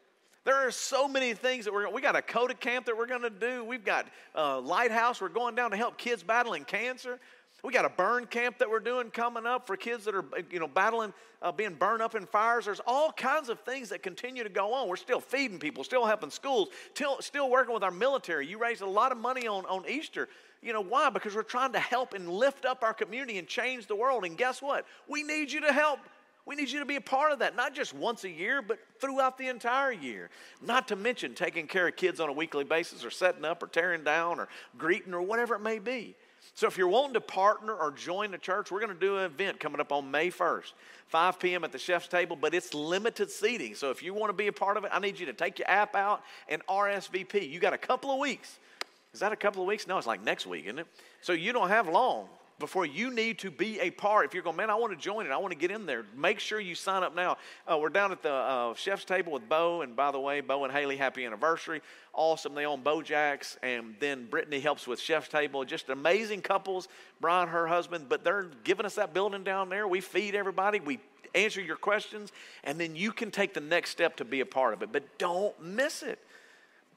There 0.49 0.67
are 0.67 0.71
so 0.71 1.07
many 1.07 1.35
things 1.35 1.67
that 1.67 1.75
we're 1.75 1.91
we 1.91 2.01
got 2.01 2.17
a 2.17 2.23
CODA 2.23 2.55
camp 2.55 2.87
that 2.87 2.97
we're 2.97 3.07
going 3.07 3.21
to 3.21 3.29
do. 3.29 3.63
We've 3.63 3.85
got 3.85 4.07
a 4.35 4.59
lighthouse. 4.59 5.21
We're 5.21 5.29
going 5.29 5.55
down 5.55 5.73
to 5.73 5.77
help 5.77 5.99
kids 5.99 6.23
battling 6.23 6.65
cancer. 6.65 7.19
We 7.63 7.71
got 7.71 7.85
a 7.85 7.91
burn 7.91 8.25
camp 8.25 8.57
that 8.61 8.71
we're 8.71 8.81
doing 8.81 9.11
coming 9.11 9.45
up 9.45 9.67
for 9.67 9.77
kids 9.77 10.07
that 10.07 10.15
are 10.15 10.25
you 10.51 10.59
know 10.59 10.67
battling 10.67 11.13
uh, 11.43 11.53
being 11.53 11.75
burned 11.75 12.01
up 12.01 12.15
in 12.15 12.25
fires. 12.25 12.65
There's 12.65 12.81
all 12.87 13.13
kinds 13.13 13.51
of 13.51 13.61
things 13.61 13.91
that 13.91 14.03
continue 14.03 14.43
to 14.43 14.49
go 14.49 14.73
on. 14.73 14.89
We're 14.89 14.97
still 14.97 15.21
feeding 15.21 15.59
people, 15.59 15.85
still 15.85 16.07
helping 16.07 16.31
schools, 16.31 16.69
still, 16.95 17.21
still 17.21 17.51
working 17.51 17.75
with 17.75 17.83
our 17.83 17.91
military. 17.91 18.47
You 18.47 18.59
raised 18.59 18.81
a 18.81 18.89
lot 18.89 19.13
of 19.13 19.19
money 19.19 19.47
on, 19.47 19.67
on 19.67 19.85
Easter. 19.87 20.31
You 20.63 20.73
know 20.73 20.83
why? 20.83 21.11
Because 21.11 21.35
we're 21.35 21.43
trying 21.43 21.73
to 21.75 21.79
help 21.79 22.15
and 22.15 22.27
lift 22.27 22.65
up 22.65 22.83
our 22.83 22.95
community 22.95 23.37
and 23.37 23.47
change 23.47 23.87
the 23.87 23.97
world. 23.97 24.25
And 24.25 24.39
guess 24.39 24.63
what? 24.63 24.87
We 25.09 25.23
need 25.23 25.53
you 25.53 25.61
to 25.61 25.75
help 25.75 26.01
we 26.49 26.55
need 26.55 26.71
you 26.71 26.79
to 26.79 26.87
be 26.87 26.97
a 26.97 27.01
part 27.01 27.31
of 27.31 27.41
that, 27.41 27.57
not 27.57 27.75
just 27.75 27.93
once 27.93 28.25
a 28.25 28.31
year, 28.31 28.63
but 28.63 28.79
throughout 28.99 29.37
the 29.37 29.49
entire 29.49 29.93
year. 29.93 30.31
Not 30.63 30.89
to 30.89 30.97
mention 30.97 31.35
taking 31.35 31.67
care 31.67 31.87
of 31.87 31.97
kids 31.97 32.21
on 32.21 32.31
a 32.31 32.33
weekly 32.33 32.65
basis, 32.65 33.05
or 33.05 33.11
setting 33.11 33.45
up, 33.45 33.63
or 33.63 33.67
tearing 33.67 34.03
down, 34.03 34.41
or 34.41 34.49
greeting, 34.79 35.13
or 35.13 35.21
whatever 35.21 35.55
it 35.57 35.61
may 35.61 35.79
be. 35.79 36.15
So 36.55 36.67
if 36.67 36.79
you're 36.79 36.89
wanting 36.89 37.13
to 37.13 37.21
partner 37.21 37.75
or 37.75 37.91
join 37.91 38.31
the 38.31 38.39
church, 38.39 38.71
we're 38.71 38.81
going 38.81 38.95
to 38.95 38.99
do 38.99 39.19
an 39.19 39.25
event 39.25 39.61
coming 39.61 39.79
up 39.79 39.93
on 39.93 40.11
May 40.11 40.31
1st, 40.31 40.73
5 41.09 41.39
p.m. 41.39 41.65
at 41.65 41.71
the 41.71 41.79
chef's 41.79 42.09
table, 42.09 42.35
but 42.35 42.55
it's 42.55 42.73
limited 42.73 43.31
seating. 43.31 43.75
So 43.75 43.91
if 43.91 44.03
you 44.03 44.15
want 44.15 44.31
to 44.31 44.35
be 44.35 44.47
a 44.47 44.53
part 44.53 44.79
of 44.79 44.85
it, 44.85 44.91
I 44.91 45.01
need 45.01 45.21
you 45.21 45.27
to 45.27 45.35
take 45.35 45.59
your 45.59 45.69
app 45.69 45.95
out 45.95 46.23
and 46.49 46.65
RSVP. 46.67 47.51
You 47.51 47.61
got 47.61 47.75
a 47.75 47.79
couple 47.79 48.11
of 48.11 48.19
weeks. 48.19 48.59
Is 49.13 49.21
that 49.21 49.33
a 49.33 49.37
couple 49.37 49.61
of 49.61 49.69
weeks? 49.69 49.87
No, 49.87 49.99
it's 49.99 50.07
like 50.07 50.25
next 50.25 50.47
week, 50.47 50.65
isn't 50.65 50.79
it? 50.79 50.87
So 51.21 51.35
you 51.35 51.53
don't 51.53 51.69
have 51.69 51.89
long 51.89 52.27
before 52.59 52.85
you 52.85 53.11
need 53.11 53.39
to 53.39 53.51
be 53.51 53.79
a 53.81 53.91
part. 53.91 54.27
If 54.27 54.35
you're 54.35 54.43
going, 54.43 54.57
man, 54.57 54.71
I 54.71 54.75
want 54.75 54.93
to 54.93 54.99
join 54.99 55.27
it, 55.27 55.31
I 55.31 55.37
want 55.37 55.53
to 55.53 55.59
get 55.59 55.71
in 55.71 55.87
there, 55.87 56.05
make 56.17 56.41
sure 56.41 56.61
you 56.61 56.75
sign 56.75 57.03
up 57.03 57.15
now. 57.15 57.37
Uh, 57.67 57.79
we're 57.79 57.89
down 57.89 58.13
at 58.13 58.23
the 58.23 58.33
uh, 58.33 58.75
chef's 58.75 59.05
table 59.05 59.33
with 59.33 59.49
Bo, 59.49 59.83
and 59.83 59.95
by 59.95 60.11
the 60.11 60.21
way, 60.21 60.41
Bo 60.41 60.65
and 60.65 60.73
Haley, 60.73 60.97
happy 60.97 61.25
anniversary. 61.25 61.81
Awesome. 62.13 62.55
They 62.55 62.67
own 62.67 62.83
Bojack's, 62.83 63.59
and 63.63 63.95
then 64.01 64.27
Brittany 64.27 64.61
helps 64.61 64.87
with 64.87 65.01
chef's 65.01 65.29
table. 65.29 65.65
Just 65.65 65.89
amazing 65.89 66.43
couples, 66.43 66.89
Brian, 67.21 67.49
her 67.49 67.67
husband, 67.67 68.07
but 68.09 68.25
they're 68.25 68.47
giving 68.65 68.87
us 68.87 68.97
that 68.97 69.15
building 69.15 69.45
down 69.45 69.69
there. 69.69 69.87
We 69.87 70.01
feed 70.01 70.35
everybody, 70.35 70.81
we 70.81 70.99
answer 71.35 71.61
your 71.61 71.77
questions, 71.77 72.33
and 72.65 72.81
then 72.81 72.97
you 72.97 73.13
can 73.13 73.31
take 73.31 73.55
the 73.55 73.61
next 73.61 73.91
step 73.91 74.17
to 74.17 74.25
be 74.25 74.41
a 74.41 74.47
part 74.47 74.75
of 74.75 74.83
it. 74.83 74.93
But 74.93 75.19
don't 75.19 75.61
miss 75.63 76.03
it. 76.03 76.19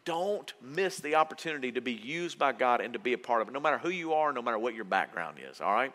Don't 0.04 0.52
miss 0.62 0.98
the 0.98 1.16
opportunity 1.16 1.72
to 1.74 1.82
be 1.82 1.94
used 1.94 2.40
by 2.40 2.54
God 2.54 2.82
and 2.82 2.94
to 2.94 3.00
be 3.00 3.14
a 3.14 3.18
part 3.18 3.42
of 3.42 3.48
it, 3.48 3.52
no 3.52 3.60
matter 3.60 3.78
who 3.78 3.90
you 3.90 4.14
are, 4.14 4.34
no 4.34 4.42
matter 4.42 4.58
what 4.58 4.74
your 4.74 4.86
background 4.86 5.38
is, 5.52 5.62
all 5.62 5.74
right? 5.74 5.94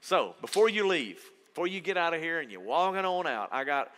So, 0.00 0.34
before 0.40 0.68
you 0.68 0.86
leave, 0.86 1.20
before 1.48 1.66
you 1.66 1.80
get 1.80 1.96
out 1.96 2.14
of 2.14 2.22
here 2.22 2.38
and 2.40 2.50
you're 2.50 2.60
walking 2.60 3.04
on 3.04 3.26
out, 3.26 3.48
I 3.52 3.64
got 3.64 3.90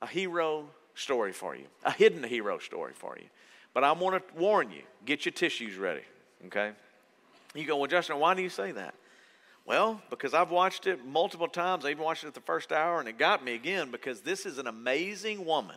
a 0.00 0.06
hero 0.06 0.68
story 0.94 1.32
for 1.32 1.54
you, 1.54 1.64
a 1.84 1.92
hidden 1.92 2.24
hero 2.24 2.58
story 2.58 2.92
for 2.94 3.16
you. 3.18 3.26
But 3.74 3.84
I 3.84 3.92
want 3.92 4.16
to 4.16 4.40
warn 4.40 4.70
you 4.70 4.82
get 5.04 5.24
your 5.24 5.32
tissues 5.32 5.76
ready, 5.76 6.02
okay? 6.46 6.72
You 7.54 7.66
go, 7.66 7.76
well, 7.76 7.86
Justin, 7.88 8.18
why 8.18 8.34
do 8.34 8.42
you 8.42 8.48
say 8.48 8.72
that? 8.72 8.94
Well, 9.64 10.00
because 10.10 10.34
I've 10.34 10.50
watched 10.50 10.86
it 10.86 11.04
multiple 11.06 11.46
times. 11.46 11.84
I 11.84 11.90
even 11.90 12.02
watched 12.02 12.24
it 12.24 12.34
the 12.34 12.40
first 12.40 12.72
hour, 12.72 12.98
and 12.98 13.08
it 13.08 13.16
got 13.16 13.44
me 13.44 13.54
again 13.54 13.90
because 13.90 14.22
this 14.22 14.44
is 14.44 14.58
an 14.58 14.66
amazing 14.66 15.44
woman 15.44 15.76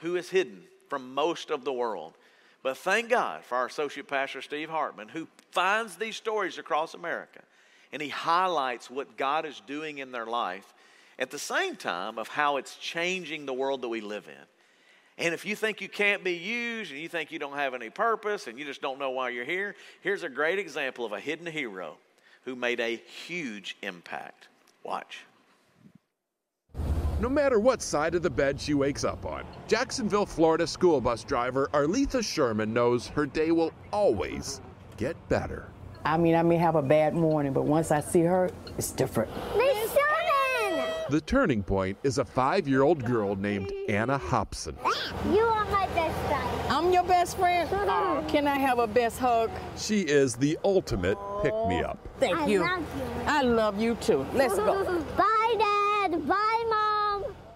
who 0.00 0.16
is 0.16 0.28
hidden 0.28 0.62
from 0.92 1.14
most 1.14 1.50
of 1.50 1.64
the 1.64 1.72
world. 1.72 2.12
But 2.62 2.76
thank 2.76 3.08
God 3.08 3.44
for 3.44 3.56
our 3.56 3.64
associate 3.64 4.08
pastor, 4.08 4.42
Steve 4.42 4.68
Hartman, 4.68 5.08
who 5.08 5.26
finds 5.50 5.96
these 5.96 6.16
stories 6.16 6.58
across 6.58 6.92
America 6.92 7.40
and 7.94 8.02
he 8.02 8.10
highlights 8.10 8.90
what 8.90 9.16
God 9.16 9.46
is 9.46 9.62
doing 9.66 9.96
in 9.96 10.12
their 10.12 10.26
life 10.26 10.74
at 11.18 11.30
the 11.30 11.38
same 11.38 11.76
time 11.76 12.18
of 12.18 12.28
how 12.28 12.58
it's 12.58 12.76
changing 12.76 13.46
the 13.46 13.54
world 13.54 13.80
that 13.80 13.88
we 13.88 14.02
live 14.02 14.28
in. 14.28 15.24
And 15.24 15.32
if 15.32 15.46
you 15.46 15.56
think 15.56 15.80
you 15.80 15.88
can't 15.88 16.22
be 16.22 16.34
used 16.34 16.92
and 16.92 17.00
you 17.00 17.08
think 17.08 17.32
you 17.32 17.38
don't 17.38 17.56
have 17.56 17.72
any 17.72 17.88
purpose 17.88 18.46
and 18.46 18.58
you 18.58 18.66
just 18.66 18.82
don't 18.82 18.98
know 18.98 19.12
why 19.12 19.30
you're 19.30 19.46
here, 19.46 19.74
here's 20.02 20.24
a 20.24 20.28
great 20.28 20.58
example 20.58 21.06
of 21.06 21.12
a 21.12 21.20
hidden 21.20 21.46
hero 21.46 21.96
who 22.44 22.54
made 22.54 22.80
a 22.80 22.96
huge 23.26 23.78
impact. 23.80 24.48
Watch. 24.84 25.20
No 27.22 27.28
matter 27.28 27.60
what 27.60 27.80
side 27.80 28.16
of 28.16 28.22
the 28.22 28.30
bed 28.30 28.60
she 28.60 28.74
wakes 28.74 29.04
up 29.04 29.24
on, 29.24 29.44
Jacksonville, 29.68 30.26
Florida 30.26 30.66
school 30.66 31.00
bus 31.00 31.22
driver 31.22 31.70
Arletha 31.72 32.20
Sherman 32.20 32.74
knows 32.74 33.06
her 33.06 33.26
day 33.26 33.52
will 33.52 33.72
always 33.92 34.60
get 34.96 35.16
better. 35.28 35.68
I 36.04 36.16
mean, 36.16 36.34
I 36.34 36.42
may 36.42 36.56
have 36.56 36.74
a 36.74 36.82
bad 36.82 37.14
morning, 37.14 37.52
but 37.52 37.62
once 37.62 37.92
I 37.92 38.00
see 38.00 38.22
her, 38.22 38.50
it's 38.76 38.90
different. 38.90 39.30
Miss 39.56 39.92
Sherman! 39.92 40.84
The 41.10 41.20
turning 41.20 41.62
point 41.62 41.96
is 42.02 42.18
a 42.18 42.24
five 42.24 42.66
year 42.66 42.82
old 42.82 43.04
girl 43.04 43.36
named 43.36 43.72
Anna 43.88 44.18
Hobson. 44.18 44.76
You 45.32 45.42
are 45.42 45.64
my 45.66 45.86
best 45.94 46.18
friend. 46.26 46.72
I'm 46.72 46.92
your 46.92 47.04
best 47.04 47.36
friend. 47.38 47.68
Oh, 47.72 48.24
can 48.26 48.48
I 48.48 48.58
have 48.58 48.80
a 48.80 48.88
best 48.88 49.20
hug? 49.20 49.48
She 49.76 50.00
is 50.00 50.34
the 50.34 50.58
ultimate 50.64 51.18
pick 51.40 51.54
me 51.68 51.84
up. 51.84 51.98
Thank 52.18 52.36
I 52.36 52.46
you. 52.48 52.62
love 52.62 52.80
you. 52.80 53.22
I 53.26 53.42
love 53.42 53.80
you 53.80 53.94
too. 53.94 54.26
Let's 54.34 54.56
go. 54.56 55.04
Bye, 55.16 55.16
Dad. 55.16 55.16
Bye, 55.16 55.24
Mom. 55.24 55.31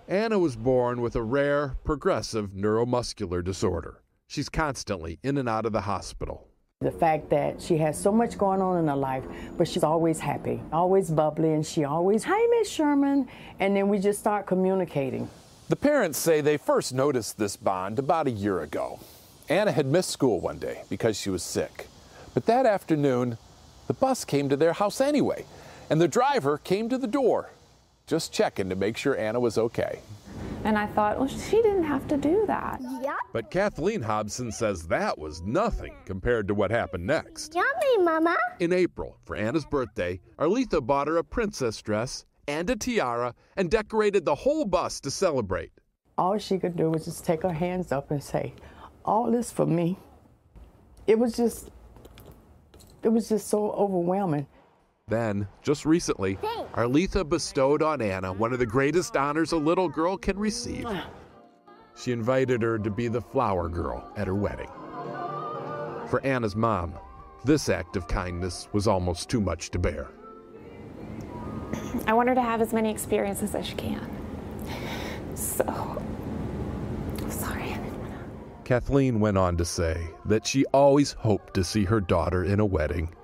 Anna 0.09 0.39
was 0.39 0.55
born 0.55 1.01
with 1.01 1.17
a 1.17 1.23
rare, 1.23 1.75
progressive 1.83 2.51
neuromuscular 2.51 3.43
disorder. 3.43 4.03
She's 4.29 4.49
constantly 4.49 5.19
in 5.25 5.37
and 5.37 5.49
out 5.49 5.67
of 5.67 5.73
the 5.73 5.81
hospital. 5.81 6.47
The 6.81 6.93
fact 6.93 7.29
that 7.31 7.61
she 7.61 7.77
has 7.79 8.01
so 8.01 8.13
much 8.13 8.39
going 8.39 8.61
on 8.61 8.79
in 8.79 8.87
her 8.87 8.95
life, 8.95 9.25
but 9.59 9.67
she's 9.67 9.83
always 9.83 10.21
happy, 10.21 10.63
always 10.73 11.11
bubbly, 11.11 11.55
and 11.55 11.67
she 11.67 11.83
always, 11.83 12.23
hi, 12.23 12.47
Miss 12.51 12.71
Sherman. 12.71 13.29
And 13.59 13.75
then 13.75 13.89
we 13.89 13.99
just 13.99 14.21
start 14.21 14.47
communicating. 14.47 15.29
The 15.69 15.77
parents 15.77 16.19
say 16.19 16.41
they 16.41 16.57
first 16.57 16.95
noticed 16.95 17.37
this 17.37 17.57
bond 17.57 17.99
about 17.99 18.29
a 18.29 18.31
year 18.31 18.61
ago. 18.61 19.01
Anna 19.49 19.73
had 19.73 19.87
missed 19.87 20.11
school 20.11 20.39
one 20.39 20.59
day 20.59 20.83
because 20.89 21.19
she 21.19 21.31
was 21.31 21.43
sick. 21.43 21.89
But 22.33 22.47
that 22.47 22.65
afternoon, 22.65 23.39
the 23.89 23.95
bus 23.95 24.25
came 24.25 24.49
to 24.51 24.57
their 24.57 24.75
house 24.75 25.01
anyway, 25.01 25.45
and 25.91 26.01
the 26.01 26.07
driver 26.07 26.59
came 26.59 26.89
to 26.91 26.99
the 26.99 27.09
door, 27.09 27.51
just 28.07 28.33
checking 28.33 28.69
to 28.69 28.77
make 28.77 28.97
sure 28.97 29.17
Anna 29.17 29.41
was 29.41 29.59
okay. 29.59 29.99
And 30.65 30.77
I 30.77 30.87
thought, 30.87 31.19
well, 31.19 31.29
she 31.29 31.63
didn't 31.63 31.85
have 31.85 32.07
to 32.09 32.17
do 32.17 32.45
that. 32.47 32.81
Yep. 33.03 33.17
But 33.33 33.51
Kathleen 33.51 34.03
Hobson 34.03 34.51
says 34.51 34.87
that 34.89 35.17
was 35.19 35.43
nothing 35.43 35.95
compared 36.05 36.49
to 36.49 36.55
what 36.55 36.71
happened 36.71 37.07
next. 37.07 37.55
Yummy, 37.55 38.05
Mama. 38.05 38.37
In 38.61 38.73
April, 38.73 39.17
for 39.25 39.37
Anna's 39.37 39.65
birthday, 39.65 40.21
Arletha 40.39 40.85
bought 40.85 41.09
her 41.09 41.19
a 41.19 41.25
princess 41.25 41.81
dress 41.83 42.25
and 42.49 42.69
a 42.71 42.77
tiara 42.77 43.35
and 43.57 43.71
decorated 43.71 44.25
the 44.25 44.35
whole 44.35 44.65
bus 44.65 45.01
to 45.01 45.11
celebrate. 45.11 45.73
All 46.19 46.39
she 46.39 46.59
could 46.59 46.77
do 46.77 46.91
was 46.91 47.05
just 47.05 47.25
take 47.25 47.43
her 47.43 47.53
hands 47.53 47.93
up 47.93 48.11
and 48.11 48.23
say, 48.23 48.55
all 49.05 49.31
this 49.31 49.51
for 49.51 49.67
me. 49.67 49.99
It 51.07 51.19
was 51.19 51.37
just, 51.37 51.71
it 53.03 53.09
was 53.09 53.29
just 53.29 53.49
so 53.49 53.71
overwhelming. 53.73 54.47
Then, 55.09 55.47
just 55.63 55.87
recently, 55.87 56.37
Arletha 56.75 57.29
bestowed 57.29 57.81
on 57.81 58.03
Anna 58.03 58.33
one 58.33 58.53
of 58.53 58.59
the 58.59 58.67
greatest 58.67 59.17
honors 59.17 59.53
a 59.53 59.57
little 59.57 59.89
girl 59.89 60.17
can 60.17 60.37
receive. 60.37 60.85
She 61.97 62.11
invited 62.11 62.61
her 62.63 62.77
to 62.81 62.91
be 62.91 63.07
the 63.07 63.21
flower 63.21 63.69
girl 63.69 64.11
at 64.17 64.27
her 64.27 64.35
wedding. 64.35 64.69
For 66.09 66.21
Anna's 66.25 66.57
mom, 66.57 66.95
this 67.45 67.69
act 67.69 67.95
of 67.95 68.09
kindness 68.09 68.67
was 68.73 68.89
almost 68.89 69.31
too 69.31 69.41
much 69.41 69.71
to 69.71 69.79
bear. 69.79 70.09
I 72.09 72.13
want 72.13 72.29
her 72.29 72.35
to 72.35 72.43
have 72.43 72.61
as 72.61 72.73
many 72.73 72.91
experiences 72.91 73.55
as 73.55 73.65
she 73.65 73.77
can. 73.77 74.11
So, 75.37 75.65
I'm 77.23 77.31
sorry. 77.31 77.63
Anna. 77.63 78.25
Kathleen 78.65 79.21
went 79.21 79.39
on 79.39 79.57
to 79.59 79.65
say 79.65 80.09
that 80.25 80.45
she 80.45 80.65
always 80.73 81.13
hoped 81.13 81.55
to 81.55 81.63
see 81.63 81.85
her 81.85 82.01
daughter 82.01 82.43
in 82.43 82.59
a 82.59 82.67
wedding. 82.67 83.15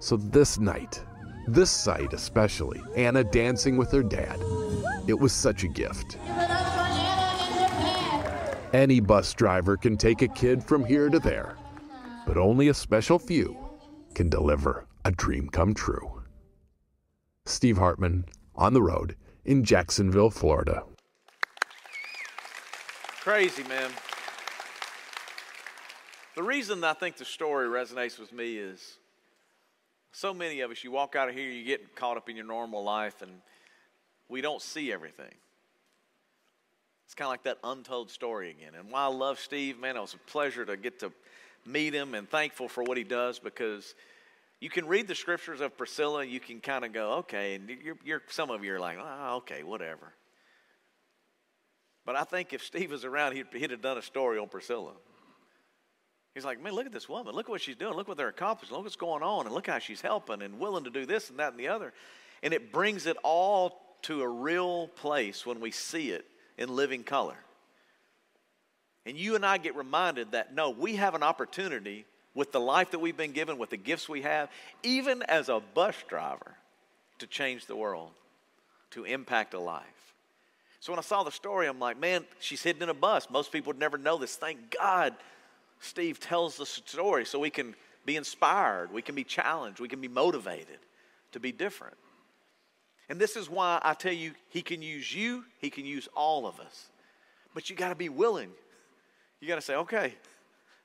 So 0.00 0.18
this 0.18 0.58
night, 0.58 1.02
this 1.46 1.70
sight 1.70 2.12
especially, 2.12 2.82
Anna 2.96 3.24
dancing 3.24 3.76
with 3.76 3.90
her 3.92 4.02
dad, 4.02 4.38
it 5.06 5.18
was 5.18 5.32
such 5.32 5.64
a 5.64 5.68
gift. 5.68 6.18
Any 8.72 9.00
bus 9.00 9.34
driver 9.34 9.76
can 9.76 9.96
take 9.96 10.22
a 10.22 10.28
kid 10.28 10.62
from 10.62 10.84
here 10.84 11.08
to 11.08 11.18
there, 11.18 11.56
but 12.26 12.36
only 12.36 12.68
a 12.68 12.74
special 12.74 13.18
few 13.18 13.56
can 14.14 14.28
deliver 14.28 14.86
a 15.04 15.10
dream 15.10 15.48
come 15.48 15.74
true. 15.74 16.22
Steve 17.46 17.78
Hartman, 17.78 18.26
on 18.54 18.74
the 18.74 18.82
road 18.82 19.16
in 19.44 19.64
Jacksonville, 19.64 20.30
Florida. 20.30 20.84
Crazy, 23.20 23.64
man. 23.64 23.90
The 26.36 26.42
reason 26.42 26.84
I 26.84 26.92
think 26.92 27.16
the 27.16 27.24
story 27.24 27.66
resonates 27.66 28.18
with 28.18 28.32
me 28.32 28.56
is 28.56 28.98
so 30.12 30.34
many 30.34 30.60
of 30.60 30.70
us, 30.70 30.82
you 30.82 30.90
walk 30.90 31.16
out 31.16 31.28
of 31.28 31.34
here, 31.34 31.50
you 31.50 31.64
get 31.64 31.94
caught 31.94 32.16
up 32.16 32.28
in 32.28 32.36
your 32.36 32.46
normal 32.46 32.82
life, 32.82 33.22
and 33.22 33.30
we 34.28 34.40
don't 34.40 34.62
see 34.62 34.92
everything. 34.92 35.34
It's 37.06 37.14
kind 37.14 37.26
of 37.26 37.30
like 37.30 37.42
that 37.44 37.58
untold 37.64 38.10
story 38.10 38.50
again. 38.50 38.74
And 38.78 38.90
while 38.90 39.12
I 39.12 39.14
love 39.14 39.40
Steve, 39.40 39.78
man, 39.78 39.96
it 39.96 40.00
was 40.00 40.14
a 40.14 40.30
pleasure 40.30 40.64
to 40.64 40.76
get 40.76 41.00
to 41.00 41.12
meet 41.66 41.92
him 41.92 42.14
and 42.14 42.28
thankful 42.28 42.68
for 42.68 42.82
what 42.82 42.96
he 42.96 43.04
does 43.04 43.38
because 43.38 43.94
you 44.60 44.70
can 44.70 44.86
read 44.86 45.08
the 45.08 45.14
scriptures 45.14 45.60
of 45.60 45.76
Priscilla, 45.76 46.24
you 46.24 46.38
can 46.38 46.60
kind 46.60 46.84
of 46.84 46.92
go, 46.92 47.14
okay, 47.14 47.54
and 47.54 47.68
you're, 47.68 47.96
you're, 48.04 48.22
some 48.28 48.50
of 48.50 48.62
you 48.64 48.74
are 48.74 48.80
like, 48.80 48.98
oh, 49.00 49.36
okay, 49.38 49.62
whatever. 49.62 50.12
But 52.04 52.16
I 52.16 52.24
think 52.24 52.52
if 52.52 52.62
Steve 52.62 52.90
was 52.90 53.04
around, 53.04 53.34
he'd, 53.34 53.46
he'd 53.52 53.70
have 53.70 53.82
done 53.82 53.98
a 53.98 54.02
story 54.02 54.38
on 54.38 54.48
Priscilla. 54.48 54.92
He's 56.34 56.44
like, 56.44 56.62
man, 56.62 56.74
look 56.74 56.86
at 56.86 56.92
this 56.92 57.08
woman. 57.08 57.34
Look 57.34 57.46
at 57.46 57.50
what 57.50 57.60
she's 57.60 57.76
doing. 57.76 57.94
Look 57.94 58.06
what 58.06 58.16
they're 58.16 58.28
accomplishing. 58.28 58.74
Look 58.74 58.84
what's 58.84 58.96
going 58.96 59.22
on. 59.22 59.46
And 59.46 59.54
look 59.54 59.66
how 59.66 59.78
she's 59.78 60.00
helping 60.00 60.42
and 60.42 60.60
willing 60.60 60.84
to 60.84 60.90
do 60.90 61.06
this 61.06 61.30
and 61.30 61.38
that 61.38 61.52
and 61.52 61.58
the 61.58 61.68
other. 61.68 61.92
And 62.42 62.54
it 62.54 62.72
brings 62.72 63.06
it 63.06 63.16
all 63.24 63.80
to 64.02 64.22
a 64.22 64.28
real 64.28 64.88
place 64.88 65.44
when 65.44 65.60
we 65.60 65.70
see 65.70 66.10
it 66.10 66.24
in 66.56 66.74
living 66.74 67.02
color. 67.02 67.36
And 69.06 69.16
you 69.16 69.34
and 69.34 69.44
I 69.44 69.58
get 69.58 69.74
reminded 69.76 70.32
that 70.32 70.54
no, 70.54 70.70
we 70.70 70.96
have 70.96 71.14
an 71.14 71.22
opportunity 71.22 72.04
with 72.34 72.52
the 72.52 72.60
life 72.60 72.92
that 72.92 73.00
we've 73.00 73.16
been 73.16 73.32
given, 73.32 73.58
with 73.58 73.70
the 73.70 73.76
gifts 73.76 74.08
we 74.08 74.22
have, 74.22 74.48
even 74.82 75.22
as 75.24 75.48
a 75.48 75.60
bus 75.74 75.96
driver, 76.08 76.54
to 77.18 77.26
change 77.26 77.66
the 77.66 77.74
world, 77.74 78.10
to 78.92 79.04
impact 79.04 79.52
a 79.54 79.58
life. 79.58 79.84
So 80.78 80.92
when 80.92 80.98
I 80.98 81.02
saw 81.02 81.24
the 81.24 81.32
story, 81.32 81.66
I'm 81.66 81.80
like, 81.80 81.98
man, 81.98 82.24
she's 82.38 82.62
hidden 82.62 82.84
in 82.84 82.88
a 82.88 82.94
bus. 82.94 83.28
Most 83.30 83.52
people 83.52 83.70
would 83.70 83.80
never 83.80 83.98
know 83.98 84.16
this. 84.16 84.36
Thank 84.36 84.76
God 84.80 85.14
Steve 85.80 86.20
tells 86.20 86.56
the 86.56 86.66
story 86.66 87.24
so 87.24 87.38
we 87.38 87.50
can 87.50 87.74
be 88.04 88.16
inspired, 88.16 88.92
we 88.92 89.02
can 89.02 89.14
be 89.14 89.24
challenged, 89.24 89.80
we 89.80 89.88
can 89.88 90.00
be 90.00 90.08
motivated 90.08 90.78
to 91.32 91.40
be 91.40 91.52
different. 91.52 91.96
And 93.08 93.18
this 93.18 93.34
is 93.34 93.50
why 93.50 93.80
I 93.82 93.94
tell 93.94 94.12
you, 94.12 94.32
he 94.50 94.62
can 94.62 94.82
use 94.82 95.12
you, 95.12 95.44
he 95.58 95.70
can 95.70 95.84
use 95.84 96.08
all 96.14 96.46
of 96.46 96.60
us. 96.60 96.90
But 97.54 97.68
you 97.68 97.74
got 97.74 97.88
to 97.88 97.96
be 97.96 98.08
willing. 98.08 98.50
You 99.40 99.48
got 99.48 99.56
to 99.56 99.60
say, 99.60 99.74
okay, 99.74 100.14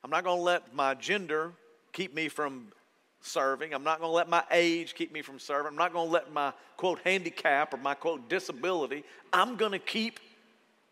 I'm 0.03 0.09
not 0.09 0.23
going 0.23 0.37
to 0.37 0.43
let 0.43 0.73
my 0.73 0.95
gender 0.95 1.51
keep 1.93 2.15
me 2.15 2.29
from 2.29 2.67
serving. 3.21 3.73
I'm 3.73 3.83
not 3.83 3.99
going 3.99 4.09
to 4.09 4.15
let 4.15 4.29
my 4.29 4.43
age 4.49 4.95
keep 4.95 5.11
me 5.11 5.21
from 5.21 5.39
serving. 5.39 5.67
I'm 5.67 5.77
not 5.77 5.93
going 5.93 6.07
to 6.07 6.11
let 6.11 6.31
my 6.31 6.53
quote 6.77 6.99
handicap 7.03 7.73
or 7.73 7.77
my 7.77 7.93
quote 7.93 8.29
disability. 8.29 9.03
I'm 9.33 9.55
going 9.55 9.73
to 9.73 9.79
keep 9.79 10.19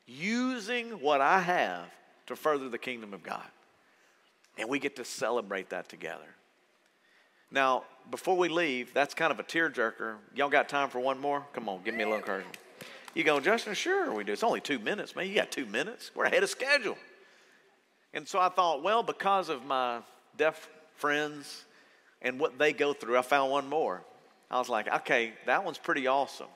using 0.05 0.91
what 1.01 1.21
I 1.21 1.39
have 1.39 1.85
to 2.27 2.35
further 2.35 2.69
the 2.69 2.77
kingdom 2.77 3.13
of 3.13 3.23
God. 3.23 3.43
And 4.57 4.69
we 4.69 4.79
get 4.79 4.95
to 4.97 5.05
celebrate 5.05 5.69
that 5.69 5.89
together. 5.89 6.27
Now, 7.51 7.83
before 8.09 8.35
we 8.35 8.49
leave, 8.49 8.93
that's 8.93 9.13
kind 9.13 9.31
of 9.31 9.39
a 9.39 9.43
tearjerker. 9.43 10.15
Y'all 10.35 10.49
got 10.49 10.69
time 10.69 10.89
for 10.89 10.99
one 10.99 11.19
more? 11.19 11.45
Come 11.53 11.69
on, 11.69 11.81
give 11.83 11.93
me 11.93 12.03
a 12.03 12.05
little 12.05 12.19
encouragement. 12.19 12.57
You 13.13 13.23
go, 13.23 13.39
Justin? 13.39 13.75
Sure, 13.75 14.11
we 14.11 14.23
do. 14.23 14.33
It's 14.33 14.43
only 14.43 14.59
two 14.59 14.79
minutes, 14.79 15.15
man. 15.15 15.27
You 15.27 15.35
got 15.35 15.51
two 15.51 15.67
minutes. 15.67 16.11
We're 16.15 16.25
ahead 16.25 16.41
of 16.41 16.49
schedule. 16.49 16.97
And 18.13 18.27
so 18.27 18.39
I 18.39 18.49
thought, 18.49 18.81
well, 18.81 19.03
because 19.03 19.49
of 19.49 19.65
my 19.65 19.99
deaf 20.37 20.67
friends 20.95 21.65
and 22.21 22.39
what 22.39 22.57
they 22.57 22.73
go 22.73 22.93
through, 22.93 23.17
I 23.17 23.21
found 23.21 23.51
one 23.51 23.69
more. 23.69 24.01
I 24.49 24.59
was 24.59 24.69
like, 24.69 24.87
okay, 24.87 25.33
that 25.45 25.63
one's 25.63 25.77
pretty 25.77 26.07
awesome. 26.07 26.47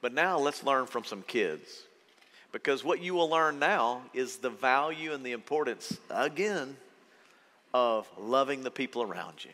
But 0.00 0.14
now 0.14 0.38
let's 0.38 0.64
learn 0.64 0.86
from 0.86 1.04
some 1.04 1.22
kids. 1.22 1.82
Because 2.52 2.84
what 2.84 3.02
you 3.02 3.14
will 3.14 3.30
learn 3.30 3.58
now 3.58 4.02
is 4.12 4.36
the 4.36 4.50
value 4.50 5.12
and 5.12 5.24
the 5.24 5.32
importance, 5.32 5.98
again, 6.10 6.76
of 7.74 8.08
loving 8.18 8.62
the 8.62 8.70
people 8.70 9.02
around 9.02 9.44
you, 9.44 9.50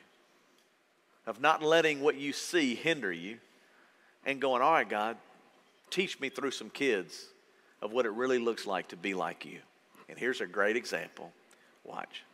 of 1.27 1.41
not 1.41 1.63
letting 1.63 2.01
what 2.01 2.17
you 2.17 2.33
see 2.33 2.75
hinder 2.75 3.13
you, 3.13 3.39
and 4.27 4.41
going, 4.41 4.63
all 4.63 4.73
right, 4.73 4.89
God, 4.89 5.17
teach 5.91 6.21
me 6.21 6.29
through 6.29 6.51
some 6.51 6.71
kids 6.71 7.27
of 7.81 7.93
what 7.93 8.07
it 8.07 8.13
really 8.13 8.39
looks 8.39 8.67
like 8.67 8.89
to 8.89 8.97
be 8.97 9.15
like 9.15 9.45
you. 9.45 9.59
And 10.09 10.19
here's 10.19 10.41
a 10.41 10.47
great 10.47 10.77
example. 10.77 11.33
Watch. 11.85 12.25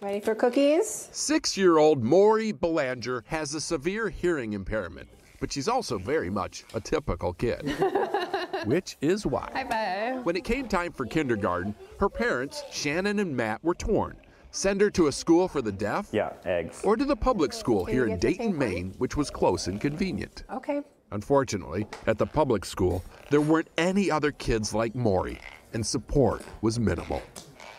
Ready 0.00 0.20
for 0.20 0.34
cookies? 0.34 1.08
Six 1.12 1.56
year 1.56 1.78
old 1.78 2.02
Maury 2.02 2.50
Belanger 2.52 3.22
has 3.28 3.54
a 3.54 3.60
severe 3.60 4.08
hearing 4.08 4.52
impairment, 4.52 5.08
but 5.38 5.52
she's 5.52 5.68
also 5.68 5.96
very 5.96 6.28
much 6.28 6.64
a 6.74 6.80
typical 6.80 7.32
kid. 7.32 7.72
Which 8.66 8.96
is 9.00 9.26
why, 9.26 9.50
High 9.52 9.64
five. 9.64 10.24
when 10.24 10.36
it 10.36 10.44
came 10.44 10.68
time 10.68 10.92
for 10.92 11.06
kindergarten, 11.06 11.74
her 11.98 12.08
parents, 12.08 12.62
Shannon 12.70 13.18
and 13.18 13.36
Matt, 13.36 13.62
were 13.64 13.74
torn. 13.74 14.16
Send 14.50 14.80
her 14.82 14.90
to 14.90 15.06
a 15.06 15.12
school 15.12 15.48
for 15.48 15.62
the 15.62 15.72
deaf? 15.72 16.08
Yeah, 16.12 16.32
eggs. 16.44 16.82
Or 16.84 16.96
to 16.96 17.04
the 17.04 17.16
public 17.16 17.52
school 17.54 17.84
here 17.86 18.06
in 18.06 18.18
Dayton. 18.18 18.56
Maine, 18.56 18.94
which 18.98 19.16
was 19.16 19.30
close 19.30 19.66
and 19.66 19.80
convenient. 19.80 20.44
Okay. 20.52 20.82
Unfortunately, 21.10 21.86
at 22.06 22.18
the 22.18 22.26
public 22.26 22.64
school, 22.64 23.02
there 23.30 23.40
weren't 23.40 23.68
any 23.78 24.10
other 24.10 24.30
kids 24.30 24.74
like 24.74 24.94
Maury, 24.94 25.38
and 25.72 25.84
support 25.84 26.42
was 26.60 26.78
minimal. 26.78 27.22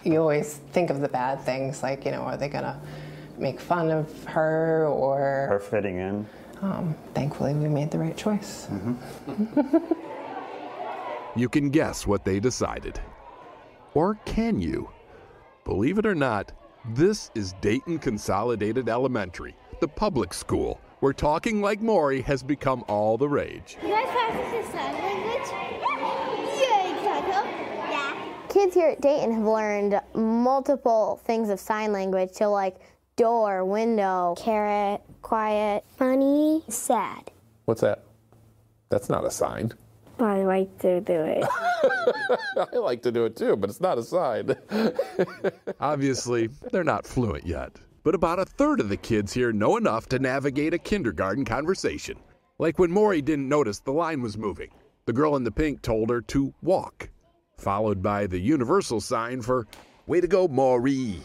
You 0.03 0.19
always 0.19 0.55
think 0.71 0.89
of 0.89 0.99
the 0.99 1.07
bad 1.07 1.41
things, 1.41 1.81
like, 1.83 2.05
you 2.05 2.11
know, 2.11 2.21
are 2.23 2.37
they 2.37 2.49
going 2.49 2.63
to 2.63 2.79
make 3.37 3.59
fun 3.59 3.89
of 3.91 4.23
her 4.25 4.87
or. 4.87 5.47
Her 5.49 5.59
fitting 5.59 5.97
in. 5.97 6.25
Um, 6.61 6.95
thankfully, 7.13 7.53
we 7.53 7.67
made 7.67 7.91
the 7.91 7.99
right 7.99 8.15
choice. 8.15 8.67
You 11.35 11.49
can 11.49 11.71
guess 11.71 12.05
what 12.05 12.23
they 12.23 12.39
decided. 12.39 12.99
Or 13.95 14.19
can 14.25 14.61
you? 14.61 14.89
Believe 15.65 15.97
it 15.97 16.05
or 16.05 16.13
not, 16.13 16.51
this 16.93 17.31
is 17.33 17.53
Dayton 17.59 17.97
Consolidated 17.97 18.87
Elementary, 18.87 19.55
the 19.79 19.87
public 19.87 20.31
school, 20.31 20.79
where 20.99 21.11
talking 21.11 21.59
like 21.59 21.81
Maury 21.81 22.21
has 22.21 22.43
become 22.43 22.83
all 22.87 23.17
the 23.17 23.27
rage. 23.27 23.77
You 23.81 23.89
guys 23.89 24.05
practice 24.11 24.71
sign 24.71 24.93
language? 24.93 25.49
Yeah, 26.61 26.97
exactly. 26.97 27.51
Yeah. 27.89 28.27
Kids 28.49 28.75
here 28.75 28.89
at 28.89 29.01
Dayton 29.01 29.31
have 29.33 29.43
learned 29.43 29.99
multiple 30.13 31.19
things 31.25 31.49
of 31.49 31.59
sign 31.59 31.91
language, 31.91 32.29
so 32.33 32.51
like 32.51 32.75
door, 33.15 33.65
window, 33.65 34.35
carrot, 34.37 35.01
quiet, 35.23 35.83
funny, 35.97 36.63
sad. 36.67 37.31
What's 37.65 37.81
that? 37.81 38.03
That's 38.89 39.09
not 39.09 39.25
a 39.25 39.31
sign. 39.31 39.73
I 40.19 40.43
like 40.43 40.77
to 40.79 41.01
do 41.01 41.13
it. 41.13 41.43
I 42.73 42.77
like 42.77 43.01
to 43.03 43.11
do 43.11 43.25
it 43.25 43.35
too, 43.35 43.55
but 43.55 43.69
it's 43.69 43.81
not 43.81 43.97
a 43.97 44.03
sign. 44.03 44.55
Obviously, 45.79 46.49
they're 46.71 46.83
not 46.83 47.07
fluent 47.07 47.45
yet, 47.45 47.71
but 48.03 48.15
about 48.15 48.39
a 48.39 48.45
third 48.45 48.79
of 48.79 48.89
the 48.89 48.97
kids 48.97 49.33
here 49.33 49.51
know 49.51 49.77
enough 49.77 50.07
to 50.09 50.19
navigate 50.19 50.73
a 50.73 50.77
kindergarten 50.77 51.45
conversation. 51.45 52.17
Like 52.59 52.77
when 52.77 52.91
Maury 52.91 53.21
didn't 53.21 53.49
notice 53.49 53.79
the 53.79 53.91
line 53.91 54.21
was 54.21 54.37
moving. 54.37 54.69
The 55.05 55.13
girl 55.13 55.35
in 55.35 55.43
the 55.43 55.51
pink 55.51 55.81
told 55.81 56.09
her 56.09 56.21
to 56.21 56.53
walk, 56.61 57.09
followed 57.57 58.01
by 58.01 58.27
the 58.27 58.39
universal 58.39 59.01
sign 59.01 59.41
for 59.41 59.67
way 60.07 60.21
to 60.21 60.27
go, 60.27 60.47
Maury. 60.47 61.19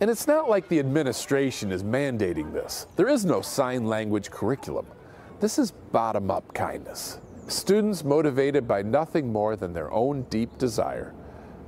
And 0.00 0.10
it's 0.10 0.26
not 0.26 0.50
like 0.50 0.68
the 0.68 0.80
administration 0.80 1.70
is 1.70 1.84
mandating 1.84 2.52
this. 2.52 2.88
There 2.96 3.08
is 3.08 3.24
no 3.24 3.40
sign 3.40 3.86
language 3.86 4.30
curriculum. 4.30 4.86
This 5.40 5.58
is 5.58 5.70
bottom 5.70 6.30
up 6.30 6.52
kindness. 6.52 7.20
Students 7.52 8.02
motivated 8.02 8.66
by 8.66 8.80
nothing 8.80 9.30
more 9.30 9.56
than 9.56 9.74
their 9.74 9.92
own 9.92 10.22
deep 10.30 10.56
desire 10.56 11.12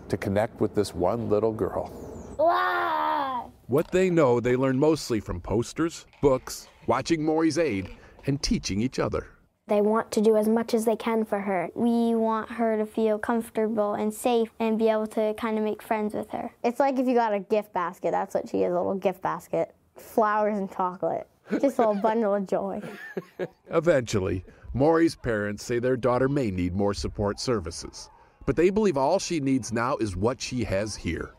to 0.09 0.16
connect 0.16 0.59
with 0.59 0.74
this 0.74 0.95
one 0.95 1.28
little 1.28 1.53
girl. 1.53 1.93
Wow. 2.39 3.53
What 3.66 3.91
they 3.91 4.09
know, 4.09 4.41
they 4.41 4.57
learn 4.57 4.78
mostly 4.78 5.20
from 5.20 5.43
posters, 5.43 6.07
books, 6.22 6.68
watching 6.87 7.22
Maury's 7.22 7.59
aid, 7.59 7.91
and 8.24 8.43
teaching 8.43 8.80
each 8.80 8.99
other. 8.99 9.26
They 9.66 9.82
want 9.82 10.11
to 10.12 10.22
do 10.22 10.39
as 10.39 10.49
much 10.49 10.72
as 10.72 10.87
they 10.87 10.97
can 10.97 11.22
for 11.22 11.39
her. 11.39 11.68
We 11.74 12.14
want 12.14 12.51
her 12.53 12.78
to 12.78 12.87
feel 12.87 13.18
comfortable 13.18 13.93
and 13.93 14.12
safe 14.12 14.49
and 14.61 14.78
be 14.78 14.89
able 14.89 15.07
to 15.09 15.35
kind 15.35 15.59
of 15.59 15.64
make 15.64 15.82
friends 15.82 16.14
with 16.14 16.30
her. 16.30 16.51
It's 16.64 16.80
like 16.80 16.99
if 16.99 17.07
you 17.07 17.12
got 17.14 17.35
a 17.35 17.41
gift 17.41 17.74
basket, 17.74 18.12
that's 18.12 18.35
what 18.35 18.49
she 18.49 18.62
is 18.62 18.72
a 18.72 18.74
little 18.74 18.95
gift 18.95 19.20
basket. 19.20 19.74
Flowers 19.99 20.57
and 20.57 20.72
chocolate. 20.72 21.28
Just 21.61 21.76
a 21.78 21.82
little 21.82 21.97
bundle 21.97 22.35
of 22.35 22.47
joy. 22.47 22.80
Eventually, 23.70 24.47
Maury's 24.77 25.14
parents 25.14 25.64
say 25.64 25.79
their 25.79 25.97
daughter 25.97 26.29
may 26.29 26.51
need 26.51 26.75
more 26.75 26.93
support 26.93 27.39
services, 27.39 28.11
but 28.45 28.57
they 28.57 28.70
believe 28.70 28.97
all 28.97 29.20
she 29.20 29.39
needs 29.39 29.72
now 29.72 29.97
is 29.99 30.16
what 30.16 30.41
she 30.41 30.64
has 30.64 30.97
here 30.97 31.33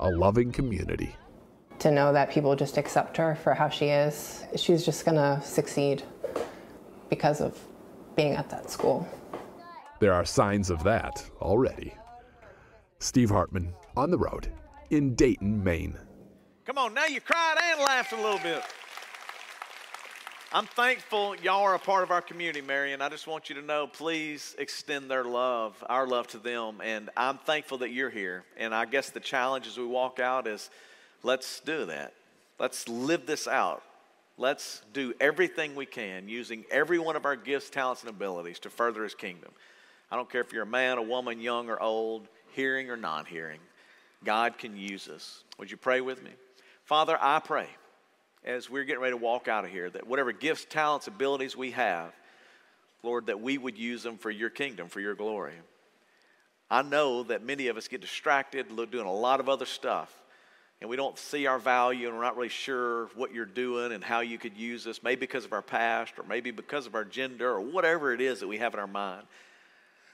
a 0.00 0.08
loving 0.10 0.52
community. 0.52 1.14
To 1.78 1.90
know 1.90 2.12
that 2.12 2.30
people 2.30 2.54
just 2.54 2.76
accept 2.76 3.16
her 3.16 3.34
for 3.34 3.54
how 3.54 3.68
she 3.70 3.86
is, 3.86 4.44
she's 4.54 4.84
just 4.84 5.04
gonna 5.04 5.40
succeed 5.42 6.02
because 7.08 7.40
of 7.40 7.58
being 8.14 8.34
at 8.34 8.50
that 8.50 8.70
school. 8.70 9.06
There 10.00 10.12
are 10.12 10.24
signs 10.24 10.68
of 10.68 10.82
that 10.84 11.24
already. 11.40 11.94
Steve 12.98 13.30
Hartman 13.30 13.72
on 13.96 14.10
the 14.10 14.18
road 14.18 14.52
in 14.90 15.14
Dayton, 15.14 15.62
Maine. 15.62 15.98
Come 16.64 16.78
on, 16.78 16.94
now 16.94 17.06
you 17.06 17.20
cried 17.20 17.56
and 17.62 17.80
laughed 17.80 18.12
a 18.12 18.16
little 18.16 18.40
bit. 18.40 18.62
I'm 20.52 20.66
thankful 20.66 21.34
y'all 21.42 21.64
are 21.64 21.74
a 21.74 21.78
part 21.78 22.04
of 22.04 22.12
our 22.12 22.22
community, 22.22 22.60
Marion. 22.60 23.02
I 23.02 23.08
just 23.08 23.26
want 23.26 23.48
you 23.48 23.56
to 23.56 23.62
know, 23.62 23.88
please 23.88 24.54
extend 24.60 25.10
their 25.10 25.24
love, 25.24 25.74
our 25.88 26.06
love 26.06 26.28
to 26.28 26.38
them. 26.38 26.80
And 26.84 27.10
I'm 27.16 27.38
thankful 27.38 27.78
that 27.78 27.90
you're 27.90 28.10
here. 28.10 28.44
And 28.56 28.72
I 28.72 28.84
guess 28.84 29.10
the 29.10 29.18
challenge 29.18 29.66
as 29.66 29.76
we 29.76 29.84
walk 29.84 30.20
out 30.20 30.46
is 30.46 30.70
let's 31.24 31.58
do 31.60 31.86
that. 31.86 32.14
Let's 32.60 32.88
live 32.88 33.26
this 33.26 33.48
out. 33.48 33.82
Let's 34.38 34.82
do 34.92 35.14
everything 35.20 35.74
we 35.74 35.84
can 35.84 36.28
using 36.28 36.64
every 36.70 37.00
one 37.00 37.16
of 37.16 37.24
our 37.24 37.36
gifts, 37.36 37.68
talents, 37.68 38.02
and 38.02 38.10
abilities 38.10 38.60
to 38.60 38.70
further 38.70 39.02
His 39.02 39.16
kingdom. 39.16 39.50
I 40.12 40.16
don't 40.16 40.30
care 40.30 40.42
if 40.42 40.52
you're 40.52 40.62
a 40.62 40.66
man, 40.66 40.98
a 40.98 41.02
woman, 41.02 41.40
young 41.40 41.68
or 41.68 41.82
old, 41.82 42.28
hearing 42.52 42.88
or 42.88 42.96
non 42.96 43.24
hearing. 43.24 43.60
God 44.22 44.58
can 44.58 44.76
use 44.76 45.08
us. 45.08 45.42
Would 45.58 45.72
you 45.72 45.76
pray 45.76 46.00
with 46.00 46.22
me? 46.22 46.30
Father, 46.84 47.18
I 47.20 47.40
pray 47.40 47.68
as 48.46 48.70
we're 48.70 48.84
getting 48.84 49.02
ready 49.02 49.12
to 49.12 49.22
walk 49.22 49.48
out 49.48 49.64
of 49.64 49.70
here 49.70 49.90
that 49.90 50.06
whatever 50.06 50.32
gifts, 50.32 50.64
talents, 50.64 51.08
abilities 51.08 51.56
we 51.56 51.72
have, 51.72 52.12
Lord, 53.02 53.26
that 53.26 53.40
we 53.40 53.58
would 53.58 53.76
use 53.76 54.02
them 54.02 54.16
for 54.18 54.30
your 54.30 54.50
kingdom, 54.50 54.88
for 54.88 55.00
your 55.00 55.14
glory. 55.14 55.54
I 56.70 56.82
know 56.82 57.24
that 57.24 57.44
many 57.44 57.68
of 57.68 57.76
us 57.76 57.88
get 57.88 58.00
distracted 58.00 58.68
doing 58.90 59.06
a 59.06 59.12
lot 59.12 59.40
of 59.40 59.48
other 59.48 59.66
stuff, 59.66 60.12
and 60.80 60.90
we 60.90 60.96
don't 60.96 61.18
see 61.18 61.46
our 61.46 61.58
value, 61.58 62.08
and 62.08 62.16
we're 62.16 62.22
not 62.22 62.36
really 62.36 62.48
sure 62.48 63.06
what 63.14 63.32
you're 63.32 63.44
doing 63.44 63.92
and 63.92 64.02
how 64.02 64.20
you 64.20 64.38
could 64.38 64.56
use 64.56 64.86
us, 64.86 65.02
maybe 65.02 65.20
because 65.20 65.44
of 65.44 65.52
our 65.52 65.62
past, 65.62 66.14
or 66.18 66.24
maybe 66.28 66.50
because 66.50 66.86
of 66.86 66.94
our 66.94 67.04
gender, 67.04 67.50
or 67.50 67.60
whatever 67.60 68.12
it 68.12 68.20
is 68.20 68.40
that 68.40 68.48
we 68.48 68.58
have 68.58 68.74
in 68.74 68.80
our 68.80 68.86
mind. 68.86 69.22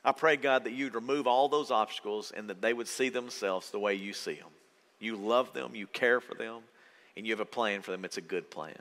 I 0.05 0.12
pray, 0.12 0.37
God, 0.37 0.64
that 0.64 0.72
you'd 0.72 0.95
remove 0.95 1.26
all 1.26 1.49
those 1.49 1.70
obstacles 1.70 2.33
and 2.37 2.51
that 2.51 2.61
they 2.61 2.72
would 2.72 2.89
see 2.89 3.09
themselves 3.09 3.70
the 3.70 3.78
way 3.78 3.95
you 3.95 4.12
see 4.12 4.35
them. 4.35 4.51
You 4.99 5.16
love 5.16 5.53
them, 5.53 5.74
you 5.74 5.87
care 5.87 6.20
for 6.20 6.35
them, 6.35 6.62
and 7.16 7.26
you 7.26 7.32
have 7.32 7.40
a 7.40 7.44
plan 7.44 7.82
for 7.82 7.90
them. 7.90 8.04
It's 8.04 8.18
a 8.18 8.22
good 8.22 8.50
plan. 8.50 8.76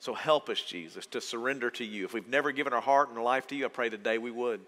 So 0.00 0.14
help 0.14 0.48
us, 0.48 0.60
Jesus, 0.60 1.06
to 1.06 1.20
surrender 1.20 1.70
to 1.72 1.84
you. 1.84 2.04
If 2.04 2.14
we've 2.14 2.28
never 2.28 2.52
given 2.52 2.72
our 2.72 2.80
heart 2.80 3.08
and 3.08 3.18
our 3.18 3.24
life 3.24 3.46
to 3.48 3.56
you, 3.56 3.66
I 3.66 3.68
pray 3.68 3.90
today 3.90 4.18
we 4.18 4.30
would. 4.30 4.60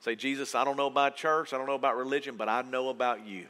Say, 0.00 0.16
Jesus, 0.16 0.56
I 0.56 0.64
don't 0.64 0.76
know 0.76 0.88
about 0.88 1.16
church, 1.16 1.52
I 1.52 1.58
don't 1.58 1.68
know 1.68 1.74
about 1.74 1.96
religion, 1.96 2.34
but 2.36 2.48
I 2.48 2.62
know 2.62 2.88
about 2.88 3.24
you. 3.24 3.46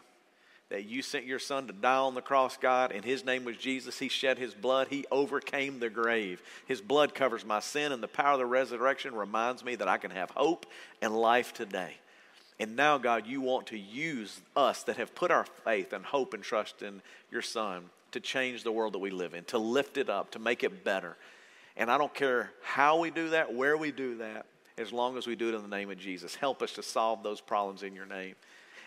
That 0.69 0.85
you 0.85 1.01
sent 1.01 1.25
your 1.25 1.39
son 1.39 1.67
to 1.67 1.73
die 1.73 1.97
on 1.97 2.15
the 2.15 2.21
cross, 2.21 2.59
God, 2.59 2.93
and 2.93 3.05
his 3.05 3.25
name 3.25 3.45
was 3.45 3.57
Jesus. 3.57 3.99
He 3.99 4.09
shed 4.09 4.39
his 4.39 4.53
blood, 4.53 4.89
he 4.89 5.07
overcame 5.11 5.79
the 5.79 5.89
grave. 5.89 6.43
His 6.67 6.83
blood 6.83 7.15
covers 7.15 7.45
my 7.45 7.61
sin, 7.61 7.93
and 7.93 8.03
the 8.03 8.09
power 8.09 8.35
of 8.35 8.39
the 8.39 8.47
resurrection 8.47 9.15
reminds 9.15 9.65
me 9.65 9.75
that 9.77 9.89
I 9.89 9.97
can 9.97 10.11
have 10.11 10.31
hope 10.31 10.67
and 11.01 11.17
life 11.17 11.55
today. 11.55 11.95
And 12.61 12.77
now, 12.77 12.99
God, 12.99 13.27
you 13.27 13.41
want 13.41 13.69
to 13.69 13.79
use 13.79 14.41
us 14.55 14.83
that 14.85 14.99
have 14.99 15.15
put 15.15 15.31
our 15.31 15.47
faith 15.65 15.95
and 15.95 16.05
hope 16.05 16.35
and 16.35 16.43
trust 16.43 16.83
in 16.83 17.01
your 17.31 17.43
son 17.43 17.85
to 18.13 18.21
change 18.21 18.63
the 18.63 18.73
world 18.73 18.95
that 18.95 18.99
we 18.99 19.11
live 19.11 19.35
in, 19.35 19.45
to 19.45 19.59
lift 19.59 19.97
it 19.97 20.09
up, 20.09 20.31
to 20.33 20.39
make 20.39 20.65
it 20.65 20.85
better. 20.85 21.17
And 21.77 21.91
I 21.91 21.99
don't 21.99 22.15
care 22.15 22.51
how 22.63 22.99
we 22.99 23.11
do 23.11 23.31
that, 23.31 23.55
where 23.55 23.77
we 23.77 23.91
do 23.91 24.17
that, 24.19 24.47
as 24.79 24.93
long 24.93 25.17
as 25.17 25.27
we 25.27 25.35
do 25.35 25.49
it 25.49 25.55
in 25.55 25.63
the 25.63 25.77
name 25.77 25.91
of 25.91 25.99
Jesus. 25.99 26.35
Help 26.35 26.63
us 26.63 26.73
to 26.73 26.83
solve 26.83 27.23
those 27.23 27.41
problems 27.41 27.83
in 27.83 27.95
your 27.95 28.07
name. 28.07 28.35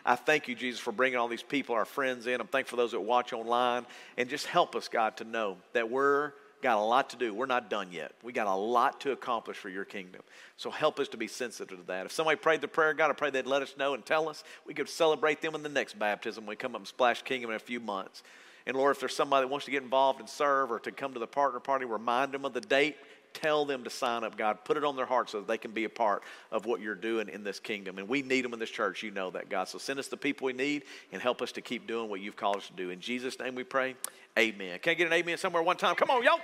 I 0.05 0.15
thank 0.15 0.47
you, 0.47 0.53
Jesus, 0.53 0.79
for 0.79 0.91
bringing 0.91 1.17
all 1.17 1.27
these 1.27 1.41
people, 1.41 1.73
our 1.73 1.85
friends 1.85 2.27
in. 2.27 2.39
I'm 2.39 2.47
thankful 2.47 2.77
for 2.77 2.81
those 2.81 2.91
that 2.91 3.01
watch 3.01 3.33
online. 3.33 3.87
And 4.17 4.29
just 4.29 4.45
help 4.45 4.75
us, 4.75 4.87
God, 4.87 5.17
to 5.17 5.23
know 5.23 5.57
that 5.73 5.89
we're 5.89 6.33
got 6.61 6.77
a 6.77 6.81
lot 6.81 7.11
to 7.11 7.17
do. 7.17 7.33
We're 7.33 7.45
not 7.45 7.69
done 7.69 7.89
yet. 7.91 8.13
We 8.23 8.33
got 8.33 8.47
a 8.47 8.55
lot 8.55 9.01
to 9.01 9.11
accomplish 9.11 9.57
for 9.57 9.69
your 9.69 9.85
kingdom. 9.85 10.21
So 10.57 10.71
help 10.71 10.99
us 10.99 11.07
to 11.09 11.17
be 11.17 11.27
sensitive 11.27 11.77
to 11.77 11.85
that. 11.85 12.07
If 12.07 12.11
somebody 12.11 12.37
prayed 12.37 12.61
the 12.61 12.67
prayer, 12.67 12.93
God, 12.93 13.11
I 13.11 13.13
pray 13.13 13.29
they'd 13.29 13.45
let 13.45 13.61
us 13.61 13.75
know 13.77 13.93
and 13.93 14.03
tell 14.03 14.27
us. 14.27 14.43
We 14.65 14.73
could 14.73 14.89
celebrate 14.89 15.41
them 15.41 15.53
in 15.53 15.61
the 15.61 15.69
next 15.69 15.99
baptism 15.99 16.45
we 16.45 16.55
come 16.55 16.73
up 16.73 16.81
and 16.81 16.87
splash 16.87 17.21
kingdom 17.21 17.51
in 17.51 17.55
a 17.55 17.59
few 17.59 17.79
months. 17.79 18.23
And 18.67 18.75
Lord, 18.75 18.95
if 18.95 18.99
there's 18.99 19.15
somebody 19.15 19.45
that 19.45 19.49
wants 19.49 19.65
to 19.65 19.71
get 19.71 19.83
involved 19.83 20.19
and 20.19 20.27
serve 20.27 20.71
or 20.71 20.79
to 20.79 20.91
come 20.91 21.13
to 21.13 21.19
the 21.19 21.27
partner 21.27 21.59
party, 21.59 21.85
remind 21.85 22.31
them 22.31 22.45
of 22.45 22.53
the 22.53 22.61
date. 22.61 22.97
Tell 23.33 23.65
them 23.65 23.83
to 23.83 23.89
sign 23.89 24.23
up, 24.23 24.37
God. 24.37 24.63
Put 24.63 24.77
it 24.77 24.85
on 24.85 24.95
their 24.95 25.05
heart 25.05 25.29
so 25.29 25.39
that 25.39 25.47
they 25.47 25.57
can 25.57 25.71
be 25.71 25.83
a 25.83 25.89
part 25.89 26.23
of 26.51 26.65
what 26.65 26.79
you're 26.79 26.95
doing 26.95 27.27
in 27.27 27.43
this 27.43 27.59
kingdom. 27.59 27.97
And 27.97 28.07
we 28.07 28.21
need 28.21 28.45
them 28.45 28.53
in 28.53 28.59
this 28.59 28.69
church. 28.69 29.03
You 29.03 29.11
know 29.11 29.29
that, 29.31 29.49
God. 29.49 29.67
So 29.67 29.77
send 29.77 29.99
us 29.99 30.07
the 30.07 30.15
people 30.15 30.45
we 30.45 30.53
need 30.53 30.83
and 31.11 31.21
help 31.21 31.41
us 31.41 31.51
to 31.53 31.61
keep 31.61 31.85
doing 31.85 32.09
what 32.09 32.21
you've 32.21 32.37
called 32.37 32.57
us 32.57 32.67
to 32.67 32.73
do. 32.73 32.91
In 32.91 33.01
Jesus' 33.01 33.37
name 33.37 33.53
we 33.53 33.65
pray. 33.65 33.95
Amen. 34.39 34.79
Can 34.79 34.91
I 34.91 34.93
get 34.93 35.07
an 35.07 35.13
amen 35.13 35.37
somewhere 35.37 35.61
one 35.61 35.75
time? 35.75 35.95
Come 35.95 36.09
on, 36.09 36.23
y'all. 36.23 36.39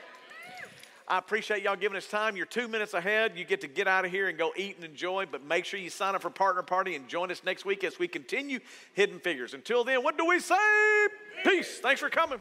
I 1.11 1.17
appreciate 1.17 1.61
y'all 1.61 1.75
giving 1.75 1.97
us 1.97 2.07
time. 2.07 2.37
You're 2.37 2.45
two 2.45 2.69
minutes 2.69 2.93
ahead. 2.93 3.33
You 3.35 3.43
get 3.43 3.59
to 3.61 3.67
get 3.67 3.85
out 3.85 4.05
of 4.05 4.11
here 4.11 4.29
and 4.29 4.37
go 4.37 4.53
eat 4.55 4.77
and 4.77 4.85
enjoy, 4.85 5.25
but 5.29 5.43
make 5.43 5.65
sure 5.65 5.77
you 5.77 5.89
sign 5.89 6.15
up 6.15 6.21
for 6.21 6.29
Partner 6.29 6.63
Party 6.63 6.95
and 6.95 7.05
join 7.09 7.29
us 7.31 7.43
next 7.43 7.65
week 7.65 7.83
as 7.83 7.99
we 7.99 8.07
continue 8.07 8.61
Hidden 8.93 9.19
Figures. 9.19 9.53
Until 9.53 9.83
then, 9.83 10.03
what 10.03 10.17
do 10.17 10.25
we 10.25 10.39
say? 10.39 10.55
Peace. 11.43 11.79
Thanks 11.79 11.99
for 11.99 12.09
coming. 12.09 12.39